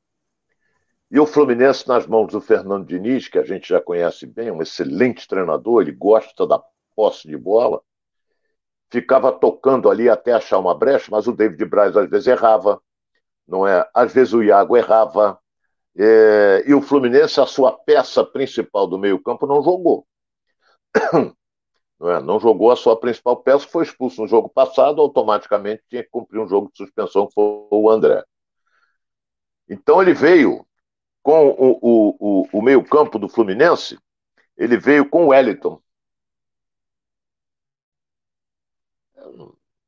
E 1.12 1.20
o 1.20 1.28
Fluminense, 1.28 1.88
nas 1.88 2.08
mãos 2.08 2.32
do 2.32 2.42
Fernando 2.42 2.88
Diniz, 2.88 3.28
que 3.28 3.38
a 3.38 3.44
gente 3.44 3.70
já 3.70 3.80
conhece 3.80 4.26
bem, 4.26 4.50
um 4.50 4.64
excelente 4.64 5.28
treinador, 5.28 5.84
ele 5.84 5.92
gosta 5.92 6.48
da 6.48 6.60
posse 6.96 7.28
de 7.28 7.38
bola, 7.38 7.80
ficava 8.90 9.32
tocando 9.32 9.92
ali 9.92 10.10
até 10.10 10.34
achar 10.34 10.58
uma 10.58 10.74
brecha, 10.74 11.10
mas 11.12 11.28
o 11.28 11.34
David 11.34 11.64
Braz 11.66 11.96
às 11.96 12.10
vezes 12.10 12.28
errava, 12.28 12.82
não 13.48 13.68
é? 13.68 13.88
Às 13.94 14.12
vezes 14.12 14.34
o 14.34 14.42
Iago 14.42 14.76
errava, 14.76 15.39
é... 16.02 16.64
e 16.68 16.74
o 16.74 16.82
Fluminense, 16.82 17.40
a 17.40 17.46
sua 17.46 17.72
peça 17.72 18.24
principal 18.26 18.88
do 18.88 18.98
meio-campo, 18.98 19.46
não 19.48 19.62
jogou. 19.64 20.08
Não, 22.00 22.10
é? 22.10 22.22
não 22.22 22.40
jogou 22.40 22.72
a 22.72 22.78
sua 22.78 22.98
principal 22.98 23.44
peça, 23.44 23.68
foi 23.68 23.84
expulso 23.84 24.22
no 24.22 24.28
jogo 24.28 24.48
passado, 24.48 25.02
automaticamente 25.02 25.84
tinha 25.90 26.02
que 26.02 26.10
cumprir 26.10 26.40
um 26.40 26.48
jogo 26.48 26.72
de 26.72 26.78
suspensão, 26.78 27.28
que 27.28 27.34
foi 27.34 27.44
o 27.44 27.90
André. 27.90 28.24
Então 29.68 30.02
ele 30.02 30.14
veio 30.14 30.66
com 31.22 31.50
o, 31.50 31.80
o, 31.82 32.16
o, 32.20 32.50
o 32.54 32.62
meio-campo 32.62 33.20
do 33.20 33.28
Fluminense, 33.28 34.00
ele 34.58 34.78
veio 34.78 35.10
com 35.10 35.26
o 35.26 35.28
Wellington. 35.30 35.82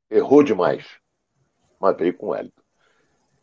Errou 0.10 0.44
demais, 0.44 0.86
mas 1.80 1.98
veio 1.98 2.16
com 2.16 2.28
o 2.28 2.30
Wellington. 2.30 2.61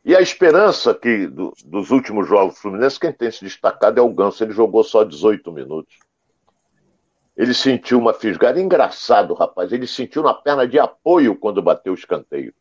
E 0.09 0.17
a 0.17 0.23
esperança 0.23 0.95
que 0.95 1.27
do, 1.27 1.53
dos 1.67 1.91
últimos 1.91 2.27
jogos 2.27 2.59
Fluminense, 2.59 2.99
quem 2.99 3.13
tem 3.13 3.31
se 3.31 3.45
destacado 3.45 4.01
é 4.01 4.03
o 4.03 4.09
Ganso. 4.09 4.43
Ele 4.43 4.55
jogou 4.55 4.83
só 4.83 5.05
18 5.05 5.53
minutos. 5.53 5.99
Ele 7.37 7.53
sentiu 7.53 7.99
uma 7.99 8.15
fisgada. 8.15 8.59
Engraçado, 8.59 9.35
rapaz. 9.35 9.71
Ele 9.71 9.87
sentiu 9.87 10.23
na 10.23 10.33
perna 10.33 10.67
de 10.67 10.79
apoio 10.79 11.37
quando 11.37 11.61
bateu 11.61 11.93
o 11.93 11.95
escanteio. 11.95 12.55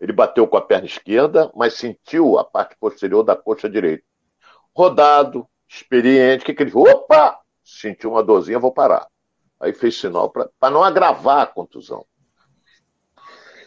Ele 0.00 0.12
bateu 0.12 0.46
com 0.46 0.56
a 0.56 0.62
perna 0.62 0.86
esquerda, 0.86 1.50
mas 1.52 1.74
sentiu 1.74 2.38
a 2.38 2.44
parte 2.44 2.76
posterior 2.78 3.24
da 3.24 3.34
coxa 3.34 3.68
direita 3.68 4.04
rodado, 4.72 5.48
experiente. 5.66 6.44
Que, 6.44 6.54
que 6.54 6.62
ele? 6.62 6.70
Opa! 6.72 7.40
Sentiu 7.64 8.12
uma 8.12 8.22
dorzinha, 8.22 8.60
vou 8.60 8.70
parar. 8.70 9.08
Aí 9.58 9.72
fez 9.72 9.98
sinal 9.98 10.30
para 10.30 10.70
não 10.70 10.84
agravar 10.84 11.40
a 11.40 11.46
contusão. 11.46 12.06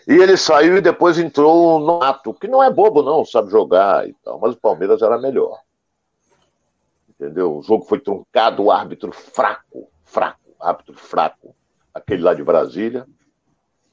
E 0.07 0.13
ele 0.13 0.35
saiu 0.35 0.77
e 0.77 0.81
depois 0.81 1.19
entrou 1.19 1.79
no 1.79 1.99
Nato, 1.99 2.33
que 2.33 2.47
não 2.47 2.61
é 2.61 2.71
bobo, 2.71 3.03
não, 3.03 3.23
sabe 3.23 3.51
jogar 3.51 4.07
e 4.07 4.13
tal, 4.23 4.39
mas 4.39 4.53
o 4.53 4.59
Palmeiras 4.59 5.01
era 5.01 5.19
melhor. 5.19 5.59
Entendeu? 7.09 7.57
O 7.57 7.61
jogo 7.61 7.85
foi 7.85 7.99
truncado, 7.99 8.63
o 8.63 8.71
árbitro 8.71 9.11
fraco, 9.11 9.87
fraco, 10.03 10.55
árbitro 10.59 10.95
fraco, 10.95 11.55
aquele 11.93 12.23
lá 12.23 12.33
de 12.33 12.43
Brasília. 12.43 13.05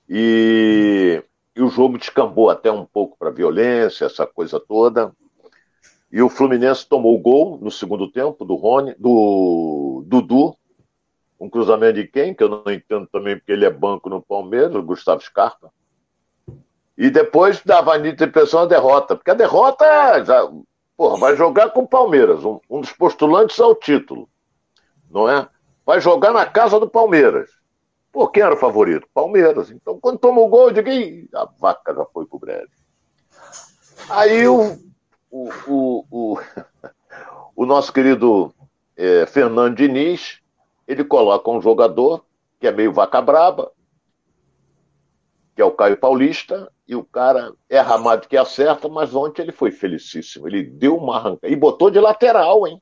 E, 0.08 1.22
e 1.54 1.62
o 1.62 1.68
jogo 1.68 1.98
descambou 1.98 2.48
até 2.48 2.72
um 2.72 2.86
pouco 2.86 3.18
para 3.18 3.30
violência, 3.30 4.06
essa 4.06 4.26
coisa 4.26 4.58
toda. 4.58 5.12
E 6.10 6.22
o 6.22 6.30
Fluminense 6.30 6.88
tomou 6.88 7.14
o 7.14 7.20
gol 7.20 7.58
no 7.60 7.70
segundo 7.70 8.10
tempo 8.10 8.46
do 8.46 8.54
Rony, 8.54 8.94
do 8.98 10.02
Dudu, 10.06 10.56
um 11.38 11.50
cruzamento 11.50 12.00
de 12.00 12.06
quem, 12.06 12.34
que 12.34 12.42
eu 12.42 12.48
não 12.48 12.72
entendo 12.72 13.06
também 13.06 13.36
porque 13.36 13.52
ele 13.52 13.66
é 13.66 13.70
banco 13.70 14.08
no 14.08 14.22
Palmeiras, 14.22 14.74
o 14.74 14.82
Gustavo 14.82 15.20
Scarpa. 15.20 15.70
E 16.98 17.10
depois 17.10 17.62
dava 17.62 17.94
a 17.94 17.98
nítida 17.98 18.24
impressão 18.24 18.62
a 18.62 18.66
derrota, 18.66 19.14
porque 19.14 19.30
a 19.30 19.34
derrota 19.34 19.84
já, 20.24 20.50
porra, 20.96 21.16
vai 21.16 21.36
jogar 21.36 21.70
com 21.70 21.82
o 21.82 21.88
Palmeiras, 21.88 22.44
um, 22.44 22.58
um 22.68 22.80
dos 22.80 22.90
postulantes 22.90 23.60
ao 23.60 23.72
título, 23.72 24.28
não 25.08 25.28
é? 25.30 25.48
Vai 25.86 26.00
jogar 26.00 26.32
na 26.32 26.44
casa 26.44 26.80
do 26.80 26.90
Palmeiras. 26.90 27.50
Pô, 28.10 28.26
quem 28.26 28.42
era 28.42 28.52
o 28.52 28.58
favorito? 28.58 29.06
Palmeiras. 29.14 29.70
Então, 29.70 30.00
quando 30.00 30.18
toma 30.18 30.40
o 30.40 30.48
gol, 30.48 30.70
eu 30.70 30.82
digo, 30.82 31.28
a 31.36 31.48
vaca 31.56 31.94
já 31.94 32.04
foi 32.06 32.26
pro 32.26 32.40
breve. 32.40 32.68
Aí 34.10 34.48
o, 34.48 34.76
o, 35.30 35.50
o, 35.68 36.04
o, 36.10 36.38
o 37.54 37.64
nosso 37.64 37.92
querido 37.92 38.52
é, 38.96 39.24
Fernando 39.24 39.76
Diniz, 39.76 40.40
ele 40.86 41.04
coloca 41.04 41.48
um 41.48 41.62
jogador 41.62 42.24
que 42.58 42.66
é 42.66 42.72
meio 42.72 42.92
vaca 42.92 43.22
braba, 43.22 43.70
que 45.54 45.62
é 45.62 45.64
o 45.64 45.70
Caio 45.70 45.96
Paulista, 45.96 46.68
e 46.88 46.96
o 46.96 47.04
cara 47.04 47.52
é 47.68 47.78
ramado 47.78 48.26
que 48.26 48.36
acerta, 48.36 48.88
mas 48.88 49.14
ontem 49.14 49.42
ele 49.42 49.52
foi 49.52 49.70
felicíssimo. 49.70 50.48
Ele 50.48 50.62
deu 50.62 50.96
uma 50.96 51.16
arrancada 51.16 51.52
e 51.52 51.54
botou 51.54 51.90
de 51.90 52.00
lateral, 52.00 52.66
hein? 52.66 52.80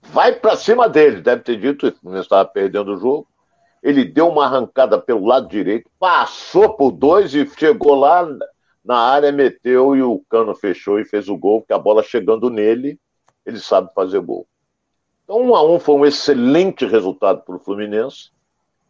Vai 0.00 0.32
para 0.32 0.54
cima 0.54 0.88
dele, 0.88 1.20
deve 1.20 1.42
ter 1.42 1.58
dito, 1.58 1.92
não 2.00 2.20
estava 2.20 2.48
perdendo 2.48 2.94
o 2.94 2.96
jogo. 2.96 3.26
Ele 3.82 4.04
deu 4.04 4.28
uma 4.28 4.44
arrancada 4.44 5.00
pelo 5.00 5.26
lado 5.26 5.48
direito, 5.48 5.90
passou 5.98 6.74
por 6.74 6.92
dois 6.92 7.34
e 7.34 7.44
chegou 7.44 7.96
lá 7.96 8.24
na 8.84 8.96
área, 8.96 9.32
meteu 9.32 9.96
e 9.96 10.02
o 10.02 10.22
Cano 10.30 10.54
fechou 10.54 11.00
e 11.00 11.04
fez 11.04 11.28
o 11.28 11.36
gol, 11.36 11.60
porque 11.60 11.72
a 11.72 11.78
bola 11.78 12.04
chegando 12.04 12.48
nele, 12.48 13.00
ele 13.44 13.58
sabe 13.58 13.92
fazer 13.94 14.20
gol. 14.20 14.46
Então, 15.24 15.40
um 15.40 15.56
a 15.56 15.62
um 15.64 15.80
foi 15.80 15.96
um 15.96 16.06
excelente 16.06 16.86
resultado 16.86 17.42
para 17.42 17.56
o 17.56 17.58
Fluminense, 17.58 18.30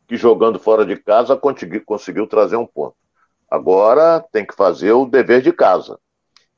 que 0.06 0.16
jogando 0.16 0.58
fora 0.58 0.84
de 0.84 0.96
casa 0.96 1.34
conseguiu 1.36 2.26
trazer 2.26 2.56
um 2.56 2.66
ponto. 2.66 2.94
Agora 3.50 4.20
tem 4.32 4.44
que 4.44 4.54
fazer 4.54 4.92
o 4.92 5.06
dever 5.06 5.40
de 5.40 5.52
casa, 5.52 5.98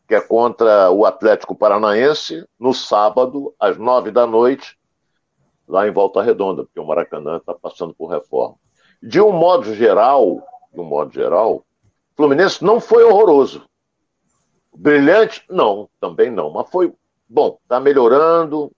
que 0.08 0.14
é 0.14 0.20
contra 0.20 0.90
o 0.90 1.06
Atlético 1.06 1.54
Paranaense, 1.54 2.44
no 2.58 2.74
sábado, 2.74 3.54
às 3.60 3.76
nove 3.76 4.10
da 4.10 4.26
noite, 4.26 4.78
lá 5.68 5.86
em 5.86 5.92
Volta 5.92 6.20
Redonda, 6.20 6.64
porque 6.64 6.80
o 6.80 6.86
Maracanã 6.86 7.36
está 7.36 7.54
passando 7.54 7.94
por 7.94 8.08
reforma. 8.08 8.56
De 9.00 9.20
um 9.20 9.30
modo 9.30 9.72
geral, 9.74 10.42
de 10.72 10.80
um 10.80 10.84
modo 10.84 11.12
geral, 11.12 11.64
Fluminense 12.16 12.62
não 12.62 12.80
foi 12.80 13.02
horroroso. 13.02 13.64
Brilhante? 14.76 15.42
Não, 15.48 15.88
também 15.98 16.30
não. 16.30 16.50
Mas 16.50 16.68
foi 16.70 16.92
bom, 17.28 17.58
está 17.62 17.80
melhorando. 17.80 18.70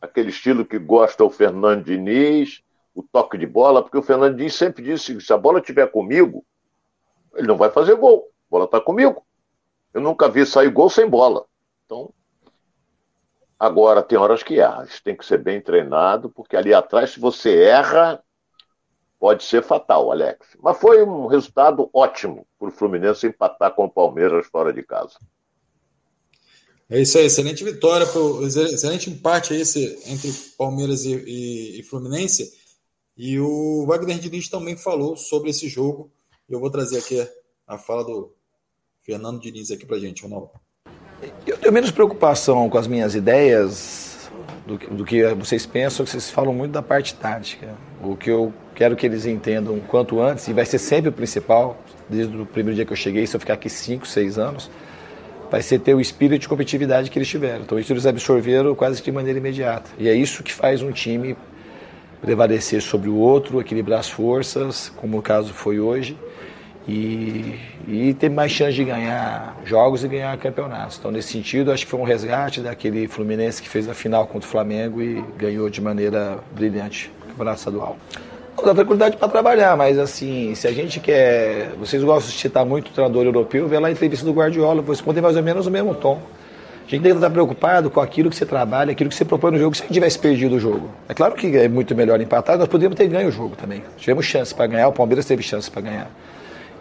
Aquele 0.00 0.28
estilo 0.28 0.66
que 0.66 0.78
gosta 0.78 1.24
o 1.24 1.30
Fernando 1.30 1.84
Diniz, 1.84 2.62
o 2.94 3.02
toque 3.02 3.38
de 3.38 3.46
bola, 3.46 3.82
porque 3.82 3.96
o 3.96 4.02
Fernando 4.02 4.36
Diniz 4.36 4.54
sempre 4.54 4.82
disse: 4.82 5.18
se 5.20 5.32
a 5.32 5.38
bola 5.38 5.60
estiver 5.60 5.90
comigo, 5.90 6.44
ele 7.38 7.46
não 7.46 7.56
vai 7.56 7.70
fazer 7.70 7.94
gol. 7.94 8.28
A 8.48 8.50
bola 8.50 8.64
está 8.64 8.80
comigo. 8.80 9.24
Eu 9.94 10.00
nunca 10.00 10.28
vi 10.28 10.44
sair 10.44 10.70
gol 10.70 10.90
sem 10.90 11.08
bola. 11.08 11.46
Então, 11.86 12.12
agora 13.58 14.02
tem 14.02 14.18
horas 14.18 14.42
que 14.42 14.60
erra. 14.60 14.86
Tem 15.02 15.16
que 15.16 15.24
ser 15.24 15.38
bem 15.38 15.60
treinado, 15.60 16.28
porque 16.30 16.56
ali 16.56 16.74
atrás, 16.74 17.10
se 17.10 17.20
você 17.20 17.62
erra, 17.62 18.22
pode 19.18 19.44
ser 19.44 19.62
fatal, 19.62 20.10
Alex. 20.12 20.56
Mas 20.62 20.78
foi 20.78 21.02
um 21.02 21.26
resultado 21.26 21.88
ótimo 21.92 22.46
para 22.58 22.68
o 22.68 22.72
Fluminense 22.72 23.26
empatar 23.26 23.74
com 23.74 23.84
o 23.84 23.90
Palmeiras 23.90 24.46
fora 24.46 24.72
de 24.72 24.82
casa. 24.82 25.18
É 26.90 27.00
isso 27.00 27.18
aí, 27.18 27.26
excelente 27.26 27.62
vitória, 27.62 28.06
excelente 28.72 29.10
empate 29.10 29.52
esse 29.54 29.98
entre 30.06 30.32
Palmeiras 30.56 31.04
e, 31.04 31.14
e, 31.14 31.80
e, 31.80 31.82
Fluminense. 31.82 32.50
E 33.14 33.38
o 33.38 33.84
Wagner 33.86 34.18
Diniz 34.18 34.48
também 34.48 34.74
falou 34.74 35.14
sobre 35.14 35.50
esse 35.50 35.68
jogo. 35.68 36.10
Eu 36.48 36.58
vou 36.58 36.70
trazer 36.70 36.98
aqui 36.98 37.28
a 37.66 37.76
fala 37.76 38.02
do 38.02 38.32
Fernando 39.02 39.38
Diniz 39.38 39.70
aqui 39.70 39.84
para 39.84 39.98
gente, 39.98 40.22
Ronaldo. 40.22 40.48
Eu 41.46 41.58
tenho 41.58 41.72
menos 41.72 41.90
preocupação 41.90 42.70
com 42.70 42.78
as 42.78 42.86
minhas 42.86 43.14
ideias 43.14 44.30
do 44.66 44.78
que, 44.78 44.86
do 44.86 45.04
que 45.04 45.26
vocês 45.34 45.66
pensam, 45.66 46.06
que 46.06 46.10
vocês 46.10 46.30
falam 46.30 46.54
muito 46.54 46.72
da 46.72 46.80
parte 46.80 47.14
tática. 47.14 47.76
O 48.02 48.16
que 48.16 48.30
eu 48.30 48.54
quero 48.74 48.96
que 48.96 49.04
eles 49.04 49.26
entendam 49.26 49.78
quanto 49.80 50.22
antes, 50.22 50.48
e 50.48 50.54
vai 50.54 50.64
ser 50.64 50.78
sempre 50.78 51.10
o 51.10 51.12
principal, 51.12 51.76
desde 52.08 52.34
o 52.34 52.46
primeiro 52.46 52.76
dia 52.76 52.86
que 52.86 52.92
eu 52.92 52.96
cheguei, 52.96 53.26
se 53.26 53.36
eu 53.36 53.40
ficar 53.40 53.54
aqui 53.54 53.68
5, 53.68 54.06
6 54.06 54.38
anos, 54.38 54.70
vai 55.50 55.60
ser 55.60 55.80
ter 55.80 55.92
o 55.92 56.00
espírito 56.00 56.40
de 56.40 56.48
competitividade 56.48 57.10
que 57.10 57.18
eles 57.18 57.28
tiveram. 57.28 57.60
Então 57.60 57.78
isso 57.78 57.92
eles 57.92 58.06
absorveram 58.06 58.74
quase 58.74 59.02
de 59.02 59.12
maneira 59.12 59.38
imediata. 59.38 59.90
E 59.98 60.08
é 60.08 60.14
isso 60.14 60.42
que 60.42 60.54
faz 60.54 60.80
um 60.80 60.92
time 60.92 61.36
prevalecer 62.22 62.80
sobre 62.80 63.10
o 63.10 63.16
outro, 63.16 63.60
equilibrar 63.60 64.00
as 64.00 64.08
forças, 64.08 64.88
como 64.96 65.18
o 65.18 65.22
caso 65.22 65.52
foi 65.52 65.78
hoje, 65.78 66.16
e, 66.88 67.54
e 67.86 68.14
ter 68.14 68.30
mais 68.30 68.50
chance 68.50 68.72
de 68.72 68.82
ganhar 68.82 69.54
jogos 69.64 70.02
e 70.02 70.08
ganhar 70.08 70.36
campeonatos. 70.38 70.96
Então, 70.98 71.10
nesse 71.10 71.32
sentido, 71.32 71.70
acho 71.70 71.84
que 71.84 71.90
foi 71.90 72.00
um 72.00 72.04
resgate 72.04 72.60
daquele 72.60 73.06
Fluminense 73.06 73.60
que 73.60 73.68
fez 73.68 73.88
a 73.88 73.94
final 73.94 74.26
contra 74.26 74.48
o 74.48 74.50
Flamengo 74.50 75.02
e 75.02 75.22
ganhou 75.36 75.68
de 75.68 75.80
maneira 75.82 76.38
brilhante 76.52 77.12
o 77.22 77.26
campeonato 77.28 77.58
estadual 77.58 77.96
dá 78.64 78.74
tranquilidade 78.74 79.16
para 79.16 79.28
trabalhar, 79.28 79.76
mas 79.76 79.98
assim, 79.98 80.54
se 80.54 80.66
a 80.66 80.72
gente 80.72 81.00
quer. 81.00 81.70
Vocês 81.78 82.02
gostam 82.02 82.32
de 82.32 82.38
citar 82.38 82.64
muito 82.64 82.88
o 82.88 82.92
treinador 82.92 83.24
europeu, 83.24 83.68
vê 83.68 83.78
lá 83.78 83.88
a 83.88 83.90
entrevista 83.90 84.24
do 84.24 84.32
Guardiola, 84.32 84.82
você 84.82 84.92
responder 84.98 85.20
mais 85.20 85.36
ou 85.36 85.42
menos 85.42 85.66
o 85.66 85.70
mesmo 85.70 85.94
tom. 85.94 86.20
A 86.86 86.90
gente 86.90 87.02
tem 87.02 87.12
que 87.12 87.18
estar 87.18 87.30
preocupado 87.30 87.90
com 87.90 88.00
aquilo 88.00 88.30
que 88.30 88.36
você 88.36 88.46
trabalha, 88.46 88.92
aquilo 88.92 89.10
que 89.10 89.16
você 89.16 89.24
propõe 89.24 89.52
no 89.52 89.58
jogo, 89.58 89.76
se 89.76 89.82
a 89.82 89.84
gente 89.84 89.94
tivesse 89.94 90.18
perdido 90.18 90.56
o 90.56 90.58
jogo. 90.58 90.90
É 91.08 91.12
claro 91.12 91.34
que 91.34 91.54
é 91.54 91.68
muito 91.68 91.94
melhor 91.94 92.18
empatar, 92.20 92.56
nós 92.56 92.66
poderíamos 92.66 92.96
ter 92.96 93.06
ganho 93.06 93.28
o 93.28 93.30
jogo 93.30 93.54
também. 93.56 93.82
Tivemos 93.98 94.24
chance 94.24 94.54
para 94.54 94.66
ganhar, 94.66 94.88
o 94.88 94.92
Palmeiras 94.92 95.26
teve 95.26 95.42
chance 95.42 95.70
para 95.70 95.82
ganhar. 95.82 96.10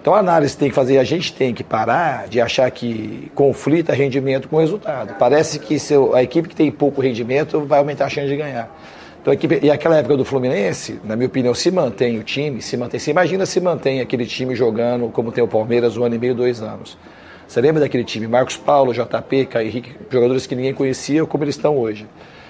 Então 0.07 0.15
a 0.15 0.19
análise 0.19 0.55
tem 0.55 0.69
que 0.69 0.73
fazer, 0.73 0.99
a 0.99 1.03
gente 1.03 1.33
tem 1.33 1.53
que 1.53 1.65
parar 1.65 2.29
de 2.29 2.39
achar 2.39 2.71
que 2.71 3.29
conflita 3.35 3.91
rendimento 3.91 4.47
com 4.47 4.55
resultado. 4.55 5.15
Parece 5.19 5.59
que 5.59 5.75
a 6.13 6.23
equipe 6.23 6.47
que 6.47 6.55
tem 6.55 6.71
pouco 6.71 7.01
rendimento 7.01 7.59
vai 7.65 7.79
aumentar 7.79 8.05
a 8.05 8.09
chance 8.09 8.29
de 8.29 8.37
ganhar. 8.37 8.73
Então, 9.21 9.33
equipe, 9.33 9.59
e 9.61 9.69
aquela 9.69 9.97
época 9.97 10.15
do 10.15 10.23
Fluminense, 10.23 11.01
na 11.03 11.17
minha 11.17 11.27
opinião, 11.27 11.53
se 11.53 11.69
mantém 11.69 12.17
o 12.17 12.23
time, 12.23 12.61
se 12.61 12.77
mantém. 12.77 13.01
Você 13.01 13.11
imagina 13.11 13.45
se 13.45 13.59
mantém 13.59 13.99
aquele 13.99 14.25
time 14.25 14.55
jogando 14.55 15.09
como 15.09 15.29
tem 15.29 15.43
o 15.43 15.47
Palmeiras 15.49 15.97
um 15.97 16.05
ano 16.05 16.15
e 16.15 16.17
meio, 16.17 16.33
dois 16.33 16.61
anos. 16.61 16.97
Você 17.45 17.59
lembra 17.59 17.81
daquele 17.81 18.05
time? 18.05 18.27
Marcos 18.27 18.55
Paulo, 18.55 18.93
JP, 18.93 19.47
Caio 19.47 19.67
Henrique, 19.67 19.93
jogadores 20.09 20.47
que 20.47 20.55
ninguém 20.55 20.73
conhecia, 20.73 21.25
como 21.25 21.43
eles 21.43 21.55
estão 21.55 21.77
hoje. 21.77 22.07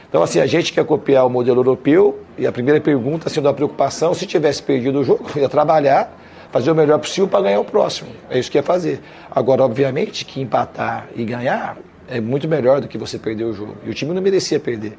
Então, 0.07 0.21
assim, 0.21 0.39
a 0.39 0.45
gente 0.45 0.71
quer 0.71 0.85
copiar 0.85 1.25
o 1.25 1.29
modelo 1.31 1.61
europeu 1.61 2.19
e 2.37 2.45
a 2.45 2.51
primeira 2.51 2.79
pergunta, 2.79 3.29
sendo 3.29 3.49
a 3.49 3.53
preocupação, 3.53 4.13
se 4.13 4.27
tivesse 4.27 4.61
perdido 4.61 4.99
o 4.99 5.03
jogo, 5.03 5.25
ia 5.35 5.49
trabalhar, 5.49 6.26
fazer 6.51 6.71
o 6.71 6.75
melhor 6.75 6.99
possível 6.99 7.27
para 7.27 7.43
ganhar 7.43 7.59
o 7.59 7.65
próximo. 7.65 8.09
É 8.29 8.39
isso 8.39 8.49
que 8.49 8.57
ia 8.57 8.63
fazer. 8.63 9.01
Agora, 9.29 9.63
obviamente, 9.63 10.25
que 10.25 10.41
empatar 10.41 11.09
e 11.15 11.23
ganhar 11.23 11.77
é 12.07 12.19
muito 12.19 12.47
melhor 12.47 12.81
do 12.81 12.87
que 12.87 12.97
você 12.97 13.19
perder 13.19 13.45
o 13.45 13.53
jogo. 13.53 13.77
E 13.83 13.89
o 13.89 13.93
time 13.93 14.13
não 14.13 14.21
merecia 14.21 14.59
perder. 14.59 14.97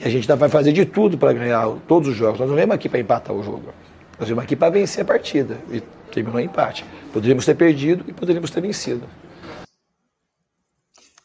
E 0.00 0.04
a 0.04 0.10
gente 0.10 0.26
vai 0.26 0.48
fazer 0.48 0.72
de 0.72 0.84
tudo 0.84 1.18
para 1.18 1.32
ganhar 1.32 1.68
todos 1.86 2.08
os 2.08 2.16
jogos. 2.16 2.40
Nós 2.40 2.48
não 2.48 2.56
vemos 2.56 2.74
aqui 2.74 2.88
para 2.88 3.00
empatar 3.00 3.34
o 3.34 3.42
jogo. 3.42 3.72
Nós 4.18 4.28
vemos 4.28 4.44
aqui 4.44 4.56
para 4.56 4.70
vencer 4.70 5.02
a 5.02 5.04
partida. 5.04 5.58
E 5.70 5.82
terminou 6.12 6.40
em 6.40 6.44
empate. 6.44 6.84
Poderíamos 7.12 7.44
ter 7.44 7.54
perdido 7.54 8.04
e 8.08 8.12
poderíamos 8.12 8.50
ter 8.50 8.60
vencido. 8.60 9.08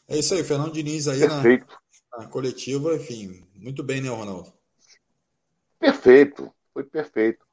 É 0.06 0.18
isso 0.18 0.34
aí, 0.34 0.44
Fernando 0.44 0.72
Diniz 0.72 1.08
aí 1.08 1.20
na, 1.20 1.42
na 2.18 2.26
coletiva, 2.28 2.94
enfim, 2.94 3.42
muito 3.54 3.82
bem, 3.82 4.02
né, 4.02 4.10
Ronaldo? 4.10 4.52
Perfeito, 5.80 6.52
foi 6.72 6.84
perfeito. 6.84 7.43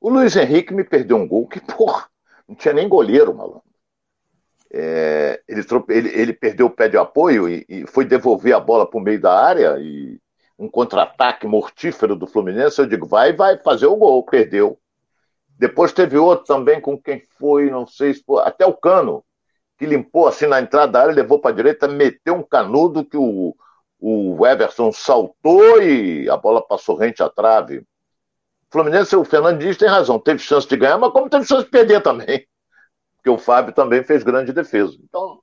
O 0.00 0.10
Luiz 0.10 0.36
Henrique 0.36 0.74
me 0.74 0.84
perdeu 0.84 1.16
um 1.16 1.26
gol 1.26 1.46
que, 1.48 1.60
porra, 1.74 2.08
não 2.48 2.54
tinha 2.54 2.74
nem 2.74 2.88
goleiro, 2.88 3.34
malandro. 3.34 3.62
É, 4.72 5.40
ele, 5.48 5.62
ele, 5.88 6.08
ele, 6.08 6.32
perdeu 6.32 6.66
o 6.66 6.70
pé 6.70 6.88
de 6.88 6.96
apoio 6.96 7.48
e, 7.48 7.64
e 7.68 7.86
foi 7.86 8.04
devolver 8.04 8.54
a 8.54 8.60
bola 8.60 8.88
para 8.88 8.98
o 8.98 9.02
meio 9.02 9.20
da 9.20 9.32
área 9.32 9.78
e 9.78 10.20
um 10.58 10.68
contra-ataque 10.68 11.46
mortífero 11.46 12.16
do 12.16 12.26
Fluminense. 12.26 12.80
Eu 12.80 12.86
digo, 12.86 13.06
vai, 13.06 13.32
vai 13.32 13.58
fazer 13.58 13.86
o 13.86 13.96
gol, 13.96 14.24
perdeu. 14.24 14.78
Depois 15.48 15.92
teve 15.92 16.18
outro 16.18 16.46
também 16.46 16.80
com 16.80 17.00
quem 17.00 17.22
foi, 17.38 17.70
não 17.70 17.86
sei 17.86 18.14
até 18.44 18.66
o 18.66 18.74
Cano 18.74 19.24
que 19.78 19.86
limpou 19.86 20.26
assim 20.26 20.46
na 20.46 20.60
entrada 20.60 20.92
da 20.92 21.00
área, 21.02 21.14
levou 21.14 21.38
para 21.38 21.50
a 21.50 21.54
direita, 21.54 21.86
meteu 21.86 22.34
um 22.34 22.42
canudo 22.42 23.04
que 23.04 23.16
o, 23.16 23.54
o 24.00 24.46
Everson 24.46 24.90
saltou 24.92 25.82
e 25.82 26.28
a 26.30 26.36
bola 26.36 26.66
passou 26.66 26.96
rente 26.96 27.22
à 27.22 27.28
trave. 27.28 27.84
Fluminense, 28.76 29.16
o 29.16 29.24
Fernandes 29.24 29.78
tem 29.78 29.88
razão, 29.88 30.18
teve 30.18 30.38
chance 30.38 30.68
de 30.68 30.76
ganhar, 30.76 30.98
mas 30.98 31.10
como 31.10 31.30
teve 31.30 31.46
chance 31.46 31.64
de 31.64 31.70
perder 31.70 32.02
também. 32.02 32.46
Porque 33.16 33.30
o 33.30 33.38
Fábio 33.38 33.72
também 33.72 34.04
fez 34.04 34.22
grande 34.22 34.52
defesa. 34.52 34.94
Então, 35.02 35.40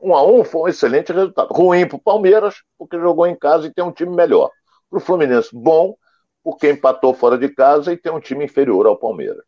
um 0.00 0.14
a 0.14 0.24
um 0.24 0.44
foi 0.44 0.60
um 0.62 0.68
excelente 0.68 1.12
resultado. 1.12 1.52
Ruim 1.52 1.88
para 1.88 1.96
o 1.96 2.00
Palmeiras, 2.00 2.54
porque 2.78 2.96
jogou 3.00 3.26
em 3.26 3.36
casa 3.36 3.66
e 3.66 3.74
tem 3.74 3.84
um 3.84 3.90
time 3.90 4.14
melhor. 4.14 4.48
Para 4.88 4.98
o 4.98 5.00
Fluminense, 5.00 5.48
bom, 5.52 5.96
porque 6.44 6.70
empatou 6.70 7.12
fora 7.12 7.36
de 7.36 7.48
casa 7.48 7.92
e 7.92 7.96
tem 7.96 8.12
um 8.12 8.20
time 8.20 8.44
inferior 8.44 8.86
ao 8.86 8.96
Palmeiras. 8.96 9.42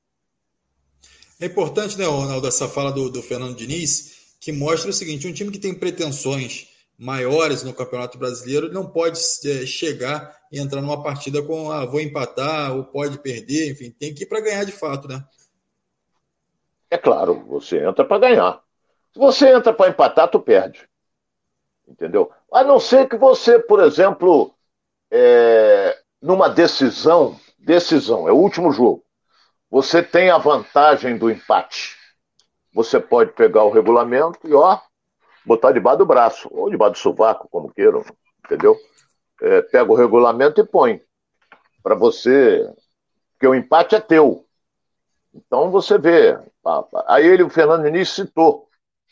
É 1.40 1.46
importante, 1.46 1.96
né, 1.96 2.06
Ronaldo, 2.06 2.48
essa 2.48 2.66
fala 2.66 2.90
do, 2.90 3.08
do 3.10 3.22
Fernando 3.22 3.54
Diniz, 3.54 4.34
que 4.40 4.50
mostra 4.50 4.90
o 4.90 4.92
seguinte: 4.92 5.28
um 5.28 5.32
time 5.32 5.52
que 5.52 5.58
tem 5.60 5.72
pretensões 5.72 6.66
maiores 6.99 7.62
no 7.62 7.74
Campeonato 7.74 8.18
Brasileiro 8.18 8.72
não 8.72 8.86
pode 8.86 9.18
é, 9.47 9.66
chegar 9.66 10.36
e 10.51 10.59
entrar 10.59 10.80
numa 10.80 11.03
partida 11.03 11.42
com 11.42 11.70
ah, 11.70 11.84
vou 11.84 12.01
empatar 12.01 12.74
ou 12.74 12.84
pode 12.84 13.18
perder, 13.18 13.70
enfim, 13.70 13.90
tem 13.90 14.14
que 14.14 14.24
ir 14.24 14.26
para 14.26 14.40
ganhar 14.40 14.64
de 14.64 14.72
fato, 14.72 15.09
né? 15.09 15.24
É 16.90 16.97
claro, 16.97 17.45
você 17.47 17.84
entra 17.84 18.05
para 18.05 18.20
ganhar. 18.20 18.62
Se 19.12 19.18
você 19.18 19.49
entra 19.49 19.72
para 19.72 19.90
empatar, 19.90 20.28
tu 20.28 20.40
perde. 20.40 20.88
Entendeu? 21.86 22.30
A 22.53 22.62
não 22.62 22.78
ser 22.78 23.09
que 23.09 23.16
você, 23.16 23.59
por 23.59 23.80
exemplo, 23.80 24.55
é, 25.11 25.99
numa 26.22 26.49
decisão, 26.49 27.38
decisão, 27.59 28.28
é 28.28 28.32
o 28.32 28.36
último 28.36 28.72
jogo 28.72 29.05
você 29.74 30.05
tem 30.05 30.30
a 30.30 30.38
vantagem 30.38 31.18
do 31.18 31.28
empate. 31.28 31.97
Você 32.72 33.01
pode 33.01 33.32
pegar 33.32 33.64
o 33.64 33.72
regulamento 33.72 34.38
e, 34.45 34.55
ó, 34.55 34.78
botar 35.45 35.72
debaixo 35.72 35.99
do 35.99 36.07
braço, 36.07 36.49
ou 36.53 36.70
debaixo 36.70 36.95
do 36.95 36.99
sovaco, 36.99 37.49
como 37.51 37.72
queiram, 37.72 38.05
entendeu? 38.45 38.76
É, 39.42 39.62
pega 39.62 39.90
o 39.90 39.97
regulamento 39.97 40.61
e 40.61 40.64
põe. 40.64 41.01
Para 41.82 41.95
você. 41.95 42.66
Porque 43.32 43.47
o 43.47 43.55
empate 43.55 43.95
é 43.95 44.01
teu. 44.01 44.45
Então 45.34 45.70
você 45.70 45.99
vê. 45.99 46.38
Aí 47.07 47.26
ele, 47.26 47.42
o 47.42 47.51
Fernando 47.51 47.82
Diniz 47.82 48.11
citou 48.11 48.68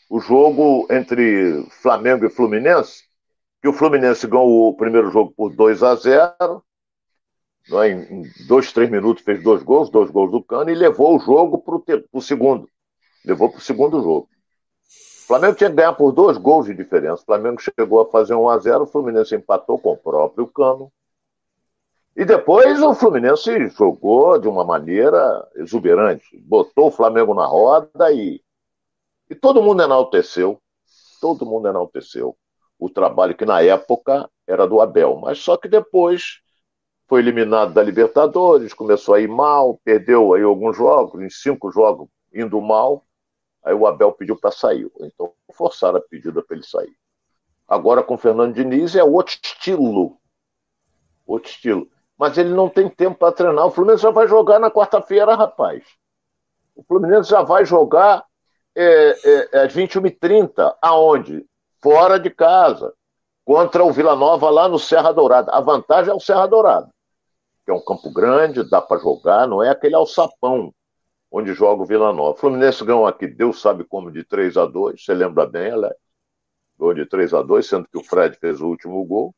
o 0.09 0.19
jogo 0.19 0.87
entre 0.89 1.65
Flamengo 1.81 2.25
e 2.25 2.29
Fluminense, 2.29 3.03
que 3.61 3.67
o 3.67 3.73
Fluminense 3.73 4.27
ganhou 4.27 4.69
o 4.69 4.75
primeiro 4.75 5.11
jogo 5.11 5.33
por 5.35 5.53
2 5.53 5.83
a 5.83 5.95
0 5.95 6.63
é? 7.71 7.89
em 7.89 8.23
dois, 8.47 8.73
três 8.73 8.89
minutos 8.89 9.23
fez 9.23 9.41
dois 9.41 9.63
gols, 9.63 9.89
dois 9.89 10.11
gols 10.11 10.31
do 10.31 10.43
Cano 10.43 10.69
e 10.69 10.75
levou 10.75 11.15
o 11.15 11.19
jogo 11.19 11.59
para 11.59 11.97
o 12.11 12.21
segundo. 12.21 12.69
Levou 13.25 13.49
para 13.49 13.59
o 13.59 13.61
segundo 13.61 14.01
jogo. 14.01 14.29
Flamengo 15.33 15.55
tinha 15.55 15.69
que 15.71 15.75
ganhar 15.75 15.93
por 15.93 16.11
dois 16.11 16.37
gols 16.37 16.67
de 16.67 16.75
diferença. 16.75 17.23
O 17.23 17.25
Flamengo 17.25 17.59
chegou 17.59 17.99
a 17.99 18.05
fazer 18.05 18.35
1 18.35 18.49
a 18.49 18.57
0 18.59 18.83
o 18.83 18.85
Fluminense 18.85 19.33
empatou 19.33 19.79
com 19.79 19.93
o 19.93 19.97
próprio 19.97 20.45
Cano. 20.45 20.93
E 22.15 22.23
depois 22.23 22.79
o 22.83 22.93
Fluminense 22.93 23.67
jogou 23.69 24.37
de 24.37 24.47
uma 24.47 24.63
maneira 24.63 25.49
exuberante. 25.55 26.37
Botou 26.37 26.89
o 26.89 26.91
Flamengo 26.91 27.33
na 27.33 27.47
roda 27.47 28.11
e, 28.11 28.43
e 29.27 29.33
todo 29.33 29.63
mundo 29.63 29.81
enalteceu. 29.81 30.61
Todo 31.19 31.47
mundo 31.47 31.67
enalteceu 31.67 32.37
o 32.77 32.87
trabalho 32.87 33.35
que 33.35 33.43
na 33.43 33.59
época 33.63 34.29
era 34.45 34.67
do 34.67 34.81
Abel. 34.81 35.15
Mas 35.15 35.39
só 35.39 35.57
que 35.57 35.67
depois 35.67 36.41
foi 37.07 37.21
eliminado 37.21 37.73
da 37.73 37.81
Libertadores, 37.81 38.71
começou 38.71 39.15
a 39.15 39.19
ir 39.19 39.27
mal, 39.27 39.79
perdeu 39.83 40.35
aí 40.35 40.43
alguns 40.43 40.77
jogos, 40.77 41.19
em 41.23 41.29
cinco 41.31 41.71
jogos 41.71 42.07
indo 42.31 42.61
mal. 42.61 43.03
Aí 43.63 43.73
o 43.73 43.87
Abel 43.87 44.11
pediu 44.11 44.37
para 44.37 44.51
sair. 44.51 44.89
Então 44.99 45.33
forçaram 45.53 45.97
a 45.97 46.01
pedida 46.01 46.41
para 46.41 46.55
ele 46.55 46.65
sair. 46.65 46.95
Agora 47.67 48.03
com 48.03 48.15
o 48.15 48.17
Fernando 48.17 48.53
Diniz 48.53 48.95
é 48.95 49.03
outro 49.03 49.37
estilo. 49.41 50.17
Outro 51.25 51.49
estilo. 51.49 51.87
Mas 52.17 52.37
ele 52.37 52.49
não 52.49 52.69
tem 52.69 52.89
tempo 52.89 53.17
para 53.17 53.31
treinar. 53.31 53.65
O 53.65 53.71
Fluminense 53.71 54.03
já 54.03 54.11
vai 54.11 54.27
jogar 54.27 54.59
na 54.59 54.69
quarta-feira, 54.69 55.35
rapaz. 55.35 55.83
O 56.75 56.83
Fluminense 56.83 57.29
já 57.29 57.41
vai 57.41 57.65
jogar 57.65 58.25
é, 58.75 59.15
é, 59.23 59.49
é 59.53 59.63
às 59.63 59.73
21h30. 59.73 60.75
Aonde? 60.81 61.45
Fora 61.81 62.19
de 62.19 62.29
casa. 62.29 62.93
Contra 63.45 63.83
o 63.83 63.91
Vila 63.91 64.15
Nova 64.15 64.49
lá 64.49 64.67
no 64.67 64.79
Serra 64.79 65.11
Dourada. 65.11 65.51
A 65.51 65.59
vantagem 65.59 66.11
é 66.11 66.15
o 66.15 66.19
Serra 66.19 66.47
Dourada 66.47 66.93
que 67.65 67.71
é 67.71 67.73
um 67.73 67.83
campo 67.83 68.11
grande, 68.11 68.67
dá 68.69 68.81
para 68.81 68.99
jogar, 68.99 69.47
não 69.47 69.63
é 69.63 69.69
aquele 69.69 69.95
alçapão 69.95 70.73
onde 71.35 71.51
joga 71.55 71.81
o 71.81 71.85
Vila 71.85 72.13
Nova. 72.13 72.35
O 72.35 72.37
Fluminense 72.37 72.85
ganhou 72.85 73.07
aqui, 73.07 73.25
Deus 73.25 73.59
sabe 73.59 73.83
como, 73.83 74.11
de 74.11 74.23
3 74.23 74.55
a 74.55 74.67
2 74.67 75.03
você 75.03 75.15
lembra 75.15 75.47
bem, 75.47 75.71
Alex? 75.71 75.95
Gol 76.77 76.93
de 76.93 77.07
3 77.07 77.33
a 77.33 77.41
2 77.41 77.67
sendo 77.67 77.87
que 77.87 77.97
o 77.97 78.03
Fred 78.03 78.37
fez 78.37 78.61
o 78.61 78.67
último 78.67 79.03
gol. 79.03 79.33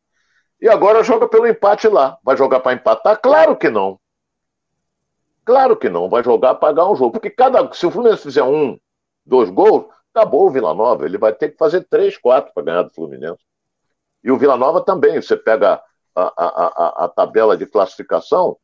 E 0.59 0.67
agora 0.67 1.03
joga 1.03 1.27
pelo 1.27 1.47
empate 1.47 1.87
lá. 1.87 2.17
Vai 2.21 2.35
jogar 2.35 2.59
para 2.59 2.73
empatar? 2.73 3.19
Claro 3.21 3.55
que 3.55 3.69
não. 3.69 3.99
Claro 5.45 5.77
que 5.77 5.89
não. 5.89 6.09
Vai 6.09 6.23
jogar 6.23 6.55
para 6.55 6.73
pagar 6.73 6.89
um 6.89 6.95
jogo. 6.95 7.11
Porque 7.11 7.29
cada, 7.29 7.71
se 7.73 7.85
o 7.85 7.91
Fluminense 7.91 8.23
fizer 8.23 8.43
um, 8.43 8.77
dois 9.25 9.49
gols, 9.49 9.85
acabou 10.13 10.47
o 10.47 10.49
Vila 10.49 10.73
Nova. 10.73 11.05
Ele 11.05 11.17
vai 11.17 11.33
ter 11.33 11.49
que 11.49 11.57
fazer 11.57 11.85
três, 11.89 12.17
quatro 12.17 12.53
para 12.53 12.63
ganhar 12.63 12.83
do 12.83 12.93
Fluminense. 12.93 13.43
E 14.23 14.31
o 14.31 14.37
Vila 14.37 14.57
Nova 14.57 14.81
também. 14.81 15.21
Você 15.21 15.35
pega 15.35 15.81
a, 16.15 16.23
a, 16.37 17.05
a, 17.05 17.07
tabela 17.09 17.57
de 17.57 17.65
classificação, 17.65 18.57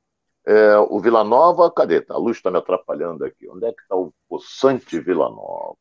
é, 0.45 0.77
o 0.77 0.99
Vila 0.99 1.23
Nova, 1.23 1.71
cadê? 1.71 2.05
A 2.09 2.17
luz 2.17 2.37
está 2.37 2.49
me 2.49 2.57
atrapalhando 2.57 3.23
aqui. 3.23 3.47
Onde 3.49 3.65
é 3.65 3.71
que 3.71 3.81
está 3.81 3.95
o 3.95 4.13
possante 4.27 4.99
Vila 4.99 5.29
Nova? 5.29 5.77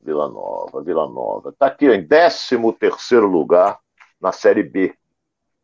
Vila 0.00 0.28
Nova, 0.28 0.82
Vila 0.82 1.08
Nova. 1.08 1.50
Está 1.50 1.66
aqui 1.66 1.86
em 1.86 2.06
13 2.06 2.72
terceiro 2.78 3.26
lugar 3.26 3.78
na 4.20 4.32
Série 4.32 4.62
B 4.62 4.94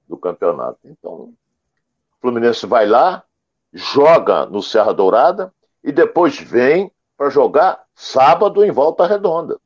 do 0.08 0.16
campeonato. 0.16 0.78
Então, 0.84 1.12
o 1.12 1.34
Fluminense 2.20 2.66
vai 2.66 2.86
lá, 2.86 3.24
joga 3.72 4.46
no 4.46 4.62
Serra 4.62 4.92
Dourada 4.92 5.52
e 5.82 5.90
depois 5.90 6.38
vem 6.38 6.90
para 7.16 7.30
jogar 7.30 7.84
sábado 7.94 8.64
em 8.64 8.70
Volta 8.70 9.06
Redonda 9.06 9.58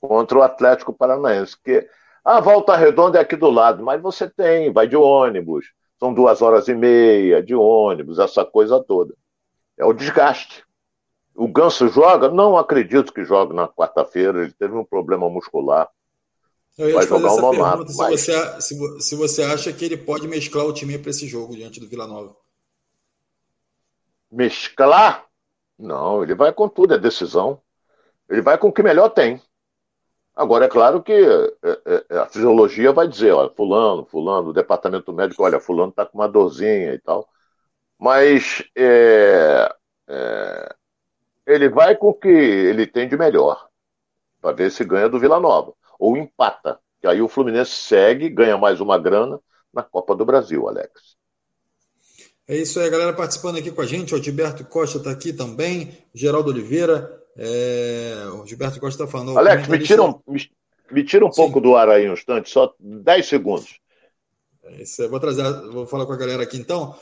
contra 0.00 0.38
o 0.38 0.42
Atlético 0.42 0.92
Paranaense, 0.92 1.56
que 1.60 1.88
a 2.24 2.40
volta 2.40 2.76
redonda 2.76 3.18
é 3.18 3.22
aqui 3.22 3.36
do 3.36 3.50
lado, 3.50 3.82
mas 3.82 4.00
você 4.00 4.28
tem, 4.28 4.72
vai 4.72 4.86
de 4.86 4.96
ônibus, 4.96 5.72
são 5.98 6.14
duas 6.14 6.40
horas 6.40 6.68
e 6.68 6.74
meia 6.74 7.42
de 7.42 7.54
ônibus, 7.54 8.18
essa 8.18 8.44
coisa 8.44 8.82
toda. 8.82 9.14
É 9.76 9.84
o 9.84 9.92
desgaste. 9.92 10.64
O 11.34 11.46
Ganso 11.46 11.88
joga? 11.88 12.28
Não 12.28 12.56
acredito 12.56 13.12
que 13.12 13.24
jogue 13.24 13.54
na 13.54 13.68
quarta-feira, 13.68 14.42
ele 14.42 14.52
teve 14.52 14.74
um 14.74 14.84
problema 14.84 15.28
muscular. 15.28 15.88
Eu 16.76 16.88
ia 16.88 16.94
vai 16.94 17.06
jogar 17.06 17.32
uma 17.32 17.50
pergunta, 17.50 17.92
mas... 17.96 18.20
se, 18.20 18.32
você, 18.32 18.60
se, 18.60 19.00
se 19.00 19.16
você 19.16 19.42
acha 19.42 19.72
que 19.72 19.84
ele 19.84 19.96
pode 19.96 20.28
mesclar 20.28 20.64
o 20.64 20.72
time 20.72 20.96
para 20.98 21.10
esse 21.10 21.26
jogo 21.26 21.56
diante 21.56 21.80
do 21.80 21.88
Vila 21.88 22.06
Nova. 22.06 22.36
Mesclar? 24.30 25.26
Não, 25.78 26.22
ele 26.22 26.34
vai 26.34 26.52
com 26.52 26.68
tudo, 26.68 26.94
é 26.94 26.98
decisão. 26.98 27.60
Ele 28.28 28.42
vai 28.42 28.58
com 28.58 28.68
o 28.68 28.72
que 28.72 28.82
melhor 28.82 29.08
tem. 29.08 29.40
Agora, 30.38 30.66
é 30.66 30.68
claro 30.68 31.02
que 31.02 31.12
é, 31.12 31.52
é, 31.64 32.04
é, 32.10 32.18
a 32.18 32.26
fisiologia 32.26 32.92
vai 32.92 33.08
dizer, 33.08 33.32
olha, 33.32 33.50
fulano, 33.50 34.06
fulano, 34.06 34.50
o 34.50 34.52
departamento 34.52 35.12
médico, 35.12 35.42
olha, 35.42 35.58
fulano 35.58 35.90
está 35.90 36.06
com 36.06 36.16
uma 36.16 36.28
dorzinha 36.28 36.94
e 36.94 36.98
tal. 37.00 37.28
Mas 37.98 38.62
é, 38.76 39.68
é, 40.08 40.74
ele 41.44 41.68
vai 41.68 41.96
com 41.96 42.10
o 42.10 42.14
que 42.14 42.28
ele 42.28 42.86
tem 42.86 43.08
de 43.08 43.16
melhor. 43.16 43.68
para 44.40 44.54
ver 44.54 44.70
se 44.70 44.84
ganha 44.84 45.08
do 45.08 45.18
Vila 45.18 45.40
Nova. 45.40 45.74
Ou 45.98 46.16
empata. 46.16 46.78
Que 47.00 47.08
aí 47.08 47.20
o 47.20 47.28
Fluminense 47.28 47.72
segue, 47.72 48.28
ganha 48.28 48.56
mais 48.56 48.80
uma 48.80 48.96
grana 48.96 49.40
na 49.74 49.82
Copa 49.82 50.14
do 50.14 50.24
Brasil, 50.24 50.68
Alex. 50.68 51.16
É 52.46 52.56
isso 52.56 52.78
aí, 52.78 52.86
a 52.86 52.90
galera 52.90 53.12
participando 53.12 53.58
aqui 53.58 53.72
com 53.72 53.80
a 53.80 53.86
gente. 53.86 54.14
O 54.14 54.22
Gilberto 54.22 54.64
Costa 54.64 54.98
está 54.98 55.10
aqui 55.10 55.32
também, 55.32 55.98
Geraldo 56.14 56.50
Oliveira. 56.50 57.17
É... 57.38 58.28
O 58.34 58.44
Gilberto 58.44 58.80
Costa 58.80 59.04
está 59.04 59.10
falando. 59.10 59.38
Alex, 59.38 59.68
me 59.68 59.78
tira 59.78 60.02
um, 60.02 60.20
me, 60.26 60.50
me 60.90 61.04
tira 61.04 61.24
um 61.24 61.30
pouco 61.30 61.60
do 61.60 61.76
ar 61.76 61.88
aí 61.88 62.10
um 62.10 62.14
instante, 62.14 62.50
só 62.50 62.74
10 62.80 63.26
segundos. 63.26 63.78
É 64.64 64.82
isso 64.82 65.00
aí, 65.00 65.08
vou 65.08 65.20
trazer, 65.20 65.44
vou 65.70 65.86
falar 65.86 66.04
com 66.04 66.12
a 66.12 66.16
galera 66.16 66.42
aqui 66.42 66.58
então. 66.58 66.98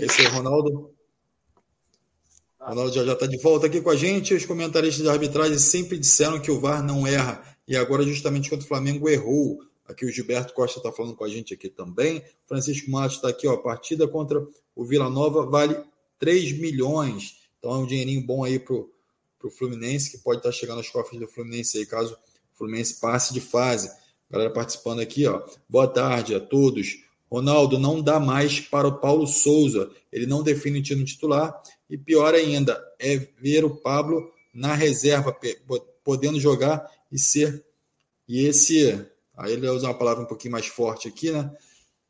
Esse 0.00 0.24
é 0.24 0.28
o 0.28 0.32
Ronaldo. 0.32 0.90
Ronaldo 2.60 2.92
já 2.92 3.12
está 3.12 3.26
de 3.26 3.38
volta 3.38 3.66
aqui 3.66 3.80
com 3.80 3.90
a 3.90 3.96
gente. 3.96 4.34
Os 4.34 4.44
comentaristas 4.44 5.02
de 5.04 5.08
arbitragem 5.08 5.58
sempre 5.58 5.98
disseram 5.98 6.40
que 6.40 6.50
o 6.50 6.58
VAR 6.58 6.82
não 6.82 7.06
erra. 7.06 7.42
E 7.68 7.76
agora, 7.76 8.02
justamente 8.02 8.48
quando 8.48 8.62
o 8.62 8.66
Flamengo 8.66 9.08
errou. 9.08 9.60
Aqui 9.88 10.04
o 10.04 10.10
Gilberto 10.10 10.52
Costa 10.52 10.80
está 10.80 10.90
falando 10.90 11.14
com 11.14 11.22
a 11.22 11.28
gente 11.28 11.54
aqui 11.54 11.68
também. 11.68 12.22
Francisco 12.46 12.90
Matos 12.90 13.16
está 13.16 13.28
aqui, 13.28 13.46
ó. 13.46 13.56
Partida 13.56 14.08
contra 14.08 14.44
o 14.74 14.84
Vila 14.84 15.08
Nova 15.08 15.46
vale 15.46 15.80
3 16.18 16.58
milhões. 16.58 17.36
Então 17.58 17.70
é 17.72 17.78
um 17.78 17.86
dinheirinho 17.86 18.26
bom 18.26 18.42
aí 18.42 18.58
para 18.58 18.74
o 18.74 18.90
Fluminense, 19.50 20.10
que 20.10 20.18
pode 20.18 20.38
estar 20.38 20.50
tá 20.50 20.54
chegando 20.54 20.78
aos 20.78 20.88
cofres 20.88 21.20
do 21.20 21.28
Fluminense 21.28 21.78
aí, 21.78 21.86
caso 21.86 22.14
o 22.14 22.58
Fluminense 22.58 23.00
passe 23.00 23.32
de 23.32 23.40
fase. 23.40 23.90
Galera 24.30 24.50
participando 24.50 25.00
aqui, 25.00 25.26
ó. 25.26 25.42
Boa 25.68 25.86
tarde 25.86 26.34
a 26.34 26.40
todos. 26.40 27.04
Ronaldo 27.30 27.78
não 27.78 28.00
dá 28.00 28.18
mais 28.18 28.60
para 28.60 28.88
o 28.88 28.98
Paulo 28.98 29.26
Souza. 29.26 29.90
Ele 30.12 30.26
não 30.26 30.42
define 30.42 30.80
o 30.80 30.82
time 30.82 31.04
titular. 31.04 31.62
E 31.88 31.96
pior 31.96 32.34
ainda, 32.34 32.82
é 32.98 33.16
ver 33.40 33.64
o 33.64 33.76
Pablo 33.76 34.32
na 34.52 34.74
reserva, 34.74 35.36
podendo 36.02 36.40
jogar 36.40 36.90
e 37.12 37.18
ser. 37.18 37.64
E 38.28 38.46
esse. 38.46 39.06
Aí 39.36 39.52
ele 39.52 39.66
vai 39.66 39.76
usar 39.76 39.88
uma 39.88 39.98
palavra 39.98 40.24
um 40.24 40.26
pouquinho 40.26 40.52
mais 40.52 40.66
forte 40.66 41.08
aqui, 41.08 41.30
né? 41.30 41.54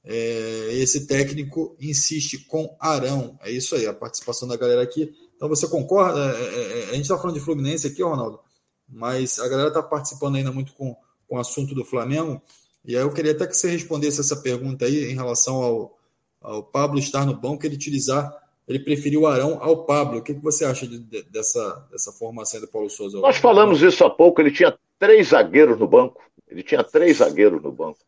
É, 0.04 0.68
esse 0.74 1.06
técnico 1.06 1.76
insiste 1.80 2.38
com 2.46 2.76
Arão. 2.78 3.36
É 3.42 3.50
isso 3.50 3.74
aí, 3.74 3.86
a 3.86 3.92
participação 3.92 4.46
da 4.46 4.56
galera 4.56 4.82
aqui. 4.82 5.12
Então 5.36 5.48
você 5.48 5.68
concorda? 5.68 6.18
É, 6.18 6.42
é, 6.42 6.80
é 6.80 6.82
a 6.84 6.94
gente 6.94 7.02
está 7.02 7.16
falando 7.16 7.34
de 7.34 7.44
Fluminense 7.44 7.86
aqui, 7.86 8.02
Ronaldo, 8.02 8.40
mas 8.88 9.38
a 9.38 9.48
galera 9.48 9.68
está 9.68 9.82
participando 9.82 10.36
ainda 10.36 10.50
muito 10.50 10.72
com, 10.72 10.96
com 11.28 11.36
o 11.36 11.38
assunto 11.38 11.74
do 11.74 11.84
Flamengo. 11.84 12.40
E 12.84 12.96
aí 12.96 13.02
eu 13.02 13.12
queria 13.12 13.32
até 13.32 13.46
que 13.46 13.56
você 13.56 13.70
respondesse 13.70 14.20
essa 14.20 14.36
pergunta 14.36 14.84
aí 14.84 15.10
em 15.10 15.14
relação 15.14 15.62
ao, 15.62 15.98
ao 16.40 16.62
Pablo 16.62 16.98
estar 16.98 17.26
no 17.26 17.34
banco, 17.34 17.66
ele 17.66 17.74
utilizar, 17.74 18.32
ele 18.66 18.78
preferiu 18.78 19.22
o 19.22 19.26
Arão 19.26 19.58
ao 19.60 19.84
Pablo. 19.84 20.18
O 20.18 20.22
que, 20.22 20.34
que 20.34 20.42
você 20.42 20.64
acha 20.64 20.86
de, 20.86 20.98
de, 20.98 21.22
dessa, 21.24 21.86
dessa 21.90 22.12
formação 22.12 22.60
do 22.60 22.68
Paulo 22.68 22.88
Souza? 22.88 23.18
Nós 23.18 23.36
falamos 23.36 23.82
isso 23.82 24.04
há 24.04 24.10
pouco, 24.10 24.40
ele 24.40 24.52
tinha 24.52 24.76
três 24.98 25.28
zagueiros 25.28 25.78
no 25.78 25.86
banco. 25.86 26.22
Ele 26.48 26.62
tinha 26.62 26.82
três 26.84 27.18
zagueiros 27.18 27.62
no 27.62 27.72
banco. 27.72 27.98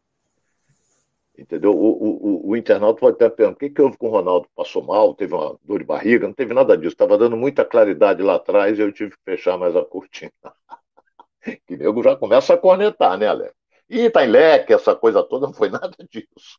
Entendeu? 1.38 1.70
O, 1.70 2.48
o, 2.48 2.50
o, 2.50 2.56
internauta 2.56 2.98
pode 2.98 3.14
até 3.14 3.30
perguntar: 3.30 3.56
o 3.56 3.58
que, 3.58 3.70
que 3.70 3.80
houve 3.80 3.96
com 3.96 4.08
o 4.08 4.10
Ronaldo? 4.10 4.48
Passou 4.56 4.82
mal? 4.82 5.14
Teve 5.14 5.34
uma 5.34 5.56
dor 5.62 5.78
de 5.78 5.84
barriga? 5.84 6.26
Não 6.26 6.34
teve 6.34 6.52
nada 6.52 6.76
disso. 6.76 6.94
Estava 6.94 7.16
dando 7.16 7.36
muita 7.36 7.64
claridade 7.64 8.20
lá 8.22 8.34
atrás 8.34 8.76
e 8.76 8.82
eu 8.82 8.92
tive 8.92 9.12
que 9.12 9.22
fechar 9.24 9.56
mais 9.56 9.76
a 9.76 9.84
cortina. 9.84 10.32
que 11.66 11.76
nego 11.76 12.02
já 12.02 12.16
começa 12.16 12.54
a 12.54 12.58
cornetar, 12.58 13.16
né, 13.16 13.28
Alex? 13.28 13.54
E 13.88 14.10
tá 14.10 14.24
em 14.24 14.28
leque, 14.28 14.72
essa 14.72 14.96
coisa 14.96 15.22
toda, 15.22 15.46
não 15.46 15.54
foi 15.54 15.70
nada 15.70 15.96
disso. 16.10 16.58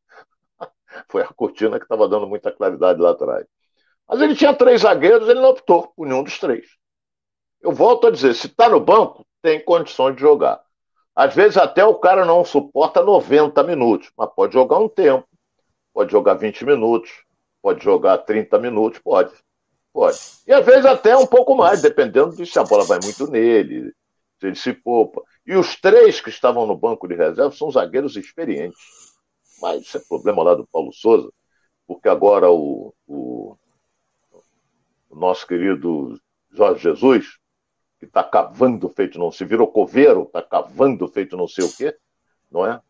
Foi 1.08 1.22
a 1.22 1.28
cortina 1.28 1.78
que 1.78 1.86
estava 1.86 2.08
dando 2.08 2.26
muita 2.26 2.52
claridade 2.52 3.00
lá 3.00 3.12
atrás. 3.12 3.46
Mas 4.08 4.22
ele 4.22 4.36
tinha 4.36 4.56
três 4.56 4.82
zagueiros, 4.82 5.30
ele 5.30 5.40
não 5.40 5.50
optou 5.50 5.94
por 5.96 6.08
nenhum 6.08 6.24
dos 6.24 6.40
três. 6.40 6.66
Eu 7.62 7.72
volto 7.72 8.08
a 8.08 8.12
dizer, 8.12 8.34
se 8.34 8.48
está 8.48 8.68
no 8.68 8.80
banco, 8.80 9.24
tem 9.42 9.64
condições 9.64 10.16
de 10.16 10.22
jogar. 10.22 10.60
Às 11.16 11.36
vezes 11.36 11.58
até 11.58 11.84
o 11.84 11.96
cara 11.96 12.26
não 12.26 12.46
suporta 12.46 13.04
90 13.04 13.62
minutos, 13.64 14.12
mas 14.18 14.30
pode 14.34 14.54
jogar 14.54 14.80
um 14.80 14.88
tempo. 14.88 15.28
Pode 15.94 16.12
jogar 16.12 16.36
20 16.36 16.66
minutos, 16.66 17.12
pode 17.62 17.84
jogar 17.84 18.20
30 18.20 18.58
minutos, 18.60 19.00
pode. 19.00 19.34
Pode. 19.92 20.18
E 20.48 20.54
às 20.54 20.66
vezes 20.66 20.86
até 20.86 21.18
um 21.18 21.26
pouco 21.26 21.56
mais, 21.56 21.82
dependendo 21.82 22.36
de 22.36 22.46
se 22.46 22.58
a 22.60 22.64
bola 22.64 22.86
vai 22.86 23.00
muito 23.04 23.30
nele, 23.30 23.92
se 24.40 24.48
ele 24.48 24.56
se 24.56 24.72
poupa. 24.72 25.22
E 25.46 25.56
os 25.56 25.76
três 25.76 26.22
que 26.22 26.30
estavam 26.30 26.66
no 26.66 26.78
banco 26.78 27.08
de 27.08 27.16
reserva 27.16 27.52
são 27.52 27.72
zagueiros 27.72 28.16
experientes. 28.16 28.80
Mas 29.62 29.82
isso 29.82 29.98
é 29.98 30.02
problema 30.08 30.44
lá 30.44 30.56
do 30.56 30.68
Paulo 30.68 30.94
Souza, 30.94 31.30
porque 31.88 32.08
agora 32.08 32.50
o, 32.50 32.94
o, 33.08 33.58
o 35.10 35.16
nosso 35.16 35.46
querido 35.46 36.20
Jorge 36.52 36.84
Jesus, 36.84 37.39
que 38.00 38.06
está 38.06 38.24
cavando 38.24 38.88
feito 38.90 39.20
não 39.20 39.32
se 39.32 39.44
virou 39.44 39.68
coveiro, 39.68 40.24
está 40.24 40.42
cavando 40.42 41.08
feito 41.08 41.38
não 41.38 41.48
sei 41.48 41.66
o 41.66 41.76
quê, 41.76 41.96
não 42.50 42.66
é? 42.66 42.82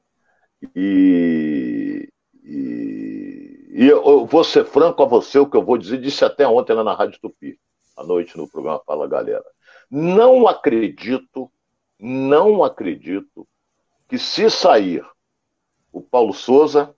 E, 0.76 2.12
e, 2.43 3.68
e, 3.72 3.88
eu 3.88 4.26
vou 4.26 4.43
ser 4.43 4.66
franco 4.66 5.01
a 5.01 5.05
você, 5.05 5.39
o 5.39 5.49
que 5.49 5.57
eu 5.57 5.64
vou 5.64 5.78
dizer, 5.78 5.99
disse 5.99 6.24
até 6.24 6.47
ontem 6.47 6.74
lá 6.74 6.84
na 6.84 6.93
Rádio 6.93 7.20
Tupi, 7.20 7.60
à 7.97 8.03
noite 8.03 8.38
no 8.38 8.47
programa 8.47 8.82
Fala 8.86 9.07
Galera. 9.07 9.45
Não 9.89 10.47
acredito 10.47 11.51
não 11.99 12.64
acredito 12.64 13.45
que 14.07 14.18
se 14.18 14.49
sair 14.49 15.05
o 15.91 16.01
Paulo 16.01 16.34
Souza, 16.34 16.95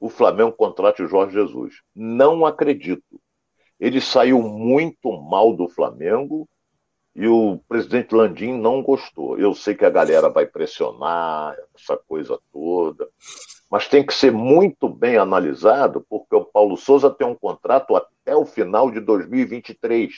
o 0.00 0.08
Flamengo 0.08 0.52
contrate 0.52 1.02
o 1.02 1.08
Jorge 1.08 1.34
Jesus. 1.34 1.82
Não 1.94 2.44
acredito. 2.44 3.20
Ele 3.78 4.00
saiu 4.00 4.42
muito 4.42 5.12
mal 5.22 5.54
do 5.54 5.68
Flamengo 5.68 6.48
e 7.14 7.26
o 7.26 7.58
presidente 7.68 8.14
Landim 8.14 8.52
não 8.52 8.82
gostou. 8.82 9.38
Eu 9.38 9.54
sei 9.54 9.74
que 9.74 9.84
a 9.84 9.90
galera 9.90 10.28
vai 10.28 10.46
pressionar, 10.46 11.56
essa 11.76 11.96
coisa 11.96 12.38
toda, 12.52 13.08
mas 13.70 13.88
tem 13.88 14.04
que 14.04 14.14
ser 14.14 14.32
muito 14.32 14.88
bem 14.88 15.16
analisado, 15.16 16.04
porque 16.08 16.34
o 16.34 16.44
Paulo 16.44 16.76
Souza 16.76 17.10
tem 17.10 17.26
um 17.26 17.34
contrato 17.34 17.96
até 17.96 18.34
o 18.34 18.46
final 18.46 18.90
de 18.90 19.00
2023. 19.00 20.12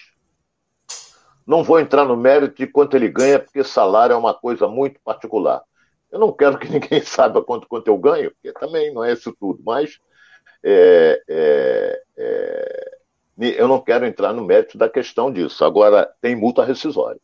Não 1.46 1.64
vou 1.64 1.80
entrar 1.80 2.04
no 2.04 2.16
mérito 2.16 2.56
de 2.56 2.66
quanto 2.66 2.96
ele 2.96 3.08
ganha, 3.08 3.40
porque 3.40 3.64
salário 3.64 4.14
é 4.14 4.16
uma 4.16 4.34
coisa 4.34 4.68
muito 4.68 5.00
particular. 5.02 5.62
Eu 6.10 6.18
não 6.18 6.32
quero 6.32 6.58
que 6.58 6.68
ninguém 6.70 7.02
saiba 7.02 7.42
quanto, 7.42 7.66
quanto 7.66 7.88
eu 7.88 7.98
ganho, 7.98 8.30
porque 8.30 8.52
também 8.58 8.92
não 8.92 9.02
é 9.02 9.12
isso 9.12 9.34
tudo, 9.38 9.60
mas 9.64 9.98
é, 10.62 11.22
é, 11.28 12.02
é, 12.16 12.98
eu 13.38 13.68
não 13.68 13.80
quero 13.80 14.06
entrar 14.06 14.32
no 14.32 14.44
mérito 14.44 14.76
da 14.76 14.88
questão 14.88 15.32
disso. 15.32 15.64
Agora, 15.64 16.10
tem 16.20 16.36
multa 16.36 16.64
rescisória. 16.64 17.20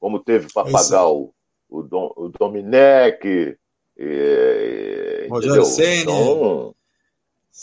Como 0.00 0.18
teve 0.18 0.52
para 0.52 0.70
pagar 0.70 1.08
o, 1.08 1.32
o, 1.68 1.82
Dom, 1.82 2.12
o 2.16 2.28
Domenech, 2.28 3.56
é, 3.96 5.26
Rogério 5.28 5.64
Senna. 5.64 6.02
Então, 6.02 6.74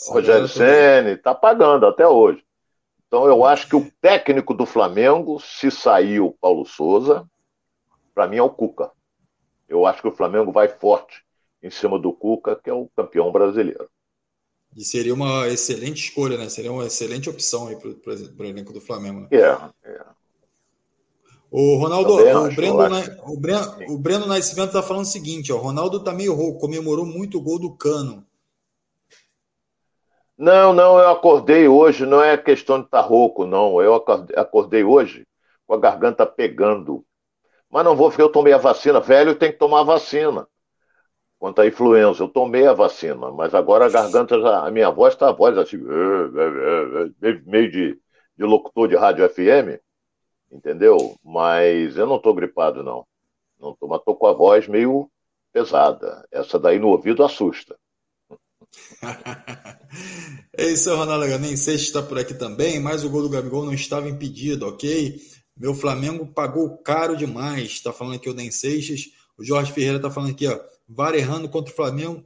Rogério 0.08 0.48
Senna 0.48 1.12
está 1.12 1.34
pagando 1.34 1.86
até 1.86 2.06
hoje. 2.06 2.44
Então 3.06 3.26
eu 3.26 3.44
acho 3.44 3.68
que 3.68 3.76
o 3.76 3.90
técnico 4.00 4.52
do 4.52 4.66
Flamengo, 4.66 5.40
se 5.40 5.70
sair 5.70 6.20
o 6.20 6.32
Paulo 6.32 6.66
Souza, 6.66 7.26
para 8.14 8.26
mim 8.26 8.36
é 8.36 8.42
o 8.42 8.50
Cuca. 8.50 8.90
Eu 9.68 9.86
acho 9.86 10.02
que 10.02 10.08
o 10.08 10.14
Flamengo 10.14 10.52
vai 10.52 10.68
forte 10.68 11.24
em 11.62 11.70
cima 11.70 11.98
do 11.98 12.12
Cuca, 12.12 12.56
que 12.56 12.68
é 12.68 12.72
o 12.72 12.90
campeão 12.96 13.32
brasileiro. 13.32 13.88
E 14.76 14.84
seria 14.84 15.14
uma 15.14 15.48
excelente 15.48 16.04
escolha, 16.04 16.36
né? 16.36 16.50
Seria 16.50 16.70
uma 16.70 16.84
excelente 16.84 17.30
opção 17.30 17.68
aí 17.68 17.76
para 17.76 17.88
o 17.90 18.44
elenco 18.44 18.74
do 18.74 18.80
Flamengo. 18.80 19.20
Né? 19.20 19.28
É, 19.30 19.90
é. 19.90 20.04
O 21.50 21.76
Ronaldo, 21.78 22.12
o, 22.12 22.16
Breno, 22.16 22.42
o, 23.24 23.40
Breno, 23.40 23.76
o 23.88 23.98
Breno 23.98 24.26
Nascimento 24.26 24.68
está 24.68 24.82
falando 24.82 25.04
o 25.04 25.08
seguinte: 25.08 25.50
ó, 25.50 25.56
o 25.56 25.60
Ronaldo 25.60 26.00
tá 26.00 26.12
meio 26.12 26.34
rouco, 26.34 26.60
comemorou 26.60 27.06
muito 27.06 27.38
o 27.38 27.40
gol 27.40 27.58
do 27.58 27.74
Cano. 27.74 28.26
Não, 30.36 30.74
não, 30.74 30.98
eu 30.98 31.08
acordei 31.08 31.66
hoje, 31.66 32.04
não 32.04 32.22
é 32.22 32.36
questão 32.36 32.78
de 32.80 32.84
estar 32.84 33.02
tá 33.02 33.08
rouco, 33.08 33.46
não. 33.46 33.80
Eu 33.80 33.94
acordei 33.94 34.84
hoje 34.84 35.26
com 35.66 35.72
a 35.72 35.78
garganta 35.78 36.26
pegando. 36.26 37.02
Mas 37.70 37.84
não 37.84 37.96
vou, 37.96 38.10
porque 38.10 38.20
eu 38.20 38.28
tomei 38.28 38.52
a 38.52 38.58
vacina. 38.58 39.00
Velho 39.00 39.34
tem 39.34 39.50
que 39.50 39.58
tomar 39.58 39.80
a 39.80 39.84
vacina. 39.84 40.46
Quanto 41.38 41.60
à 41.60 41.66
influenza, 41.66 42.22
eu 42.22 42.28
tomei 42.28 42.66
a 42.66 42.72
vacina, 42.72 43.30
mas 43.30 43.54
agora 43.54 43.86
a 43.86 43.90
garganta 43.90 44.40
já. 44.40 44.66
A 44.66 44.70
minha 44.70 44.90
voz 44.90 45.14
está 45.14 45.28
a 45.28 45.32
voz 45.32 45.56
assim, 45.58 45.76
meio 47.44 47.70
de, 47.70 48.00
de 48.36 48.44
locutor 48.44 48.88
de 48.88 48.96
rádio 48.96 49.28
FM, 49.28 49.78
entendeu? 50.50 51.16
Mas 51.22 51.96
eu 51.96 52.06
não 52.06 52.16
estou 52.16 52.34
gripado, 52.34 52.82
não. 52.82 53.06
Não 53.60 53.74
tô, 53.74 53.86
mas 53.86 53.98
estou 53.98 54.16
com 54.16 54.26
a 54.26 54.32
voz 54.32 54.66
meio 54.66 55.10
pesada. 55.52 56.26
Essa 56.30 56.58
daí 56.58 56.78
no 56.78 56.88
ouvido 56.88 57.22
assusta. 57.22 57.76
é 60.56 60.66
isso, 60.66 60.94
Ronaldo. 60.94 61.38
Nem 61.38 61.56
sei 61.56 61.78
se 61.78 61.84
está 61.84 62.02
por 62.02 62.18
aqui 62.18 62.34
também, 62.34 62.80
mas 62.80 63.04
o 63.04 63.10
gol 63.10 63.22
do 63.22 63.30
Gabigol 63.30 63.64
não 63.64 63.72
estava 63.72 64.08
impedido, 64.08 64.66
ok? 64.66 65.18
Meu 65.56 65.74
Flamengo 65.74 66.26
pagou 66.26 66.76
caro 66.78 67.16
demais. 67.16 67.72
Está 67.72 67.92
falando 67.92 68.16
aqui 68.16 68.28
o 68.28 68.34
Den 68.34 68.50
Seixas. 68.50 69.10
O 69.38 69.44
Jorge 69.44 69.72
Ferreira 69.72 69.96
está 69.96 70.10
falando 70.10 70.30
aqui, 70.30 70.46
ó. 70.46 70.58
VAR 70.88 71.14
errando 71.14 71.48
contra 71.48 71.72
o 71.72 71.76
Flamengo 71.76 72.24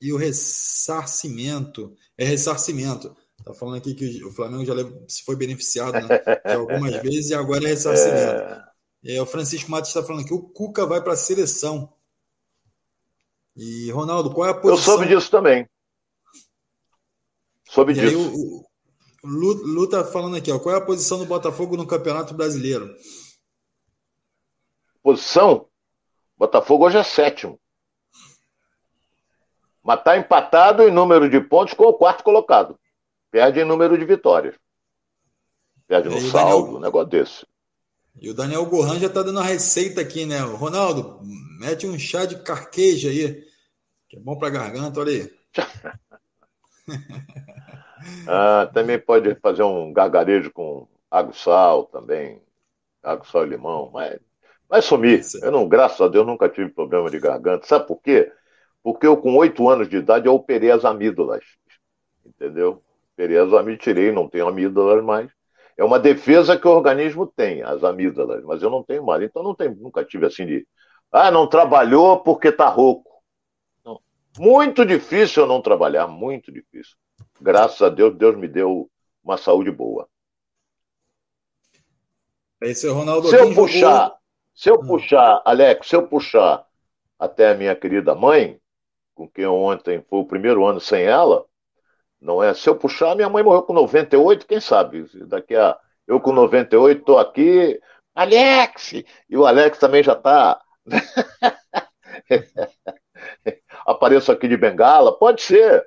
e 0.00 0.12
o 0.12 0.16
ressarcimento. 0.16 1.94
É 2.16 2.24
ressarcimento. 2.24 3.16
Está 3.38 3.54
falando 3.54 3.76
aqui 3.76 3.94
que 3.94 4.22
o 4.24 4.32
Flamengo 4.32 4.64
já 4.64 4.74
se 5.08 5.24
foi 5.24 5.36
beneficiado 5.36 5.92
né, 6.06 6.20
algumas 6.54 6.96
vezes 7.02 7.30
e 7.30 7.34
agora 7.34 7.64
é 7.64 7.68
ressarcimento. 7.68 8.42
É... 8.42 8.70
É, 9.02 9.20
o 9.20 9.26
Francisco 9.26 9.70
Matos 9.70 9.88
está 9.88 10.02
falando 10.02 10.26
que 10.26 10.34
o 10.34 10.42
Cuca 10.42 10.84
vai 10.84 11.02
para 11.02 11.14
a 11.14 11.16
seleção. 11.16 11.90
E, 13.56 13.90
Ronaldo, 13.90 14.32
qual 14.32 14.46
é 14.46 14.50
a 14.50 14.54
posição? 14.54 14.94
Eu 14.94 14.98
soube 14.98 15.08
disso 15.08 15.30
também. 15.30 15.66
Soube 17.64 17.92
e 17.92 17.94
disso. 17.94 18.08
Aí, 18.08 18.14
o, 18.14 18.64
o 19.22 19.26
Lu 19.26 19.84
está 19.84 20.04
falando 20.04 20.36
aqui, 20.36 20.50
ó, 20.50 20.58
qual 20.58 20.74
é 20.74 20.78
a 20.78 20.84
posição 20.84 21.18
do 21.18 21.24
Botafogo 21.24 21.76
no 21.76 21.86
Campeonato 21.86 22.34
Brasileiro? 22.34 22.94
Posição? 25.02 25.69
Botafogo 26.40 26.86
hoje 26.86 26.96
é 26.96 27.02
sétimo. 27.02 27.60
Mas 29.82 29.98
está 29.98 30.16
empatado 30.16 30.82
em 30.82 30.90
número 30.90 31.28
de 31.28 31.38
pontos 31.38 31.74
com 31.74 31.84
o 31.84 31.92
quarto 31.92 32.24
colocado. 32.24 32.80
Perde 33.30 33.60
em 33.60 33.64
número 33.66 33.98
de 33.98 34.06
vitórias. 34.06 34.54
Perde 35.86 36.08
no 36.08 36.18
saldo, 36.18 36.62
Daniel... 36.62 36.78
um 36.78 36.80
negócio 36.80 37.08
desse. 37.08 37.46
E 38.18 38.30
o 38.30 38.34
Daniel 38.34 38.64
Gohan 38.64 38.98
já 38.98 39.08
está 39.08 39.22
dando 39.22 39.38
a 39.38 39.44
receita 39.44 40.00
aqui, 40.00 40.24
né? 40.24 40.38
Ronaldo, 40.38 41.20
mete 41.60 41.86
um 41.86 41.98
chá 41.98 42.24
de 42.24 42.42
carqueja 42.42 43.10
aí, 43.10 43.44
que 44.08 44.16
é 44.16 44.20
bom 44.20 44.38
para 44.38 44.48
garganta, 44.48 44.98
olha 44.98 45.12
aí. 45.12 45.30
ah, 48.26 48.70
também 48.72 48.98
pode 48.98 49.34
fazer 49.34 49.62
um 49.62 49.92
gargarejo 49.92 50.50
com 50.52 50.88
água 51.10 51.34
e 51.34 51.36
sal 51.36 51.84
também. 51.84 52.40
Água, 53.02 53.26
sal 53.26 53.44
e 53.44 53.50
limão. 53.50 53.90
Mas 53.92 54.18
vai 54.70 54.80
sumir. 54.80 55.20
Eu 55.42 55.50
não, 55.50 55.68
graças 55.68 56.00
a 56.00 56.06
Deus, 56.06 56.24
nunca 56.24 56.48
tive 56.48 56.70
problema 56.70 57.10
de 57.10 57.18
garganta. 57.18 57.66
Sabe 57.66 57.88
por 57.88 58.00
quê? 58.00 58.32
Porque 58.82 59.06
eu, 59.06 59.16
com 59.16 59.36
oito 59.36 59.68
anos 59.68 59.88
de 59.88 59.96
idade, 59.96 60.26
eu 60.26 60.34
operei 60.34 60.70
as 60.70 60.84
amígdalas. 60.84 61.44
Entendeu? 62.24 62.80
Operei 63.12 63.36
as 63.36 63.52
amígdalas, 63.52 63.82
tirei, 63.82 64.12
não 64.12 64.28
tenho 64.28 64.46
amígdalas 64.46 65.04
mais. 65.04 65.28
É 65.76 65.84
uma 65.84 65.98
defesa 65.98 66.56
que 66.56 66.68
o 66.68 66.70
organismo 66.70 67.26
tem, 67.26 67.62
as 67.62 67.82
amígdalas, 67.82 68.44
mas 68.44 68.62
eu 68.62 68.70
não 68.70 68.82
tenho 68.82 69.04
mais. 69.04 69.22
Então 69.22 69.42
não 69.42 69.54
tenho, 69.54 69.74
nunca 69.74 70.04
tive 70.04 70.26
assim 70.26 70.46
de. 70.46 70.66
Ah, 71.10 71.30
não 71.30 71.48
trabalhou 71.48 72.20
porque 72.20 72.48
está 72.48 72.68
rouco. 72.68 73.10
Não. 73.84 74.00
Muito 74.38 74.86
difícil 74.86 75.42
eu 75.42 75.46
não 75.48 75.60
trabalhar, 75.60 76.06
muito 76.06 76.52
difícil. 76.52 76.96
Graças 77.40 77.82
a 77.82 77.88
Deus, 77.88 78.14
Deus 78.16 78.36
me 78.36 78.46
deu 78.46 78.88
uma 79.24 79.36
saúde 79.36 79.70
boa. 79.70 80.06
Esse 82.60 82.86
é 82.86 82.90
o 82.90 82.94
Ronaldo 82.94 83.28
se 83.28 83.36
eu 83.36 83.54
puxar, 83.54 84.04
jogou... 84.04 84.19
se 84.54 84.70
eu 84.70 84.80
puxar, 84.80 85.42
Alex, 85.44 85.88
se 85.88 85.96
eu 85.96 86.06
puxar 86.06 86.64
até 87.18 87.50
a 87.50 87.54
minha 87.54 87.76
querida 87.76 88.14
mãe, 88.14 88.58
com 89.14 89.28
quem 89.28 89.46
ontem 89.46 90.02
foi 90.08 90.20
o 90.20 90.26
primeiro 90.26 90.64
ano 90.64 90.80
sem 90.80 91.02
ela, 91.02 91.44
não 92.20 92.42
é? 92.42 92.52
Se 92.54 92.68
eu 92.68 92.76
puxar, 92.76 93.14
minha 93.14 93.28
mãe 93.28 93.42
morreu 93.42 93.62
com 93.62 93.72
98, 93.72 94.46
quem 94.46 94.60
sabe? 94.60 95.06
Daqui 95.26 95.56
a. 95.56 95.78
Eu 96.06 96.20
com 96.20 96.32
98 96.32 97.00
estou 97.00 97.18
aqui. 97.18 97.80
Alex! 98.14 98.92
E 99.28 99.36
o 99.36 99.46
Alex 99.46 99.78
também 99.78 100.02
já 100.02 100.12
está. 100.12 100.60
Apareço 103.86 104.32
aqui 104.32 104.48
de 104.48 104.56
bengala. 104.56 105.16
Pode 105.16 105.42
ser. 105.42 105.86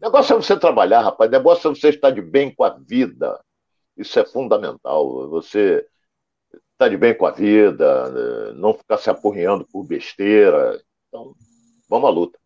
O 0.00 0.04
negócio 0.04 0.34
é 0.34 0.36
você 0.36 0.58
trabalhar, 0.58 1.02
rapaz. 1.02 1.28
O 1.28 1.32
negócio 1.32 1.70
é 1.70 1.74
você 1.74 1.88
estar 1.88 2.10
de 2.10 2.22
bem 2.22 2.54
com 2.54 2.64
a 2.64 2.70
vida. 2.70 3.38
Isso 3.96 4.18
é 4.18 4.24
fundamental. 4.24 5.28
Você 5.30 5.86
estar 6.72 6.88
de 6.88 6.96
bem 6.96 7.16
com 7.16 7.26
a 7.26 7.30
vida, 7.30 8.52
não 8.54 8.74
ficar 8.74 8.98
se 8.98 9.08
apurreando 9.08 9.66
por 9.66 9.84
besteira. 9.84 10.80
Então, 11.08 11.34
vamos 11.88 12.08
à 12.08 12.12
luta. 12.12 12.38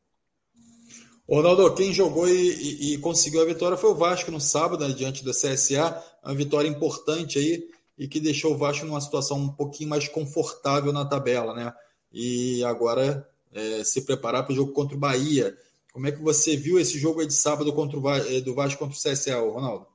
Ronaldo, 1.29 1.73
quem 1.75 1.93
jogou 1.93 2.29
e, 2.29 2.33
e, 2.33 2.95
e, 2.95 2.99
conseguiu 2.99 3.41
a 3.41 3.45
vitória 3.45 3.77
foi 3.77 3.91
o 3.91 3.95
Vasco 3.95 4.33
no 4.33 4.41
sábado, 4.41 4.87
né, 4.87 4.93
diante 4.93 5.25
do 5.25 5.31
CSA. 5.31 6.03
Uma 6.25 6.35
vitória 6.35 6.67
importante 6.67 7.39
aí 7.39 7.69
e 7.97 8.09
que 8.09 8.19
deixou 8.19 8.53
o 8.53 8.57
Vasco 8.57 8.85
numa 8.85 9.01
situação 9.01 9.39
um 9.39 9.49
pouquinho 9.49 9.91
mais 9.91 10.09
confortável 10.09 10.93
na 10.93 11.05
tabela, 11.05 11.55
né? 11.55 11.73
E 12.13 12.65
agora 12.65 13.29
é, 13.53 13.85
se 13.85 14.03
preparar 14.03 14.45
para 14.45 14.53
o 14.53 14.57
jogo 14.57 14.73
contra 14.73 14.97
o 14.97 14.99
Bahia. 14.99 15.57
Como 15.93 16.07
é 16.07 16.13
que 16.13 16.21
você 16.21 16.57
viu 16.57 16.81
esse 16.81 16.99
jogo 16.99 17.21
aí 17.21 17.27
de 17.27 17.35
sábado 17.35 17.73
contra 17.73 17.99
o 17.99 18.11
é, 18.11 18.41
do 18.41 18.55
Vasco 18.55 18.79
contra 18.79 18.97
o 18.97 19.01
CSA, 19.01 19.39
Ronaldo? 19.39 19.87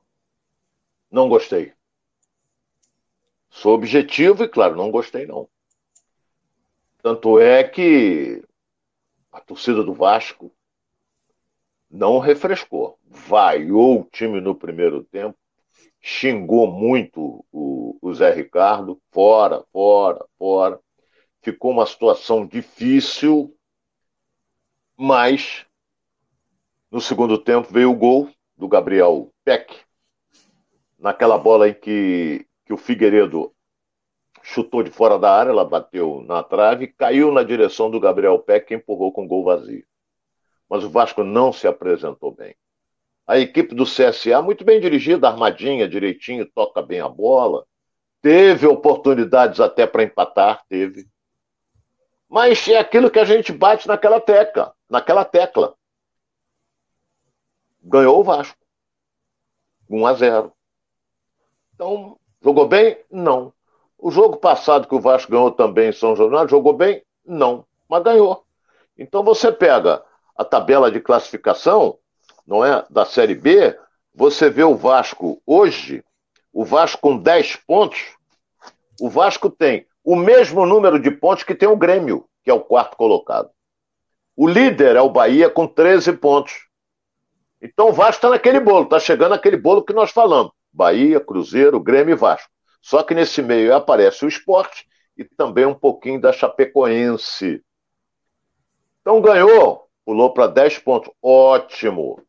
Não 1.10 1.28
gostei. 1.28 1.72
Sou 3.56 3.72
objetivo 3.72 4.44
e, 4.44 4.48
claro, 4.48 4.76
não 4.76 4.90
gostei, 4.90 5.24
não. 5.24 5.48
Tanto 7.02 7.40
é 7.40 7.64
que 7.64 8.44
a 9.32 9.40
torcida 9.40 9.82
do 9.82 9.94
Vasco 9.94 10.52
não 11.90 12.18
refrescou. 12.18 12.98
Vaiou 13.02 14.02
o 14.02 14.08
time 14.12 14.42
no 14.42 14.54
primeiro 14.54 15.04
tempo, 15.04 15.38
xingou 16.02 16.70
muito 16.70 17.42
o, 17.50 17.96
o 18.02 18.12
Zé 18.12 18.30
Ricardo, 18.30 19.00
fora, 19.10 19.64
fora, 19.72 20.22
fora. 20.38 20.78
Ficou 21.40 21.70
uma 21.70 21.86
situação 21.86 22.46
difícil, 22.46 23.56
mas 24.94 25.64
no 26.90 27.00
segundo 27.00 27.38
tempo 27.38 27.72
veio 27.72 27.90
o 27.90 27.96
gol 27.96 28.30
do 28.54 28.68
Gabriel 28.68 29.32
Peck, 29.42 29.74
naquela 30.98 31.38
bola 31.38 31.70
em 31.70 31.74
que, 31.74 32.46
que 32.66 32.74
o 32.74 32.76
Figueiredo 32.76 33.54
chutou 34.42 34.82
de 34.82 34.90
fora 34.90 35.18
da 35.18 35.32
área, 35.32 35.50
ela 35.50 35.64
bateu 35.64 36.22
na 36.26 36.42
trave, 36.42 36.88
caiu 36.88 37.32
na 37.32 37.42
direção 37.42 37.90
do 37.90 37.98
Gabriel 37.98 38.38
Peck 38.38 38.70
e 38.70 38.76
empurrou 38.76 39.10
com 39.12 39.26
gol 39.26 39.44
vazio 39.44 39.86
mas 40.68 40.84
o 40.84 40.90
Vasco 40.90 41.22
não 41.22 41.52
se 41.52 41.66
apresentou 41.66 42.32
bem. 42.32 42.56
A 43.26 43.38
equipe 43.38 43.74
do 43.74 43.84
CSA, 43.84 44.40
muito 44.42 44.64
bem 44.64 44.80
dirigida, 44.80 45.28
armadinha, 45.28 45.88
direitinho, 45.88 46.46
toca 46.46 46.80
bem 46.82 47.00
a 47.00 47.08
bola. 47.08 47.66
Teve 48.20 48.66
oportunidades 48.66 49.60
até 49.60 49.86
para 49.86 50.02
empatar, 50.02 50.64
teve. 50.68 51.08
Mas 52.28 52.66
é 52.68 52.78
aquilo 52.78 53.10
que 53.10 53.18
a 53.18 53.24
gente 53.24 53.52
bate 53.52 53.86
naquela 53.86 54.20
tecla, 54.20 54.74
naquela 54.88 55.24
tecla. 55.24 55.76
Ganhou 57.82 58.20
o 58.20 58.24
Vasco. 58.24 58.58
1 59.88 60.06
a 60.06 60.14
0. 60.14 60.52
Então, 61.74 62.18
jogou 62.46 62.68
bem? 62.68 62.96
Não. 63.10 63.52
O 63.98 64.08
jogo 64.08 64.36
passado 64.36 64.86
que 64.86 64.94
o 64.94 65.00
Vasco 65.00 65.32
ganhou 65.32 65.50
também 65.50 65.88
em 65.88 65.92
São 65.92 66.14
Januário, 66.14 66.48
jogou 66.48 66.72
bem? 66.72 67.02
Não, 67.24 67.66
mas 67.88 68.04
ganhou. 68.04 68.44
Então 68.96 69.24
você 69.24 69.50
pega 69.50 70.00
a 70.36 70.44
tabela 70.44 70.88
de 70.88 71.00
classificação, 71.00 71.98
não 72.46 72.64
é, 72.64 72.84
da 72.88 73.04
Série 73.04 73.34
B, 73.34 73.76
você 74.14 74.48
vê 74.48 74.62
o 74.62 74.76
Vasco 74.76 75.42
hoje, 75.44 76.04
o 76.52 76.64
Vasco 76.64 77.00
com 77.00 77.18
10 77.18 77.56
pontos, 77.66 78.14
o 79.00 79.10
Vasco 79.10 79.50
tem 79.50 79.84
o 80.04 80.14
mesmo 80.14 80.64
número 80.64 81.00
de 81.00 81.10
pontos 81.10 81.42
que 81.42 81.54
tem 81.54 81.68
o 81.68 81.76
Grêmio, 81.76 82.28
que 82.44 82.50
é 82.50 82.54
o 82.54 82.60
quarto 82.60 82.96
colocado. 82.96 83.50
O 84.36 84.46
líder 84.46 84.94
é 84.94 85.00
o 85.00 85.10
Bahia 85.10 85.50
com 85.50 85.66
13 85.66 86.12
pontos. 86.12 86.68
Então 87.60 87.88
o 87.88 87.92
Vasco 87.92 88.18
está 88.18 88.30
naquele 88.30 88.60
bolo, 88.60 88.84
está 88.84 89.00
chegando 89.00 89.34
aquele 89.34 89.56
bolo 89.56 89.82
que 89.82 89.92
nós 89.92 90.12
falamos. 90.12 90.52
Bahia, 90.76 91.18
Cruzeiro, 91.18 91.80
Grêmio 91.80 92.12
e 92.12 92.16
Vasco. 92.16 92.50
Só 92.82 93.02
que 93.02 93.14
nesse 93.14 93.42
meio 93.42 93.74
aparece 93.74 94.24
o 94.24 94.28
esporte 94.28 94.86
e 95.16 95.24
também 95.24 95.64
um 95.64 95.74
pouquinho 95.74 96.20
da 96.20 96.32
Chapecoense. 96.32 97.62
Então 99.00 99.20
ganhou 99.20 99.86
pulou 100.06 100.32
para 100.32 100.46
10 100.46 100.78
pontos. 100.78 101.12
Ótimo. 101.20 102.22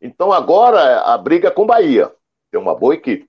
Então 0.00 0.30
agora 0.30 1.00
a 1.00 1.16
briga 1.16 1.48
é 1.48 1.50
com 1.50 1.64
Bahia. 1.64 2.14
Tem 2.50 2.60
uma 2.60 2.74
boa 2.74 2.94
equipe. 2.94 3.26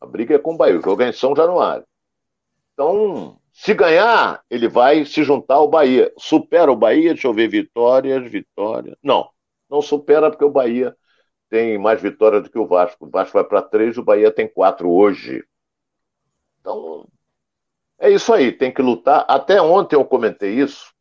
A 0.00 0.06
briga 0.06 0.34
é 0.34 0.38
com 0.38 0.54
o 0.54 0.56
Bahia. 0.56 0.78
O 0.78 0.82
jogo 0.82 1.02
é 1.02 1.08
em 1.08 1.12
São 1.12 1.36
Januário. 1.36 1.86
Então, 2.72 3.38
se 3.52 3.72
ganhar, 3.72 4.42
ele 4.50 4.66
vai 4.66 5.04
se 5.04 5.22
juntar 5.22 5.56
ao 5.56 5.68
Bahia. 5.68 6.12
Supera 6.18 6.72
o 6.72 6.76
Bahia, 6.76 7.12
deixa 7.12 7.28
eu 7.28 7.34
ver, 7.34 7.46
vitórias, 7.46 8.28
vitórias. 8.28 8.96
Não, 9.02 9.30
não 9.70 9.80
supera 9.80 10.28
porque 10.28 10.44
o 10.44 10.50
Bahia 10.50 10.96
tem 11.52 11.76
mais 11.76 12.00
vitórias 12.00 12.42
do 12.42 12.48
que 12.48 12.58
o 12.58 12.66
Vasco. 12.66 13.04
O 13.04 13.10
Vasco 13.10 13.34
vai 13.34 13.44
para 13.44 13.60
três, 13.60 13.98
o 13.98 14.02
Bahia 14.02 14.32
tem 14.32 14.48
quatro 14.48 14.90
hoje. 14.90 15.44
Então, 16.58 17.06
é 17.98 18.08
isso 18.08 18.32
aí, 18.32 18.50
tem 18.50 18.72
que 18.72 18.80
lutar. 18.80 19.26
Até 19.28 19.60
ontem 19.60 19.94
eu 19.94 20.02
comentei 20.02 20.54
isso 20.54 20.94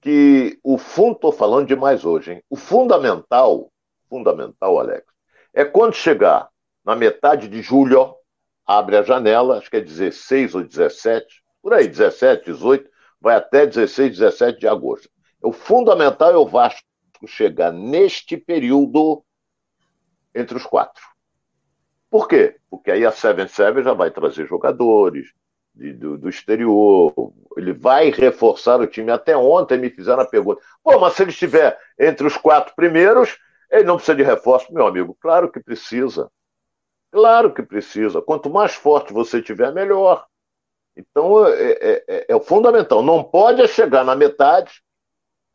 que 0.00 0.56
o 0.62 0.78
fundo, 0.78 1.16
estou 1.16 1.32
falando 1.32 1.66
demais 1.66 2.04
hoje, 2.04 2.34
hein? 2.34 2.44
O 2.48 2.54
fundamental, 2.54 3.72
fundamental, 4.08 4.78
Alex, 4.78 5.04
é 5.52 5.64
quando 5.64 5.94
chegar 5.94 6.48
na 6.84 6.94
metade 6.94 7.48
de 7.48 7.60
julho, 7.60 8.14
abre 8.64 8.98
a 8.98 9.02
janela, 9.02 9.58
acho 9.58 9.68
que 9.68 9.78
é 9.78 9.80
16 9.80 10.54
ou 10.54 10.62
17, 10.62 11.42
por 11.60 11.74
aí, 11.74 11.88
17, 11.88 12.44
18, 12.44 12.88
vai 13.20 13.34
até 13.34 13.66
16, 13.66 14.16
17 14.16 14.60
de 14.60 14.68
agosto. 14.68 15.10
O 15.42 15.50
fundamental 15.50 16.30
é 16.30 16.36
o 16.36 16.46
Vasco 16.46 16.86
chegar 17.26 17.72
neste 17.72 18.36
período 18.36 19.24
entre 20.34 20.56
os 20.56 20.64
quatro. 20.64 21.02
Por 22.10 22.28
quê? 22.28 22.56
Porque 22.70 22.90
aí 22.90 23.04
a 23.04 23.10
7-7 23.10 23.82
já 23.82 23.92
vai 23.92 24.10
trazer 24.10 24.46
jogadores, 24.46 25.32
de, 25.74 25.92
do, 25.92 26.16
do, 26.16 26.28
exterior, 26.28 27.12
ele 27.56 27.72
vai 27.72 28.10
reforçar 28.10 28.80
o 28.80 28.86
time. 28.86 29.10
Até 29.10 29.36
ontem 29.36 29.78
me 29.78 29.90
fizeram 29.90 30.22
a 30.22 30.26
pergunta: 30.26 30.62
pô, 30.82 30.98
mas 31.00 31.14
se 31.14 31.22
ele 31.22 31.30
estiver 31.30 31.76
entre 31.98 32.26
os 32.26 32.36
quatro 32.36 32.74
primeiros, 32.76 33.36
ele 33.70 33.84
não 33.84 33.96
precisa 33.96 34.16
de 34.16 34.22
reforço, 34.22 34.72
meu 34.72 34.86
amigo? 34.86 35.16
Claro 35.20 35.50
que 35.50 35.58
precisa. 35.58 36.30
Claro 37.10 37.52
que 37.52 37.62
precisa. 37.62 38.22
Quanto 38.22 38.48
mais 38.48 38.74
forte 38.74 39.12
você 39.12 39.42
tiver, 39.42 39.72
melhor. 39.72 40.26
Então 40.96 41.46
é, 41.46 41.72
é, 41.72 42.04
é, 42.06 42.26
é 42.28 42.40
fundamental. 42.40 43.02
Não 43.02 43.24
pode 43.24 43.66
chegar 43.68 44.04
na 44.04 44.14
metade, 44.14 44.83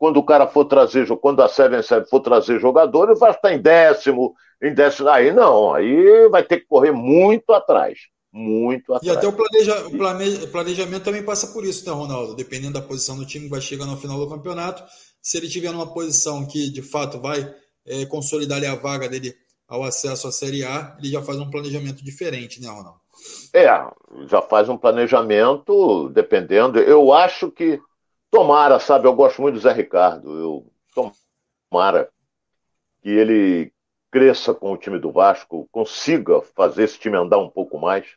quando 0.00 0.16
o 0.16 0.22
cara 0.22 0.46
for 0.46 0.64
trazer, 0.64 1.06
quando 1.18 1.42
a 1.42 1.48
Seven 1.48 1.82
Seven 1.82 2.08
for 2.08 2.20
trazer 2.20 2.58
jogadores, 2.58 3.18
vai 3.18 3.32
estar 3.32 3.52
em 3.52 3.60
décimo, 3.60 4.34
em 4.62 4.72
décimo. 4.72 5.10
Aí 5.10 5.30
não, 5.30 5.74
aí 5.74 6.26
vai 6.30 6.42
ter 6.42 6.60
que 6.60 6.66
correr 6.66 6.90
muito 6.90 7.52
atrás. 7.52 7.98
Muito 8.32 8.94
atrás. 8.94 9.02
E 9.02 9.10
até 9.14 9.28
o, 9.28 9.32
planeja, 9.34 9.86
o 9.88 10.48
planejamento 10.48 11.04
também 11.04 11.22
passa 11.22 11.48
por 11.48 11.66
isso, 11.66 11.84
né, 11.84 11.92
Ronaldo? 11.92 12.34
Dependendo 12.34 12.72
da 12.72 12.80
posição 12.80 13.18
do 13.18 13.26
time 13.26 13.44
que 13.44 13.50
vai 13.50 13.60
chegar 13.60 13.84
no 13.84 13.98
final 13.98 14.18
do 14.18 14.26
campeonato, 14.26 14.82
se 15.20 15.36
ele 15.36 15.50
tiver 15.50 15.70
numa 15.70 15.92
posição 15.92 16.46
que 16.46 16.70
de 16.70 16.80
fato 16.80 17.20
vai 17.20 17.54
é, 17.86 18.06
consolidar 18.06 18.64
a 18.64 18.76
vaga 18.76 19.06
dele 19.06 19.34
ao 19.68 19.82
acesso 19.82 20.26
à 20.26 20.32
Série 20.32 20.64
A, 20.64 20.96
ele 20.98 21.10
já 21.10 21.20
faz 21.20 21.38
um 21.38 21.50
planejamento 21.50 22.02
diferente, 22.02 22.58
né, 22.58 22.68
Ronaldo? 22.68 23.00
É, 23.52 23.66
já 24.28 24.40
faz 24.40 24.70
um 24.70 24.78
planejamento, 24.78 26.08
dependendo. 26.08 26.78
Eu 26.78 27.12
acho 27.12 27.50
que, 27.50 27.78
tomara, 28.30 28.78
sabe, 28.78 29.06
eu 29.06 29.14
gosto 29.14 29.42
muito 29.42 29.54
do 29.54 29.60
Zé 29.60 29.72
Ricardo, 29.72 30.38
eu 30.38 30.72
tomara 31.70 32.10
que 33.02 33.08
ele 33.08 33.72
cresça 34.10 34.54
com 34.54 34.72
o 34.72 34.76
time 34.76 34.98
do 34.98 35.12
Vasco, 35.12 35.68
consiga 35.70 36.42
fazer 36.42 36.84
esse 36.84 36.98
time 36.98 37.16
andar 37.16 37.38
um 37.38 37.50
pouco 37.50 37.78
mais, 37.78 38.16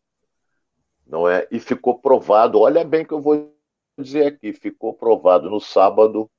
não 1.06 1.28
é? 1.28 1.48
E 1.52 1.60
ficou 1.60 2.00
provado, 2.00 2.60
olha 2.60 2.84
bem 2.84 3.06
que 3.06 3.14
eu 3.14 3.22
vou 3.22 3.56
dizer 3.98 4.28
aqui, 4.28 4.54
ficou 4.54 4.94
provado 4.94 5.50
no 5.50 5.60
sábado 5.60 6.30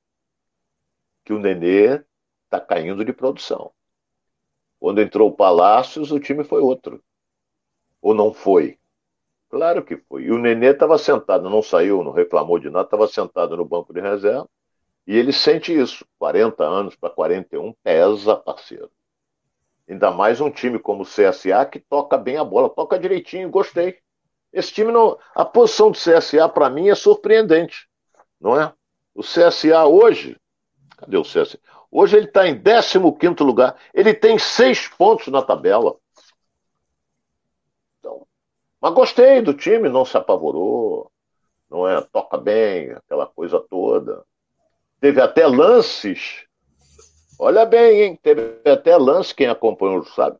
que 1.24 1.32
o 1.32 1.38
Nenê 1.38 2.04
está 2.44 2.60
caindo 2.60 3.04
de 3.04 3.12
produção. 3.12 3.72
Quando 4.78 5.00
entrou 5.00 5.30
o 5.30 5.36
Palácios, 5.36 6.12
o 6.12 6.20
time 6.20 6.44
foi 6.44 6.60
outro. 6.60 7.02
Ou 8.02 8.12
não 8.12 8.34
foi? 8.34 8.78
Claro 9.54 9.84
que 9.84 9.96
foi. 9.96 10.24
E 10.24 10.32
o 10.32 10.38
Nenê 10.38 10.72
estava 10.72 10.98
sentado, 10.98 11.48
não 11.48 11.62
saiu, 11.62 12.02
não 12.02 12.10
reclamou 12.10 12.58
de 12.58 12.68
nada, 12.68 12.86
estava 12.86 13.06
sentado 13.06 13.56
no 13.56 13.64
banco 13.64 13.94
de 13.94 14.00
reserva. 14.00 14.48
E 15.06 15.16
ele 15.16 15.32
sente 15.32 15.72
isso. 15.72 16.04
40 16.18 16.64
anos 16.64 16.96
para 16.96 17.08
41 17.08 17.72
pesa, 17.80 18.34
parceiro. 18.34 18.90
Ainda 19.88 20.10
mais 20.10 20.40
um 20.40 20.50
time 20.50 20.76
como 20.76 21.04
o 21.04 21.06
CSA 21.06 21.64
que 21.66 21.78
toca 21.78 22.18
bem 22.18 22.36
a 22.36 22.42
bola, 22.42 22.68
toca 22.68 22.98
direitinho, 22.98 23.48
gostei. 23.48 23.98
Esse 24.52 24.72
time 24.72 24.90
não. 24.90 25.16
A 25.36 25.44
posição 25.44 25.92
do 25.92 25.96
CSA, 25.96 26.48
para 26.48 26.68
mim, 26.68 26.88
é 26.88 26.96
surpreendente. 26.96 27.88
Não 28.40 28.60
é? 28.60 28.72
O 29.14 29.22
CSA 29.22 29.84
hoje. 29.86 30.36
Cadê 30.96 31.16
o 31.16 31.22
CSA? 31.22 31.60
Hoje 31.92 32.16
ele 32.16 32.26
está 32.26 32.48
em 32.48 32.60
15 32.60 32.98
lugar. 33.44 33.76
Ele 33.94 34.12
tem 34.12 34.36
seis 34.36 34.88
pontos 34.88 35.28
na 35.28 35.42
tabela. 35.42 35.94
Mas 38.84 38.92
gostei 38.92 39.40
do 39.40 39.54
time, 39.54 39.88
não 39.88 40.04
se 40.04 40.14
apavorou, 40.14 41.10
não 41.70 41.88
é? 41.88 42.02
Toca 42.02 42.36
bem, 42.36 42.90
aquela 42.92 43.26
coisa 43.26 43.58
toda. 43.58 44.22
Teve 45.00 45.22
até 45.22 45.46
lances. 45.46 46.44
Olha 47.38 47.64
bem, 47.64 48.02
hein? 48.02 48.18
Teve 48.22 48.60
até 48.70 48.94
lance, 48.98 49.34
quem 49.34 49.46
acompanhou 49.46 50.04
sabe, 50.04 50.36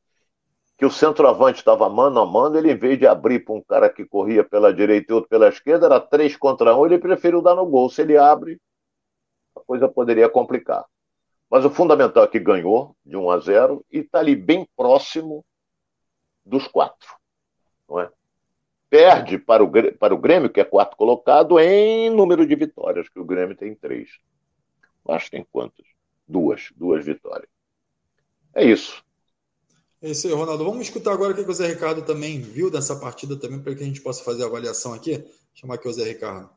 que 0.77 0.85
o 0.85 0.91
centroavante 0.91 1.61
estava 1.61 1.89
mano 1.89 2.21
a 2.21 2.27
mano, 2.27 2.59
ele 2.59 2.71
em 2.71 2.77
vez 2.77 2.99
de 2.99 3.07
abrir 3.07 3.43
para 3.43 3.55
um 3.55 3.63
cara 3.63 3.89
que 3.89 4.05
corria 4.05 4.45
pela 4.45 4.75
direita 4.75 5.11
e 5.11 5.15
outro 5.15 5.31
pela 5.31 5.49
esquerda, 5.49 5.87
era 5.87 5.99
três 5.99 6.37
contra 6.37 6.77
um, 6.77 6.85
ele 6.85 6.99
preferiu 6.99 7.41
dar 7.41 7.55
no 7.55 7.65
gol. 7.65 7.89
Se 7.89 8.03
ele 8.03 8.19
abre, 8.19 8.61
a 9.57 9.61
coisa 9.61 9.89
poderia 9.89 10.29
complicar. 10.29 10.85
Mas 11.49 11.65
o 11.65 11.71
fundamental 11.71 12.25
é 12.25 12.29
que 12.29 12.39
ganhou 12.39 12.95
de 13.07 13.17
1 13.17 13.31
a 13.31 13.39
0 13.39 13.87
e 13.91 14.01
está 14.01 14.19
ali 14.19 14.37
bem 14.37 14.69
próximo 14.77 15.43
dos 16.45 16.69
quatro. 16.69 17.09
Não 17.89 18.01
é? 18.01 18.11
Perde 18.91 19.39
para 19.39 19.63
o, 19.63 19.71
para 19.99 20.15
o 20.15 20.19
Grêmio, 20.19 20.51
que 20.51 20.61
é 20.61 20.65
quarto 20.65 20.97
colocado, 20.97 21.59
em 21.59 22.11
número 22.11 22.47
de 22.47 22.55
vitórias, 22.55 23.09
que 23.09 23.19
o 23.19 23.25
Grêmio 23.25 23.57
tem 23.57 23.75
três. 23.75 24.11
Acho 25.09 25.27
que 25.27 25.33
tem 25.33 25.47
quantas? 25.51 25.87
Duas, 26.27 26.71
duas 26.77 27.05
vitórias. 27.05 27.49
É 28.55 28.65
isso. 28.65 29.03
É 30.01 30.11
isso 30.11 30.27
aí, 30.27 30.33
Ronaldo. 30.33 30.65
Vamos 30.65 30.83
escutar 30.83 31.13
agora 31.13 31.33
o 31.33 31.35
que 31.35 31.51
o 31.51 31.55
Zé 31.55 31.69
Ricardo 31.69 32.03
também 32.03 32.41
viu 32.41 32.71
dessa 32.71 32.97
partida 32.97 33.37
também, 33.37 33.59
para 33.59 33.75
que 33.75 33.83
a 33.83 33.87
gente 33.87 34.01
possa 34.01 34.23
fazer 34.23 34.45
a 34.45 34.47
avaliação 34.47 34.93
aqui. 34.93 35.17
Vou 35.17 35.27
chamar 35.55 35.75
aqui 35.75 35.89
o 35.89 35.93
Zé 35.93 36.05
Ricardo. 36.05 36.49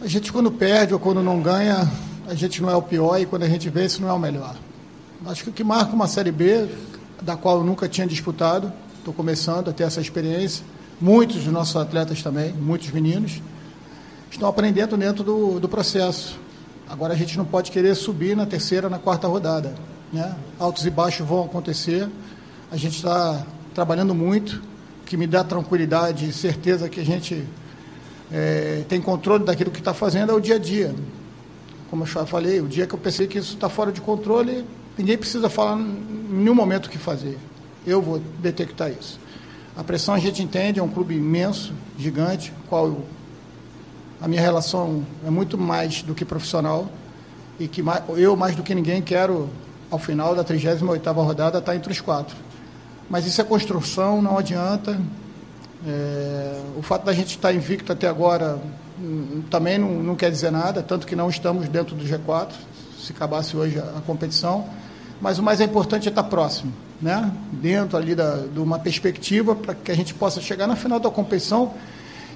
A 0.00 0.06
gente 0.06 0.32
quando 0.32 0.52
perde 0.52 0.94
ou 0.94 1.00
quando 1.00 1.22
não 1.22 1.42
ganha, 1.42 1.76
a 2.28 2.34
gente 2.34 2.60
não 2.60 2.70
é 2.70 2.76
o 2.76 2.82
pior 2.82 3.18
e 3.18 3.26
quando 3.26 3.44
a 3.44 3.48
gente 3.48 3.68
vence 3.70 4.00
não 4.00 4.08
é 4.08 4.12
o 4.12 4.18
melhor. 4.18 4.56
Acho 5.24 5.44
que 5.44 5.50
o 5.50 5.52
que 5.52 5.64
marca 5.64 5.94
uma 5.94 6.06
Série 6.06 6.30
B, 6.30 6.68
da 7.22 7.36
qual 7.36 7.58
eu 7.58 7.64
nunca 7.64 7.88
tinha 7.88 8.06
disputado, 8.06 8.72
estou 9.06 9.14
começando 9.14 9.70
a 9.70 9.72
ter 9.72 9.84
essa 9.84 10.00
experiência, 10.00 10.64
Muitos 10.98 11.44
dos 11.44 11.52
nossos 11.52 11.76
atletas 11.76 12.22
também, 12.22 12.54
muitos 12.54 12.90
meninos, 12.90 13.42
estão 14.30 14.48
aprendendo 14.48 14.96
dentro 14.96 15.22
do, 15.22 15.60
do 15.60 15.68
processo. 15.68 16.40
Agora 16.88 17.12
a 17.12 17.16
gente 17.16 17.36
não 17.36 17.44
pode 17.44 17.70
querer 17.70 17.94
subir 17.94 18.34
na 18.34 18.46
terceira, 18.46 18.88
na 18.88 18.98
quarta 18.98 19.28
rodada. 19.28 19.74
Né? 20.10 20.34
Altos 20.58 20.86
e 20.86 20.90
baixos 20.90 21.28
vão 21.28 21.44
acontecer. 21.44 22.08
A 22.70 22.78
gente 22.78 22.96
está 22.96 23.44
trabalhando 23.74 24.14
muito, 24.14 24.62
que 25.04 25.18
me 25.18 25.26
dá 25.26 25.44
tranquilidade 25.44 26.30
e 26.30 26.32
certeza 26.32 26.88
que 26.88 26.98
a 26.98 27.04
gente 27.04 27.44
é, 28.32 28.82
tem 28.88 28.98
controle 28.98 29.44
daquilo 29.44 29.70
que 29.70 29.80
está 29.80 29.92
fazendo 29.92 30.32
é 30.32 30.34
o 30.34 30.40
dia 30.40 30.54
a 30.54 30.58
dia. 30.58 30.94
Como 31.90 32.04
eu 32.04 32.06
já 32.06 32.24
falei, 32.24 32.58
o 32.62 32.66
dia 32.66 32.86
que 32.86 32.94
eu 32.94 32.98
pensei 32.98 33.26
que 33.26 33.36
isso 33.36 33.52
está 33.52 33.68
fora 33.68 33.92
de 33.92 34.00
controle, 34.00 34.64
ninguém 34.96 35.18
precisa 35.18 35.50
falar 35.50 35.78
em 35.78 36.26
nenhum 36.30 36.54
momento 36.54 36.86
o 36.86 36.88
que 36.88 36.96
fazer. 36.96 37.38
Eu 37.86 38.02
vou 38.02 38.18
detectar 38.40 38.90
isso. 38.90 39.20
A 39.76 39.84
pressão 39.84 40.14
a 40.14 40.18
gente 40.18 40.42
entende, 40.42 40.80
é 40.80 40.82
um 40.82 40.88
clube 40.88 41.14
imenso, 41.14 41.72
gigante, 41.96 42.52
qual 42.68 42.86
eu, 42.88 43.04
a 44.20 44.26
minha 44.26 44.40
relação 44.40 45.04
é 45.24 45.30
muito 45.30 45.56
mais 45.56 46.02
do 46.02 46.14
que 46.14 46.24
profissional 46.24 46.88
e 47.60 47.68
que 47.68 47.84
eu, 48.16 48.34
mais 48.34 48.56
do 48.56 48.62
que 48.62 48.74
ninguém, 48.74 49.00
quero, 49.00 49.48
ao 49.90 49.98
final 49.98 50.34
da 50.34 50.42
38ª 50.42 51.12
rodada, 51.14 51.58
estar 51.58 51.76
entre 51.76 51.92
os 51.92 52.00
quatro. 52.00 52.34
Mas 53.08 53.24
isso 53.24 53.40
é 53.40 53.44
construção, 53.44 54.20
não 54.20 54.36
adianta. 54.36 54.98
É, 55.86 56.60
o 56.76 56.82
fato 56.82 57.04
da 57.04 57.12
gente 57.12 57.36
estar 57.36 57.52
invicto 57.52 57.92
até 57.92 58.08
agora 58.08 58.58
hum, 58.98 59.42
também 59.48 59.78
não, 59.78 60.02
não, 60.02 60.16
quer 60.16 60.30
dizer 60.30 60.50
nada, 60.50 60.82
tanto 60.82 61.06
que 61.06 61.14
não 61.14 61.28
estamos 61.28 61.68
dentro 61.68 61.94
do 61.94 62.04
G4, 62.04 62.48
se 62.98 63.12
acabasse 63.12 63.56
hoje 63.56 63.78
a, 63.78 63.98
a 63.98 64.00
competição. 64.00 64.66
Mas 65.20 65.38
o 65.38 65.42
mais 65.42 65.60
importante 65.60 66.08
é 66.08 66.10
estar 66.10 66.24
próximo 66.24 66.72
né? 67.00 67.30
dentro 67.52 67.96
ali 67.96 68.14
da, 68.14 68.36
de 68.36 68.58
uma 68.58 68.78
perspectiva 68.78 69.54
para 69.54 69.74
que 69.74 69.90
a 69.90 69.96
gente 69.96 70.14
possa 70.14 70.40
chegar 70.40 70.66
na 70.66 70.76
final 70.76 70.98
da 70.98 71.10
competição 71.10 71.74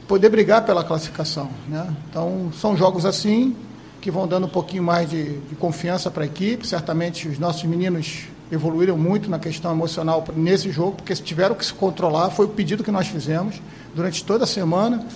poder 0.06 0.28
brigar 0.28 0.64
pela 0.64 0.82
classificação. 0.82 1.48
Né? 1.68 1.86
Então, 2.08 2.50
são 2.60 2.76
jogos 2.76 3.06
assim 3.06 3.56
que 4.00 4.10
vão 4.10 4.26
dando 4.26 4.46
um 4.46 4.50
pouquinho 4.50 4.82
mais 4.82 5.08
de, 5.08 5.38
de 5.38 5.54
confiança 5.54 6.10
para 6.10 6.24
a 6.24 6.26
equipe. 6.26 6.66
Certamente 6.66 7.28
os 7.28 7.38
nossos 7.38 7.62
meninos 7.64 8.24
evoluíram 8.50 8.96
muito 8.96 9.30
na 9.30 9.38
questão 9.38 9.70
emocional 9.70 10.24
nesse 10.34 10.70
jogo, 10.72 10.96
porque 10.96 11.14
tiveram 11.14 11.54
que 11.54 11.64
se 11.64 11.72
controlar, 11.72 12.30
foi 12.30 12.46
o 12.46 12.48
pedido 12.48 12.82
que 12.82 12.90
nós 12.90 13.06
fizemos 13.06 13.62
durante 13.94 14.24
toda 14.24 14.44
a 14.44 14.46
semana. 14.46 15.06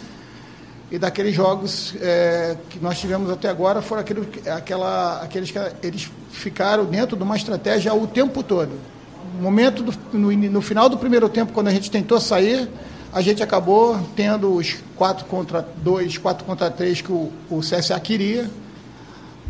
E 0.93 0.99
daqueles 0.99 1.35
jogos 1.35 1.97
é, 2.01 2.57
que 2.71 2.79
nós 2.79 3.01
tivemos 3.01 3.31
até 3.31 3.49
agora 3.49 3.83
foram 3.83 4.03
aqueles, 4.03 4.29
aquela, 4.47 5.23
aqueles 5.23 5.51
que 5.51 5.59
eles 5.83 6.09
ficaram 6.31 6.85
dentro 6.85 7.17
de 7.17 7.23
uma 7.23 7.37
estratégia 7.37 7.93
o 7.95 8.07
tempo 8.07 8.43
todo 8.43 8.94
momento 9.41 9.83
do, 9.83 9.95
no, 10.13 10.33
no, 10.33 10.63
final 10.63 10.89
do 10.89 10.97
primeiro 10.97 11.29
tempo, 11.29 11.53
quando 11.53 11.69
a 11.69 11.71
gente 11.71 11.91
tentou 11.91 12.21
sair, 12.21 12.69
a 13.13 13.21
gente 13.21 13.43
acabou 13.43 13.99
tendo 14.17 14.53
os 14.55 14.77
4 14.97 15.25
contra 15.27 15.67
2, 15.79 16.19
4 16.19 16.45
contra 16.45 16.71
3 16.71 17.01
que 17.01 17.13
o, 17.13 17.33
o 17.51 17.61
CSA 17.61 17.99
queria, 18.01 18.51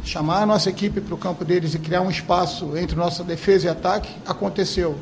chamar 0.04 0.42
a 0.42 0.46
nossa 0.46 0.68
equipe 0.68 1.00
para 1.00 1.14
o 1.14 1.18
campo 1.18 1.44
deles 1.44 1.74
e 1.74 1.78
criar 1.78 2.02
um 2.02 2.10
espaço 2.10 2.76
entre 2.76 2.96
nossa 2.96 3.24
defesa 3.24 3.66
e 3.66 3.70
ataque, 3.70 4.10
aconteceu. 4.26 4.98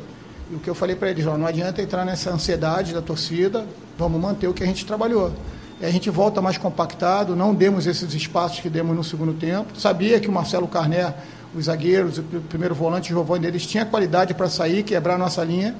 E 0.50 0.54
o 0.54 0.58
que 0.58 0.68
eu 0.68 0.74
falei 0.74 0.94
para 0.94 1.10
eles, 1.10 1.26
ó, 1.26 1.36
não 1.36 1.46
adianta 1.46 1.82
entrar 1.82 2.04
nessa 2.04 2.30
ansiedade 2.30 2.92
da 2.92 3.02
torcida, 3.02 3.66
vamos 3.98 4.20
manter 4.20 4.46
o 4.46 4.54
que 4.54 4.62
a 4.62 4.66
gente 4.66 4.84
trabalhou. 4.86 5.32
E 5.80 5.84
a 5.84 5.90
gente 5.90 6.08
volta 6.10 6.40
mais 6.40 6.56
compactado, 6.56 7.34
não 7.34 7.52
demos 7.52 7.86
esses 7.86 8.14
espaços 8.14 8.60
que 8.60 8.70
demos 8.70 8.94
no 8.94 9.02
segundo 9.02 9.32
tempo. 9.32 9.76
Sabia 9.76 10.20
que 10.20 10.28
o 10.28 10.32
Marcelo 10.32 10.68
Carné 10.68 11.12
os 11.54 11.66
zagueiros, 11.66 12.18
o 12.18 12.22
primeiro 12.22 12.74
volante, 12.74 13.12
o 13.12 13.16
Giovanni, 13.16 13.46
eles 13.46 13.66
tinham 13.66 13.86
qualidade 13.86 14.34
para 14.34 14.48
sair, 14.48 14.82
quebrar 14.82 15.14
a 15.14 15.18
nossa 15.18 15.44
linha, 15.44 15.74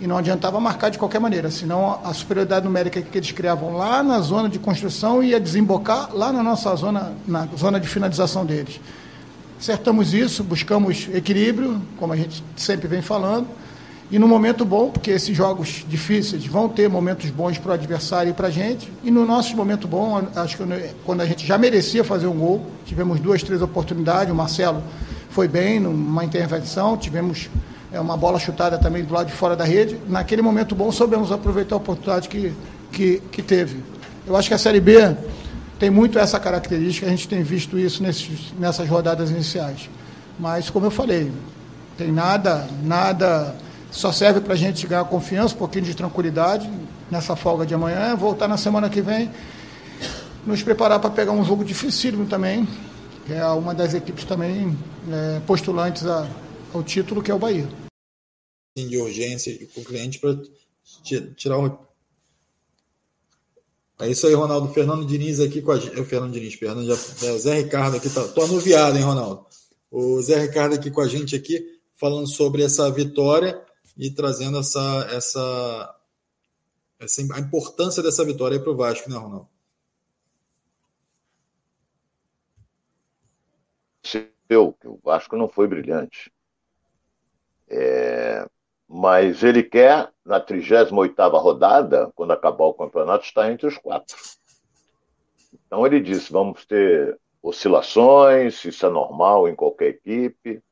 e 0.00 0.06
não 0.06 0.18
adiantava 0.18 0.60
marcar 0.60 0.90
de 0.90 0.98
qualquer 0.98 1.18
maneira, 1.18 1.50
senão 1.50 1.98
a 2.04 2.12
superioridade 2.12 2.64
numérica 2.64 3.00
que 3.00 3.16
eles 3.16 3.32
criavam 3.32 3.76
lá 3.76 4.02
na 4.02 4.20
zona 4.20 4.48
de 4.48 4.58
construção 4.58 5.22
ia 5.22 5.40
desembocar 5.40 6.10
lá 6.12 6.32
na 6.32 6.42
nossa 6.42 6.74
zona, 6.76 7.12
na 7.26 7.48
zona 7.56 7.80
de 7.80 7.88
finalização 7.88 8.44
deles. 8.44 8.78
Acertamos 9.58 10.12
isso, 10.12 10.44
buscamos 10.44 11.08
equilíbrio, 11.14 11.80
como 11.96 12.12
a 12.12 12.16
gente 12.16 12.44
sempre 12.56 12.86
vem 12.86 13.00
falando, 13.00 13.48
e 14.10 14.18
no 14.18 14.28
momento 14.28 14.64
bom, 14.64 14.90
porque 14.90 15.10
esses 15.10 15.36
jogos 15.36 15.84
difíceis 15.88 16.46
vão 16.46 16.68
ter 16.68 16.88
momentos 16.88 17.28
bons 17.30 17.58
para 17.58 17.70
o 17.70 17.74
adversário 17.74 18.30
e 18.30 18.32
para 18.32 18.48
a 18.48 18.50
gente, 18.50 18.92
e 19.02 19.10
no 19.10 19.26
nosso 19.26 19.56
momento 19.56 19.88
bom, 19.88 20.22
acho 20.36 20.56
que 20.56 20.64
quando 21.04 21.22
a 21.22 21.26
gente 21.26 21.44
já 21.44 21.58
merecia 21.58 22.04
fazer 22.04 22.28
um 22.28 22.38
gol, 22.38 22.66
tivemos 22.84 23.18
duas, 23.18 23.42
três 23.42 23.60
oportunidades, 23.60 24.32
o 24.32 24.36
Marcelo 24.36 24.82
foi 25.30 25.48
bem 25.48 25.80
numa 25.80 26.24
intervenção, 26.24 26.96
tivemos 26.96 27.50
é, 27.92 28.00
uma 28.00 28.16
bola 28.16 28.38
chutada 28.38 28.78
também 28.78 29.04
do 29.04 29.12
lado 29.12 29.26
de 29.26 29.32
fora 29.32 29.56
da 29.56 29.64
rede. 29.64 29.98
Naquele 30.08 30.40
momento 30.40 30.74
bom, 30.74 30.90
soubemos 30.92 31.32
aproveitar 31.32 31.74
a 31.74 31.78
oportunidade 31.78 32.28
que, 32.28 32.52
que, 32.92 33.20
que 33.32 33.42
teve. 33.42 33.82
Eu 34.26 34.36
acho 34.36 34.48
que 34.48 34.54
a 34.54 34.58
Série 34.58 34.80
B 34.80 35.16
tem 35.78 35.90
muito 35.90 36.18
essa 36.18 36.38
característica, 36.40 37.06
a 37.06 37.10
gente 37.10 37.28
tem 37.28 37.42
visto 37.42 37.78
isso 37.78 38.02
nesses, 38.02 38.54
nessas 38.58 38.88
rodadas 38.88 39.30
iniciais. 39.30 39.90
Mas, 40.38 40.70
como 40.70 40.86
eu 40.86 40.90
falei, 40.90 41.30
tem 41.98 42.12
nada, 42.12 42.66
nada, 42.82 43.54
só 43.90 44.12
serve 44.12 44.40
para 44.40 44.54
a 44.54 44.56
gente 44.56 44.86
ganhar 44.86 45.04
confiança, 45.04 45.54
um 45.54 45.58
pouquinho 45.58 45.84
de 45.84 45.94
tranquilidade 45.94 46.70
nessa 47.10 47.36
folga 47.36 47.64
de 47.64 47.74
amanhã, 47.74 48.14
voltar 48.14 48.48
na 48.48 48.56
semana 48.56 48.90
que 48.90 49.00
vem, 49.00 49.30
nos 50.44 50.62
preparar 50.62 51.00
para 51.00 51.10
pegar 51.10 51.32
um 51.32 51.44
jogo 51.44 51.64
dificílimo 51.64 52.26
também, 52.26 52.68
que 53.26 53.32
é 53.32 53.46
uma 53.46 53.74
das 53.74 53.94
equipes 53.94 54.24
também 54.24 54.76
é, 55.10 55.40
postulantes 55.40 56.06
a, 56.06 56.28
ao 56.74 56.82
título, 56.82 57.22
que 57.22 57.30
é 57.30 57.34
o 57.34 57.38
Bahia. 57.38 57.68
De 58.76 58.98
urgência 58.98 59.56
com 59.74 59.80
o 59.80 59.84
cliente 59.84 60.18
para 60.18 60.36
tirar 61.36 61.58
o 61.58 61.86
é 63.98 64.10
isso 64.10 64.26
aí, 64.26 64.34
Ronaldo. 64.34 64.72
Fernando 64.74 65.06
Diniz 65.06 65.40
aqui 65.40 65.62
com 65.62 65.72
a 65.72 65.78
gente. 65.78 65.96
É 65.96 66.00
o 66.00 66.04
Fernando 66.04 66.32
Diniz, 66.32 66.54
Fernando 66.54 66.86
já... 66.86 67.26
é, 67.26 67.38
Zé 67.38 67.54
Ricardo 67.54 67.96
aqui. 67.96 68.10
Tá... 68.10 68.28
Tô 68.28 68.42
anuviado, 68.42 68.98
hein, 68.98 69.04
Ronaldo? 69.04 69.46
O 69.90 70.20
Zé 70.20 70.38
Ricardo 70.38 70.74
aqui 70.74 70.90
com 70.90 71.00
a 71.00 71.08
gente 71.08 71.34
aqui, 71.34 71.64
falando 71.98 72.26
sobre 72.26 72.62
essa 72.62 72.90
vitória 72.90 73.58
e 73.96 74.10
trazendo 74.10 74.58
essa, 74.58 75.08
essa, 75.10 75.96
essa 76.98 77.22
a 77.34 77.40
importância 77.40 78.02
dessa 78.02 78.24
vitória 78.24 78.60
para 78.60 78.70
o 78.70 78.76
Vasco, 78.76 79.08
né, 79.08 79.16
Ronaldo? 79.16 79.48
Eu, 84.48 84.72
que 84.74 84.86
o 84.86 85.00
Vasco 85.02 85.36
não 85.36 85.48
foi 85.48 85.66
brilhante. 85.66 86.32
É, 87.68 88.48
mas 88.88 89.42
ele 89.42 89.62
quer, 89.62 90.12
na 90.24 90.40
38ª 90.40 91.40
rodada, 91.40 92.12
quando 92.14 92.32
acabar 92.32 92.66
o 92.66 92.74
campeonato, 92.74 93.24
estar 93.24 93.50
entre 93.50 93.66
os 93.66 93.76
quatro. 93.76 94.16
Então 95.66 95.84
ele 95.84 96.00
disse, 96.00 96.32
vamos 96.32 96.64
ter 96.64 97.18
oscilações, 97.42 98.64
isso 98.64 98.86
é 98.86 98.88
normal 98.88 99.48
em 99.48 99.56
qualquer 99.56 99.88
equipe. 99.88 100.62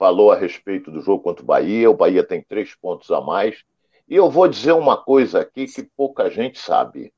Falou 0.00 0.32
a 0.32 0.34
respeito 0.34 0.90
do 0.90 1.02
jogo 1.02 1.22
contra 1.22 1.42
o 1.42 1.46
Bahia, 1.46 1.90
o 1.90 1.94
Bahia 1.94 2.24
tem 2.24 2.42
três 2.42 2.74
pontos 2.74 3.10
a 3.10 3.20
mais. 3.20 3.62
E 4.08 4.16
eu 4.16 4.30
vou 4.30 4.48
dizer 4.48 4.72
uma 4.72 4.96
coisa 4.96 5.40
aqui 5.40 5.66
que 5.66 5.82
pouca 5.82 6.30
gente 6.30 6.58
sabe. 6.58 7.12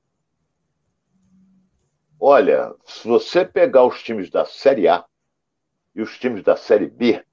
Olha, 2.18 2.74
se 2.84 3.06
você 3.06 3.44
pegar 3.44 3.84
os 3.84 4.02
times 4.02 4.30
da 4.30 4.44
Série 4.44 4.88
A 4.88 5.04
e 5.94 6.02
os 6.02 6.18
times 6.18 6.42
da 6.42 6.56
Série 6.56 6.88
B, 6.88 7.24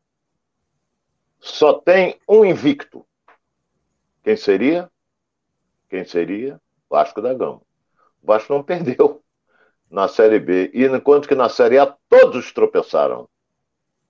só 1.39 1.74
tem 1.74 2.20
um 2.30 2.45
invicto. 2.45 3.04
Quem 4.24 4.38
seria? 4.38 4.88
Quem 5.89 6.06
seria? 6.06 6.62
Vasco 6.88 7.24
da 7.24 7.34
Gama. 7.34 7.64
O 8.22 8.28
Vasco 8.28 8.54
não 8.54 8.62
perdeu 8.62 9.24
na 9.89 10.08
Série 10.08 10.39
B. 10.39 10.70
E 10.76 10.86
enquanto 10.86 11.28
que 11.28 11.34
na 11.34 11.50
Série 11.50 11.80
A 11.80 11.88
todos 12.08 12.54
tropeçaram. 12.54 13.28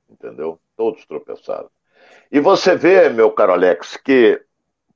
Entendeu? 0.10 0.60
Todos 0.80 1.06
tropeçaram. 1.06 1.70
E 2.32 2.40
você 2.40 2.74
vê, 2.74 3.10
meu 3.10 3.30
caro 3.32 3.52
Alex, 3.52 3.98
que, 3.98 4.42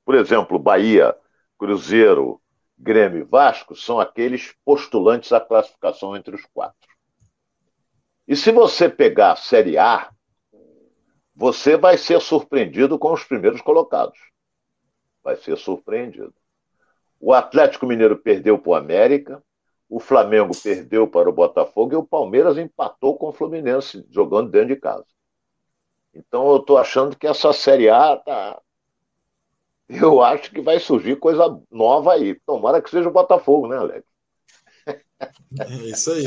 por 0.02 0.14
exemplo, 0.14 0.58
Bahia, 0.58 1.14
Cruzeiro, 1.58 2.40
Grêmio 2.78 3.20
e 3.20 3.24
Vasco 3.24 3.76
são 3.76 4.00
aqueles 4.00 4.54
postulantes 4.64 5.30
à 5.30 5.40
classificação 5.40 6.16
entre 6.16 6.34
os 6.34 6.46
quatro. 6.46 6.88
E 8.26 8.34
se 8.34 8.50
você 8.50 8.88
pegar 8.88 9.32
a 9.32 9.36
Série 9.36 9.76
A, 9.76 10.10
você 11.36 11.76
vai 11.76 11.98
ser 11.98 12.18
surpreendido 12.22 12.98
com 12.98 13.12
os 13.12 13.22
primeiros 13.22 13.60
colocados 13.60 14.18
vai 15.24 15.36
ser 15.36 15.56
surpreendido. 15.56 16.34
O 17.18 17.32
Atlético 17.32 17.86
Mineiro 17.86 18.18
perdeu 18.18 18.58
para 18.58 18.70
o 18.70 18.74
América, 18.74 19.42
o 19.88 19.98
Flamengo 19.98 20.52
perdeu 20.62 21.08
para 21.08 21.28
o 21.28 21.32
Botafogo 21.32 21.94
e 21.94 21.96
o 21.96 22.04
Palmeiras 22.04 22.58
empatou 22.58 23.16
com 23.16 23.28
o 23.28 23.32
Fluminense, 23.32 24.06
jogando 24.10 24.50
dentro 24.50 24.68
de 24.68 24.76
casa. 24.76 25.06
Então 26.14 26.48
eu 26.50 26.56
estou 26.56 26.78
achando 26.78 27.16
que 27.16 27.26
essa 27.26 27.52
Série 27.52 27.88
A 27.88 28.16
tá. 28.16 28.60
Eu 29.88 30.22
acho 30.22 30.50
que 30.50 30.60
vai 30.60 30.78
surgir 30.78 31.16
coisa 31.16 31.60
nova 31.70 32.12
aí. 32.14 32.34
Tomara 32.46 32.80
que 32.80 32.88
seja 32.88 33.08
o 33.08 33.12
Botafogo, 33.12 33.68
né, 33.68 33.76
Alex? 33.76 34.06
É 35.60 35.74
isso 35.88 36.10
aí. 36.12 36.24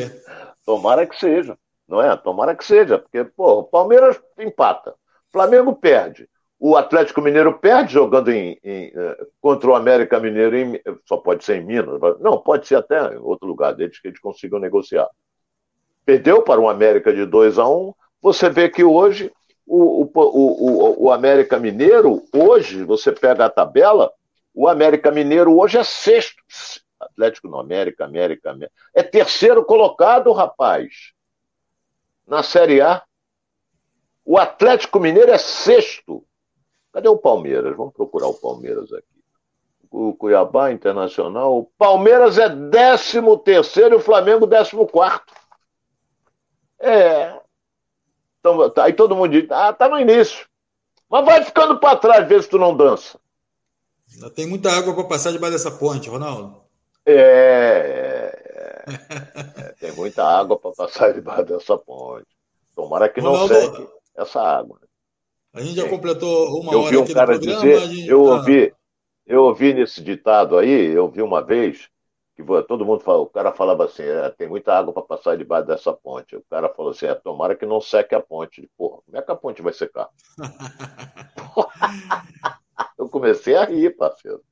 Tomara 0.65 1.05
que 1.05 1.17
seja, 1.17 1.57
não 1.87 2.01
é? 2.01 2.15
Tomara 2.15 2.55
que 2.55 2.65
seja, 2.65 2.99
porque, 2.99 3.23
pô, 3.23 3.59
o 3.59 3.63
Palmeiras 3.63 4.19
empata, 4.37 4.95
Flamengo 5.31 5.75
perde, 5.75 6.27
o 6.59 6.75
Atlético 6.75 7.21
Mineiro 7.21 7.59
perde 7.59 7.93
jogando 7.93 8.31
em, 8.31 8.59
em, 8.63 8.91
eh, 8.95 9.27
contra 9.39 9.69
o 9.69 9.75
América 9.75 10.19
Mineiro, 10.19 10.57
em, 10.57 10.81
só 11.05 11.17
pode 11.17 11.43
ser 11.43 11.57
em 11.57 11.65
Minas, 11.65 11.99
não, 12.19 12.39
pode 12.39 12.67
ser 12.67 12.75
até 12.75 13.13
em 13.13 13.17
outro 13.17 13.47
lugar 13.47 13.73
deles 13.75 13.99
que 13.99 14.07
eles 14.07 14.19
consigam 14.19 14.59
negociar. 14.59 15.07
Perdeu 16.05 16.41
para 16.41 16.59
o 16.59 16.69
América 16.69 17.13
de 17.13 17.25
2 17.25 17.59
a 17.59 17.67
1 17.67 17.89
um, 17.89 17.93
Você 18.21 18.49
vê 18.49 18.69
que 18.69 18.83
hoje 18.83 19.31
o, 19.67 20.03
o, 20.03 20.11
o, 20.15 21.03
o 21.03 21.11
América 21.11 21.59
Mineiro, 21.59 22.23
hoje, 22.33 22.83
você 22.83 23.11
pega 23.11 23.45
a 23.45 23.49
tabela, 23.49 24.11
o 24.53 24.67
América 24.67 25.11
Mineiro 25.11 25.55
hoje 25.55 25.77
é 25.77 25.83
sexto. 25.83 26.41
Atlético 26.99 27.47
no 27.47 27.59
América, 27.59 28.05
América, 28.05 28.49
América. 28.49 28.73
É 28.95 29.03
terceiro 29.03 29.63
colocado, 29.63 30.31
rapaz. 30.31 31.13
Na 32.25 32.41
Série 32.41 32.81
A. 32.81 33.03
O 34.25 34.37
Atlético 34.37 34.99
Mineiro 34.99 35.31
é 35.31 35.37
sexto. 35.37 36.25
Cadê 36.91 37.07
o 37.07 37.17
Palmeiras? 37.17 37.77
Vamos 37.77 37.93
procurar 37.93 38.27
o 38.27 38.33
Palmeiras 38.33 38.91
aqui. 38.91 39.05
O 39.91 40.13
Cuiabá 40.15 40.71
Internacional. 40.71 41.59
O 41.59 41.65
Palmeiras 41.77 42.39
é 42.39 42.49
13 42.49 43.21
terceiro 43.43 43.95
e 43.95 43.97
o 43.97 44.01
Flamengo 44.01 44.47
14 44.47 44.91
quarto. 44.91 45.33
É. 46.79 47.39
Então, 48.53 48.83
aí 48.83 48.93
todo 48.93 49.15
mundo 49.15 49.29
diz, 49.29 49.49
ah, 49.51 49.73
tá 49.73 49.87
no 49.89 49.99
início. 49.99 50.47
Mas 51.09 51.25
vai 51.25 51.43
ficando 51.43 51.79
para 51.79 51.97
trás, 51.97 52.27
vê 52.27 52.41
se 52.41 52.49
tu 52.49 52.57
não 52.57 52.75
dança. 52.75 53.19
Ainda 54.13 54.29
tem 54.29 54.45
muita 54.45 54.71
água 54.71 54.93
para 54.93 55.03
passar 55.03 55.31
debaixo 55.31 55.53
dessa 55.53 55.71
ponte, 55.71 56.09
Ronaldo. 56.09 56.61
É, 57.05 57.13
é, 57.13 58.93
é, 58.93 59.61
é 59.61 59.73
tem 59.79 59.91
muita 59.93 60.23
água 60.23 60.57
para 60.57 60.71
passar 60.71 61.13
debaixo 61.13 61.45
dessa 61.45 61.77
ponte. 61.77 62.27
Tomara 62.75 63.09
que 63.09 63.19
Ronaldo, 63.19 63.53
não 63.53 63.61
seque 63.61 63.87
essa 64.15 64.41
água. 64.41 64.79
A 65.53 65.61
gente 65.61 65.75
já 65.75 65.89
completou 65.89 66.59
uma 66.59 66.73
eu 66.73 66.81
hora 66.81 66.91
vi 66.91 66.97
um 66.97 67.13
cara 67.13 67.39
Dizer, 67.39 67.79
gente... 67.87 68.07
Eu 68.07 68.23
tá 68.23 68.31
ouvi, 68.31 68.73
eu 69.25 69.43
ouvi 69.43 69.73
nesse 69.73 70.01
ditado 70.01 70.57
aí, 70.57 70.87
eu 70.93 71.09
vi 71.09 71.21
uma 71.21 71.41
vez, 71.41 71.89
que 72.37 72.43
todo 72.67 72.85
mundo 72.85 72.99
fala, 72.99 73.17
o 73.17 73.25
cara 73.25 73.51
falava 73.51 73.85
assim, 73.85 74.03
é, 74.03 74.29
tem 74.29 74.47
muita 74.47 74.71
água 74.71 74.93
para 74.93 75.01
passar 75.01 75.35
debaixo 75.35 75.65
dessa 75.65 75.91
ponte. 75.91 76.35
O 76.35 76.43
cara 76.47 76.69
falou 76.69 76.91
assim, 76.91 77.07
é, 77.07 77.15
tomara 77.15 77.55
que 77.55 77.65
não 77.65 77.81
seque 77.81 78.13
a 78.13 78.21
ponte. 78.21 78.69
Porra, 78.77 78.99
como 79.03 79.17
é 79.17 79.21
que 79.23 79.31
a 79.31 79.35
ponte 79.35 79.63
vai 79.63 79.73
secar? 79.73 80.07
eu 82.95 83.09
comecei 83.09 83.55
a 83.55 83.65
rir, 83.65 83.97
parceiro. 83.97 84.43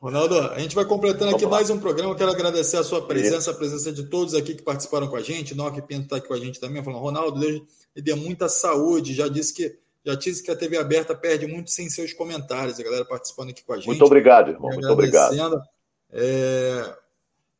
Ronaldo, 0.00 0.38
a 0.38 0.60
gente 0.60 0.76
vai 0.76 0.84
completando 0.84 1.34
aqui 1.34 1.44
mais 1.44 1.68
um 1.68 1.80
programa. 1.80 2.14
Quero 2.14 2.30
agradecer 2.30 2.76
a 2.76 2.84
sua 2.84 3.04
presença, 3.04 3.50
a 3.50 3.54
presença 3.54 3.90
de 3.90 4.04
todos 4.04 4.34
aqui 4.34 4.54
que 4.54 4.62
participaram 4.62 5.08
com 5.08 5.16
a 5.16 5.20
gente. 5.20 5.56
Noque 5.56 5.82
Pinto 5.82 6.04
está 6.04 6.18
aqui 6.18 6.28
com 6.28 6.34
a 6.34 6.38
gente 6.38 6.60
também, 6.60 6.84
falando, 6.84 7.02
Ronaldo, 7.02 7.40
Deus 7.40 7.60
lhe 7.96 8.02
dê 8.02 8.14
muita 8.14 8.48
saúde. 8.48 9.14
Já 9.14 9.26
disse 9.26 9.52
que 9.52 9.76
já 10.06 10.14
disse 10.14 10.44
que 10.44 10.50
a 10.52 10.56
TV 10.56 10.78
aberta 10.78 11.12
perde 11.12 11.48
muito 11.48 11.70
sem 11.70 11.90
seus 11.90 12.12
comentários. 12.12 12.78
A 12.78 12.84
galera 12.84 13.04
participando 13.04 13.50
aqui 13.50 13.64
com 13.64 13.72
a 13.72 13.76
gente. 13.76 13.88
Muito 13.88 14.04
obrigado, 14.04 14.52
irmão. 14.52 14.70
Muito 14.70 14.88
obrigado. 14.88 15.34
É... 16.10 16.96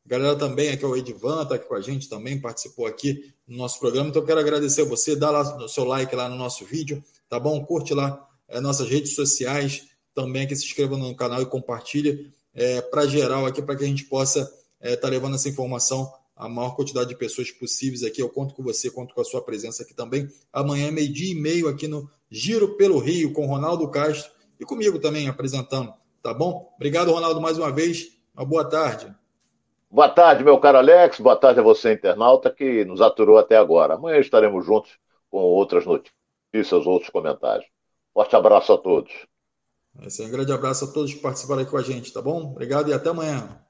Galera 0.07 0.37
também, 0.37 0.71
aqui 0.71 0.85
é 0.85 0.89
o 0.89 0.97
Edivan, 0.97 1.43
está 1.43 1.57
aqui 1.57 1.69
com 1.69 1.75
a 1.75 1.83
gente 1.83 2.09
também, 2.09 2.41
participou 2.41 2.87
aqui 2.87 3.31
no 3.47 3.59
nosso 3.59 3.79
programa. 3.79 4.09
Então, 4.09 4.25
quero 4.25 4.41
agradecer 4.41 4.83
a 4.83 4.85
você. 4.87 5.15
Dá 5.15 5.31
lá 5.31 5.57
o 5.65 5.69
seu 5.69 5.85
like 5.85 6.15
lá 6.17 6.31
no 6.31 6.37
nosso 6.37 6.65
vídeo, 6.65 7.05
tá 7.29 7.39
bom? 7.39 7.63
Curte 7.65 7.93
lá 7.93 8.27
é, 8.49 8.61
nossas 8.61 8.89
redes 8.89 9.15
sociais 9.15 9.87
também 10.15 10.47
que 10.47 10.57
se 10.57 10.65
inscreva 10.65 10.97
no 10.97 11.15
canal 11.15 11.43
e 11.43 11.47
compartilhe 11.47 12.33
é, 12.55 12.81
para 12.81 13.07
geral 13.07 13.47
aqui, 13.47 13.63
para 13.63 13.77
que 13.77 13.85
a 13.85 13.87
gente 13.87 14.05
possa 14.05 14.41
estar 14.41 14.57
é, 14.81 14.97
tá 14.97 15.09
levando 15.09 15.35
essa 15.35 15.49
informação 15.49 16.11
a 16.35 16.49
maior 16.49 16.75
quantidade 16.77 17.09
de 17.09 17.17
pessoas 17.17 17.51
possíveis 17.51 18.03
aqui. 18.05 18.23
Eu 18.23 18.29
conto 18.29 18.55
com 18.55 18.63
você, 18.63 18.91
conto 18.91 19.15
com 19.15 19.21
a 19.21 19.25
sua 19.25 19.43
presença 19.43 19.83
aqui 19.83 19.93
também. 19.93 20.29
Amanhã, 20.53 20.91
meio-dia 20.91 21.33
e 21.33 21.35
meio, 21.35 21.69
aqui 21.69 21.89
no 21.89 22.09
Giro 22.31 22.77
pelo 22.77 22.99
Rio, 22.99 23.33
com 23.33 23.47
Ronaldo 23.47 23.89
Castro 23.91 24.31
e 24.59 24.65
comigo 24.65 24.99
também 24.99 25.29
apresentando, 25.29 25.93
tá 26.23 26.33
bom? 26.33 26.73
Obrigado, 26.77 27.11
Ronaldo, 27.11 27.41
mais 27.41 27.59
uma 27.59 27.73
vez. 27.73 28.18
Uma 28.39 28.47
boa 28.47 28.65
tarde. 28.65 29.13
Boa 29.91 30.09
tarde, 30.09 30.45
meu 30.45 30.61
caro 30.61 30.79
Alex. 30.79 31.19
Boa 31.19 31.35
tarde 31.35 31.59
a 31.59 31.63
você, 31.63 31.95
internauta, 31.95 32.49
que 32.49 32.85
nos 32.85 33.01
aturou 33.01 33.37
até 33.37 33.57
agora. 33.57 33.95
Amanhã 33.95 34.21
estaremos 34.21 34.65
juntos 34.65 34.97
com 35.29 35.39
outras 35.39 35.85
notícias, 35.85 36.87
outros 36.87 37.11
comentários. 37.11 37.69
Forte 38.15 38.37
abraço 38.37 38.73
a 38.73 38.79
todos. 38.79 39.13
Esse 40.03 40.23
é 40.23 40.27
um 40.27 40.31
grande 40.31 40.53
abraço 40.53 40.85
a 40.85 40.93
todos 40.93 41.13
que 41.13 41.19
participaram 41.19 41.63
aqui 41.63 41.71
com 41.73 41.79
a 41.79 41.83
gente, 41.83 42.13
tá 42.13 42.23
bom? 42.23 42.53
Obrigado 42.53 42.89
e 42.89 42.93
até 42.93 43.09
amanhã. 43.09 43.61